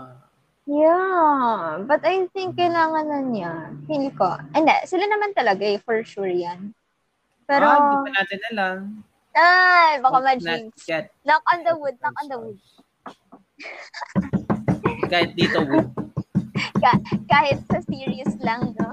yeah. 0.67 1.81
But 1.85 2.03
I 2.05 2.27
think 2.33 2.57
Mhm. 2.57 2.61
kailangan 2.61 3.07
na 3.09 3.21
niya. 3.25 3.53
Feel 3.89 4.09
ko. 4.17 4.31
Hindi, 4.57 4.75
sila 4.89 5.05
naman 5.09 5.33
talaga 5.37 5.65
eh, 5.65 5.79
for 5.81 6.01
sure 6.05 6.31
yan. 6.31 6.73
Pero, 7.49 7.67
ah, 7.69 7.81
di 7.81 7.97
pa 8.01 8.09
natin 8.13 8.41
alam. 8.53 8.79
Ay, 9.35 9.99
baka 9.99 10.19
ma-jinx. 10.23 10.73
Knock 11.27 11.45
on 11.51 11.61
the 11.67 11.75
wood, 11.75 11.97
knock 11.99 12.17
on 12.23 12.29
the 12.31 12.39
wood. 12.39 12.59
Kahit 15.11 15.35
dito, 15.35 15.59
wood. 15.67 15.89
Kahit 17.33 17.59
sa 17.67 17.79
series 17.83 18.31
lang, 18.41 18.75
no? 18.79 18.91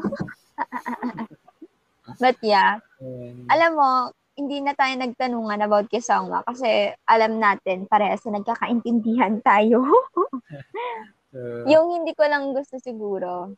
But 2.21 2.37
yeah, 2.41 2.81
Ayun. 3.01 3.45
alam 3.49 3.71
mo, 3.77 3.89
hindi 4.37 4.63
na 4.63 4.73
tayo 4.73 4.93
nagtanungan 4.97 5.61
about 5.61 5.85
kay 5.91 6.01
Songwa 6.01 6.41
kasi 6.45 6.93
alam 7.05 7.37
natin, 7.37 7.85
parehas 7.85 8.23
na 8.25 8.41
nagkakaintindihan 8.41 9.41
tayo. 9.45 9.85
Yung 11.71 11.87
hindi 12.01 12.11
ko 12.17 12.25
lang 12.27 12.51
gusto 12.51 12.81
siguro. 12.81 13.53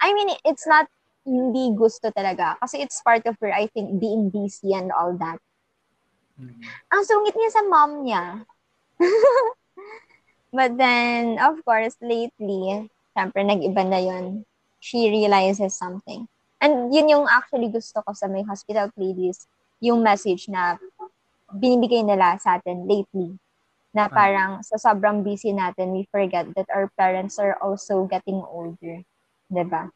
I 0.00 0.12
mean, 0.12 0.32
it's 0.44 0.64
not 0.68 0.86
hindi 1.26 1.74
gusto 1.74 2.08
talaga. 2.14 2.54
Kasi 2.62 2.80
it's 2.80 3.02
part 3.02 3.26
of 3.26 3.34
her, 3.42 3.50
I 3.50 3.66
think, 3.74 3.98
being 3.98 4.30
busy 4.30 4.72
and 4.72 4.94
all 4.94 5.18
that. 5.18 5.42
Mm. 6.38 6.60
Ang 6.92 7.02
sungit 7.04 7.34
niya 7.36 7.50
sa 7.52 7.62
mom 7.66 8.04
niya. 8.04 8.24
But 10.56 10.80
then, 10.80 11.36
of 11.36 11.60
course, 11.68 11.96
lately, 12.00 12.88
syempre, 13.12 13.44
nag-iba 13.44 13.82
na 13.84 14.00
yun. 14.00 14.48
She 14.80 15.10
realizes 15.12 15.76
something. 15.76 16.24
And 16.60 16.88
yun 16.88 17.12
yung 17.12 17.26
actually 17.28 17.68
gusto 17.68 18.00
ko 18.00 18.16
sa 18.16 18.30
may 18.30 18.40
hospital 18.46 18.88
playlist, 18.96 19.44
yung 19.84 20.00
message 20.00 20.48
na 20.48 20.80
binibigay 21.52 22.00
nila 22.00 22.40
sa 22.40 22.56
atin 22.56 22.88
lately. 22.88 23.36
Na 23.92 24.08
parang 24.12 24.60
sa 24.60 24.76
sobrang 24.76 25.24
busy 25.24 25.52
natin, 25.56 25.96
we 25.96 26.04
forget 26.12 26.44
that 26.56 26.68
our 26.72 26.88
parents 26.96 27.40
are 27.40 27.56
also 27.60 28.04
getting 28.08 28.40
older. 28.44 29.00
ba? 29.48 29.88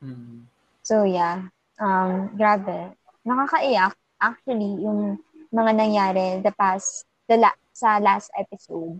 Mm. 0.00 0.44
So 0.84 1.04
yeah, 1.04 1.48
um, 1.80 2.32
grabe. 2.36 2.96
Nakakaiyak 3.24 3.96
actually 4.20 4.80
yung 4.84 5.20
mga 5.50 5.72
nangyari 5.74 6.26
the 6.42 6.54
past, 6.54 7.04
the 7.26 7.36
la- 7.36 7.58
sa 7.70 7.98
last 7.98 8.30
episode. 8.34 8.98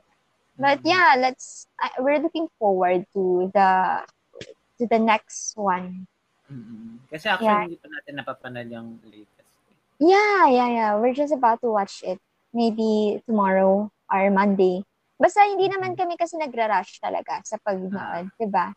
But 0.60 0.84
yeah, 0.84 1.16
let's, 1.16 1.64
I 1.80 1.96
we're 2.04 2.20
looking 2.20 2.48
forward 2.60 3.08
to 3.16 3.48
the, 3.54 4.04
to 4.76 4.84
the 4.84 5.00
next 5.00 5.56
one. 5.56 6.04
Mm-mm. 6.52 7.00
Kasi 7.08 7.30
actually, 7.30 7.48
Yeah. 7.48 7.64
hindi 7.64 7.78
pa 7.80 7.88
natin 7.88 8.12
napapanood 8.20 8.68
yung 8.68 9.00
latest. 9.06 9.48
Yeah, 10.00 10.48
yeah, 10.48 10.68
yeah. 10.68 10.90
We're 10.96 11.16
just 11.16 11.32
about 11.32 11.60
to 11.62 11.70
watch 11.72 12.02
it. 12.04 12.18
Maybe 12.52 13.22
tomorrow 13.24 13.88
or 14.10 14.22
Monday. 14.28 14.82
Basta 15.20 15.44
hindi 15.44 15.68
naman 15.68 15.94
kami 15.94 16.16
kasi 16.16 16.40
nagra-rush 16.40 16.98
talaga 16.98 17.44
sa 17.44 17.60
pag-nood, 17.60 18.32
di 18.36 18.48
ba? 18.48 18.72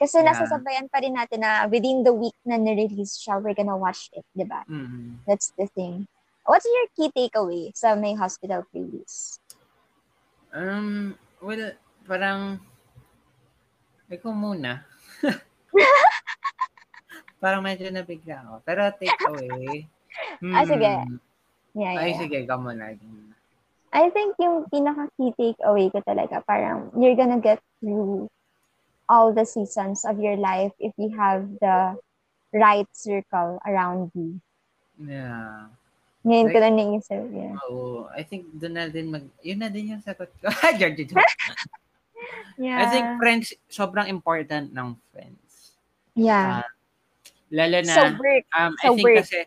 Kasi 0.00 0.20
Yeah. 0.20 0.32
nasasabayan 0.32 0.88
pa 0.90 0.98
rin 1.00 1.14
natin 1.14 1.44
na 1.44 1.68
within 1.70 2.02
the 2.02 2.12
week 2.12 2.34
na 2.42 2.56
nirelease 2.56 3.16
siya, 3.20 3.38
we're 3.38 3.54
gonna 3.54 3.76
watch 3.78 4.08
it, 4.16 4.24
di 4.34 4.42
ba? 4.44 4.64
Mm-mm. 4.66 5.22
That's 5.28 5.52
the 5.54 5.68
thing. 5.72 6.08
What's 6.44 6.68
your 6.68 6.88
key 6.92 7.08
takeaway 7.08 7.72
sa 7.72 7.96
may 7.96 8.12
hospital 8.12 8.68
playlist? 8.68 9.40
Um, 10.52 11.16
well, 11.40 11.72
parang, 12.04 12.60
ikaw 14.12 14.36
muna. 14.36 14.84
parang 17.42 17.64
medyo 17.64 17.88
nabigla 17.88 18.44
ako. 18.44 18.54
Pero 18.68 18.80
take 19.00 19.20
away. 19.24 19.88
Ah, 20.44 20.62
sige. 20.62 20.94
Hmm. 20.94 21.18
Yeah, 21.74 21.90
yeah, 21.90 21.98
Ay, 21.98 22.10
yeah. 22.12 22.20
sige, 22.20 22.36
ikaw 22.44 22.60
muna. 22.60 22.92
I 23.90 24.10
think 24.12 24.36
yung 24.38 24.68
pinaka 24.68 25.10
key 25.16 25.32
takeaway 25.34 25.90
ko 25.90 25.98
talaga, 26.04 26.44
parang 26.44 26.92
you're 26.94 27.18
gonna 27.18 27.40
get 27.40 27.58
through 27.80 28.28
all 29.08 29.32
the 29.32 29.48
seasons 29.48 30.04
of 30.04 30.20
your 30.20 30.36
life 30.36 30.70
if 30.78 30.92
you 31.00 31.10
have 31.16 31.48
the 31.58 31.98
right 32.52 32.86
circle 32.94 33.58
around 33.66 34.12
you. 34.14 34.38
Yeah. 35.00 35.72
Ngayon 36.24 36.46
like, 36.48 36.54
ko 36.56 36.58
lang 36.58 36.74
naisip. 36.80 37.22
Yeah. 37.30 37.54
Oo. 37.68 38.08
I 38.16 38.22
think 38.24 38.48
doon 38.56 38.74
na 38.74 38.88
din 38.88 39.12
mag... 39.12 39.24
Yun 39.44 39.60
na 39.60 39.68
din 39.68 39.92
yung 39.92 40.02
sagot 40.02 40.32
ko. 40.40 40.48
George, 40.80 41.04
yeah. 42.56 42.80
I 42.80 42.84
think 42.88 43.06
friends, 43.20 43.52
sobrang 43.68 44.08
important 44.08 44.72
ng 44.72 44.96
friends. 45.12 45.76
Yeah. 46.16 46.64
Uh, 46.64 46.68
lalo 47.52 47.78
na, 47.84 47.94
so 47.94 48.02
work. 48.16 48.44
Um, 48.56 48.72
so 48.80 48.84
I 48.88 48.88
think 48.96 49.04
work. 49.04 49.18
kasi, 49.20 49.38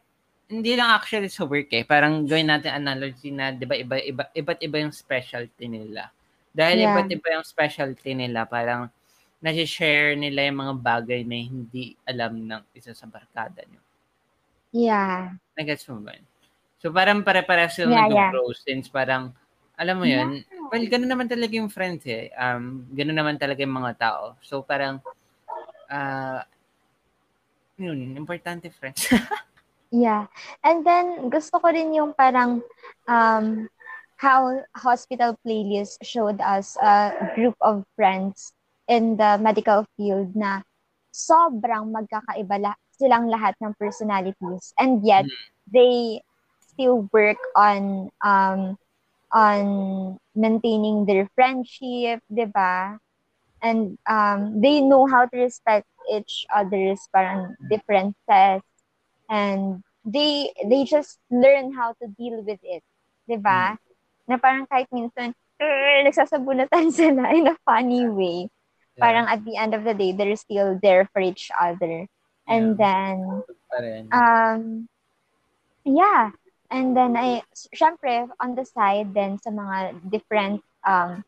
hindi 0.48 0.72
lang 0.78 0.94
actually 0.94 1.34
sa 1.34 1.50
work 1.50 1.74
eh. 1.74 1.82
Parang 1.84 2.30
gawin 2.30 2.48
natin 2.48 2.78
analogy 2.78 3.34
na, 3.34 3.50
di 3.50 3.66
ba, 3.66 3.76
iba, 3.76 3.98
iba, 3.98 4.24
iba't 4.32 4.62
iba 4.62 4.78
yung 4.78 4.94
specialty 4.94 5.66
nila. 5.66 6.14
Dahil 6.54 6.86
yeah. 6.86 6.94
iba't 6.94 7.10
iba 7.10 7.28
yung 7.42 7.46
specialty 7.46 8.14
nila, 8.14 8.46
parang 8.46 8.88
nasi-share 9.42 10.14
nila 10.14 10.46
yung 10.46 10.62
mga 10.62 10.74
bagay 10.78 11.22
na 11.26 11.38
hindi 11.42 11.98
alam 12.06 12.38
ng 12.38 12.64
isa 12.78 12.94
sa 12.94 13.10
barkada 13.10 13.66
nyo. 13.66 13.82
Yeah. 14.72 15.38
Nagets 15.58 15.86
mo 15.90 16.06
ba 16.06 16.14
yun? 16.14 16.26
So 16.78 16.94
parang 16.94 17.26
pare-pares 17.26 17.74
silang 17.78 17.94
yeah, 17.94 18.30
nag-grow 18.30 18.54
yeah. 18.54 18.62
since 18.62 18.86
parang, 18.88 19.34
alam 19.78 19.96
mo 19.98 20.06
yun, 20.06 20.42
yeah. 20.46 20.70
well, 20.70 20.86
ganoon 20.86 21.10
naman 21.10 21.30
talaga 21.30 21.54
yung 21.58 21.74
friends 21.74 22.06
eh. 22.06 22.30
Um, 22.38 22.86
ganoon 22.94 23.18
naman 23.18 23.38
talaga 23.42 23.66
yung 23.66 23.78
mga 23.78 23.94
tao. 23.98 24.38
So 24.46 24.62
parang, 24.62 25.02
uh, 25.90 26.42
yun, 27.82 28.14
importante 28.14 28.70
friends. 28.70 29.10
yeah. 29.90 30.30
And 30.62 30.86
then, 30.86 31.30
gusto 31.34 31.58
ko 31.58 31.70
rin 31.74 31.94
yung 31.98 32.14
parang, 32.14 32.62
um, 33.10 33.70
how 34.18 34.62
hospital 34.74 35.38
playlist 35.46 36.02
showed 36.02 36.42
us 36.42 36.74
a 36.82 37.14
group 37.38 37.54
of 37.62 37.86
friends 37.94 38.54
in 38.90 39.18
the 39.18 39.38
medical 39.38 39.86
field 39.94 40.34
na 40.34 40.66
sobrang 41.14 41.94
magkakaiba 41.94 42.58
la- 42.58 42.82
silang 42.98 43.30
lahat 43.30 43.54
ng 43.62 43.78
personalities 43.78 44.74
and 44.82 45.06
yet 45.06 45.22
mm. 45.22 45.38
they 45.70 46.18
still 46.78 47.10
work 47.10 47.42
on 47.58 48.14
um 48.22 48.78
on 49.34 49.66
maintaining 50.38 51.10
their 51.10 51.26
friendship, 51.34 52.22
'di 52.30 52.46
ba? 52.54 53.02
And 53.66 53.98
um 54.06 54.62
they 54.62 54.86
know 54.86 55.10
how 55.10 55.26
to 55.26 55.36
respect 55.42 55.90
each 56.14 56.46
other's 56.54 57.02
parang 57.10 57.58
differences 57.66 58.62
and 59.28 59.82
they 60.06 60.54
they 60.70 60.86
just 60.86 61.18
learn 61.34 61.74
how 61.74 61.98
to 61.98 62.06
deal 62.14 62.46
with 62.46 62.62
it. 62.62 62.86
'di 63.26 63.42
ba? 63.42 63.76
Mm. 63.76 63.78
Na 64.30 64.36
parang 64.38 64.70
kahit 64.70 64.86
minsan 64.94 65.34
nagsasabunatan 66.06 66.94
sila 66.96 67.34
in 67.34 67.50
a 67.50 67.58
funny 67.66 68.06
way. 68.06 68.48
Yeah. 68.96 69.02
Parang 69.02 69.26
at 69.26 69.42
the 69.42 69.58
end 69.58 69.74
of 69.74 69.84
the 69.84 69.94
day, 69.94 70.14
they're 70.14 70.38
still 70.38 70.78
there 70.82 71.10
for 71.14 71.22
each 71.22 71.50
other. 71.54 72.06
And 72.48 72.80
yeah. 72.80 72.80
then, 72.80 73.16
um, 74.14 74.88
yeah, 75.84 76.32
And 76.68 76.96
then, 76.96 77.16
I, 77.16 77.44
syempre, 77.72 78.28
on 78.40 78.56
the 78.56 78.66
side 78.68 79.14
then 79.16 79.40
sa 79.40 79.52
mga 79.52 80.04
different, 80.12 80.60
um, 80.84 81.24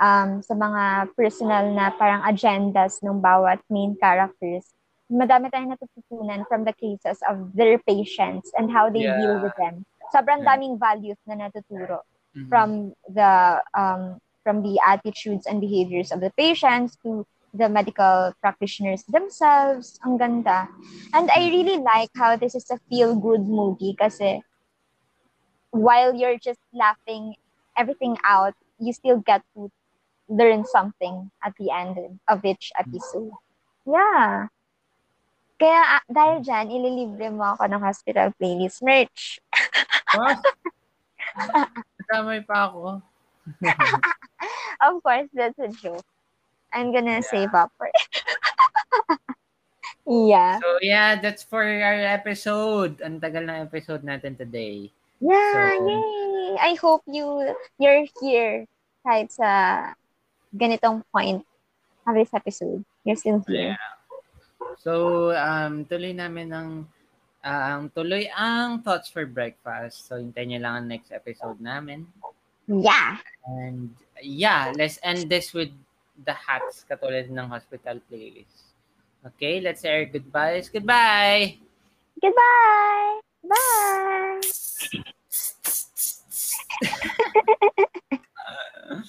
um, 0.00 0.42
sa 0.42 0.54
mga 0.54 1.14
personal 1.14 1.70
na 1.70 1.94
parang 1.94 2.26
agendas 2.26 2.98
ng 3.02 3.22
bawat 3.22 3.62
main 3.70 3.94
characters, 3.94 4.74
madami 5.06 5.50
tayong 5.54 5.70
natututunan 5.70 6.42
from 6.50 6.66
the 6.66 6.74
cases 6.74 7.22
of 7.30 7.54
their 7.54 7.78
patients 7.86 8.50
and 8.58 8.70
how 8.70 8.90
they 8.90 9.06
yeah. 9.06 9.18
deal 9.22 9.38
with 9.38 9.54
them. 9.54 9.86
Sobrang 10.10 10.42
daming 10.42 10.78
values 10.78 11.18
na 11.26 11.38
natuturo 11.38 12.02
mm-hmm. 12.34 12.50
from 12.50 12.90
the 13.10 13.62
um, 13.74 14.18
from 14.42 14.62
the 14.62 14.78
attitudes 14.86 15.46
and 15.46 15.62
behaviors 15.62 16.10
of 16.10 16.22
the 16.22 16.30
patients 16.38 16.98
to 17.02 17.26
the 17.54 17.70
medical 17.70 18.34
practitioners 18.42 19.02
themselves. 19.10 19.98
Ang 20.04 20.18
ganda. 20.18 20.68
And 21.14 21.30
I 21.30 21.50
really 21.50 21.78
like 21.78 22.10
how 22.14 22.36
this 22.36 22.54
is 22.54 22.66
a 22.70 22.78
feel-good 22.90 23.46
movie 23.46 23.94
kasi 23.98 24.42
while 25.70 26.14
you're 26.14 26.38
just 26.38 26.60
laughing 26.72 27.34
everything 27.76 28.16
out, 28.24 28.54
you 28.78 28.92
still 28.92 29.18
get 29.18 29.42
to 29.54 29.70
learn 30.28 30.64
something 30.64 31.30
at 31.44 31.54
the 31.58 31.70
end 31.70 32.18
of 32.28 32.44
each 32.44 32.72
episode. 32.78 33.30
Yeah. 33.86 34.50
Kaya 35.56 35.80
uh, 35.80 36.04
dahil 36.12 36.44
dyan, 36.44 36.68
ililibre 36.68 37.32
mo 37.32 37.56
ako 37.56 37.64
ng 37.64 37.80
hospital 37.80 38.28
playlist 38.36 38.84
merch. 38.84 39.40
What? 40.12 40.36
Kamay 42.12 42.44
pa 42.44 42.68
ako. 42.68 43.00
of 44.84 44.94
course, 45.00 45.28
that's 45.32 45.56
a 45.56 45.72
joke. 45.72 46.04
I'm 46.76 46.92
gonna 46.92 47.24
yeah. 47.24 47.30
save 47.32 47.54
up 47.56 47.72
for 47.80 47.88
it. 47.88 48.12
yeah. 50.28 50.60
So 50.60 50.76
yeah, 50.84 51.16
that's 51.16 51.40
for 51.40 51.64
our 51.64 52.04
episode. 52.04 53.00
Ang 53.00 53.24
tagal 53.24 53.48
ng 53.48 53.64
episode 53.64 54.04
natin 54.04 54.36
today. 54.36 54.92
Yeah, 55.20 55.72
so, 55.76 55.88
yay! 55.88 56.56
I 56.60 56.72
hope 56.76 57.02
you 57.08 57.54
you're 57.80 58.04
here 58.20 58.68
kahit 59.00 59.32
sa 59.32 59.50
ganitong 60.52 61.04
point 61.08 61.40
of 62.04 62.14
this 62.14 62.32
episode. 62.36 62.84
You're 63.04 63.16
still 63.16 63.40
here. 63.48 63.76
Yeah. 63.76 63.86
So, 64.80 65.32
um, 65.32 65.88
tuloy 65.88 66.12
namin 66.12 66.52
ng 66.52 66.68
uh, 67.40 67.62
ang 67.72 67.88
tuloy 67.96 68.28
ang 68.34 68.84
Thoughts 68.84 69.08
for 69.08 69.24
Breakfast. 69.24 70.04
So, 70.06 70.20
hintayin 70.20 70.52
niyo 70.52 70.60
lang 70.62 70.84
ang 70.84 70.86
next 70.90 71.10
episode 71.10 71.58
namin. 71.58 72.04
Yeah. 72.68 73.22
And 73.46 73.94
yeah, 74.20 74.74
let's 74.76 74.98
end 75.02 75.30
this 75.30 75.54
with 75.54 75.70
the 76.24 76.34
hats 76.34 76.84
katulad 76.84 77.30
ng 77.30 77.46
hospital 77.48 78.02
playlist. 78.10 78.74
Okay, 79.24 79.58
let's 79.60 79.82
say 79.82 79.90
our 79.90 80.06
goodbyes. 80.06 80.70
Goodbye! 80.70 81.58
Goodbye! 82.22 83.25
Bye. 83.48 84.40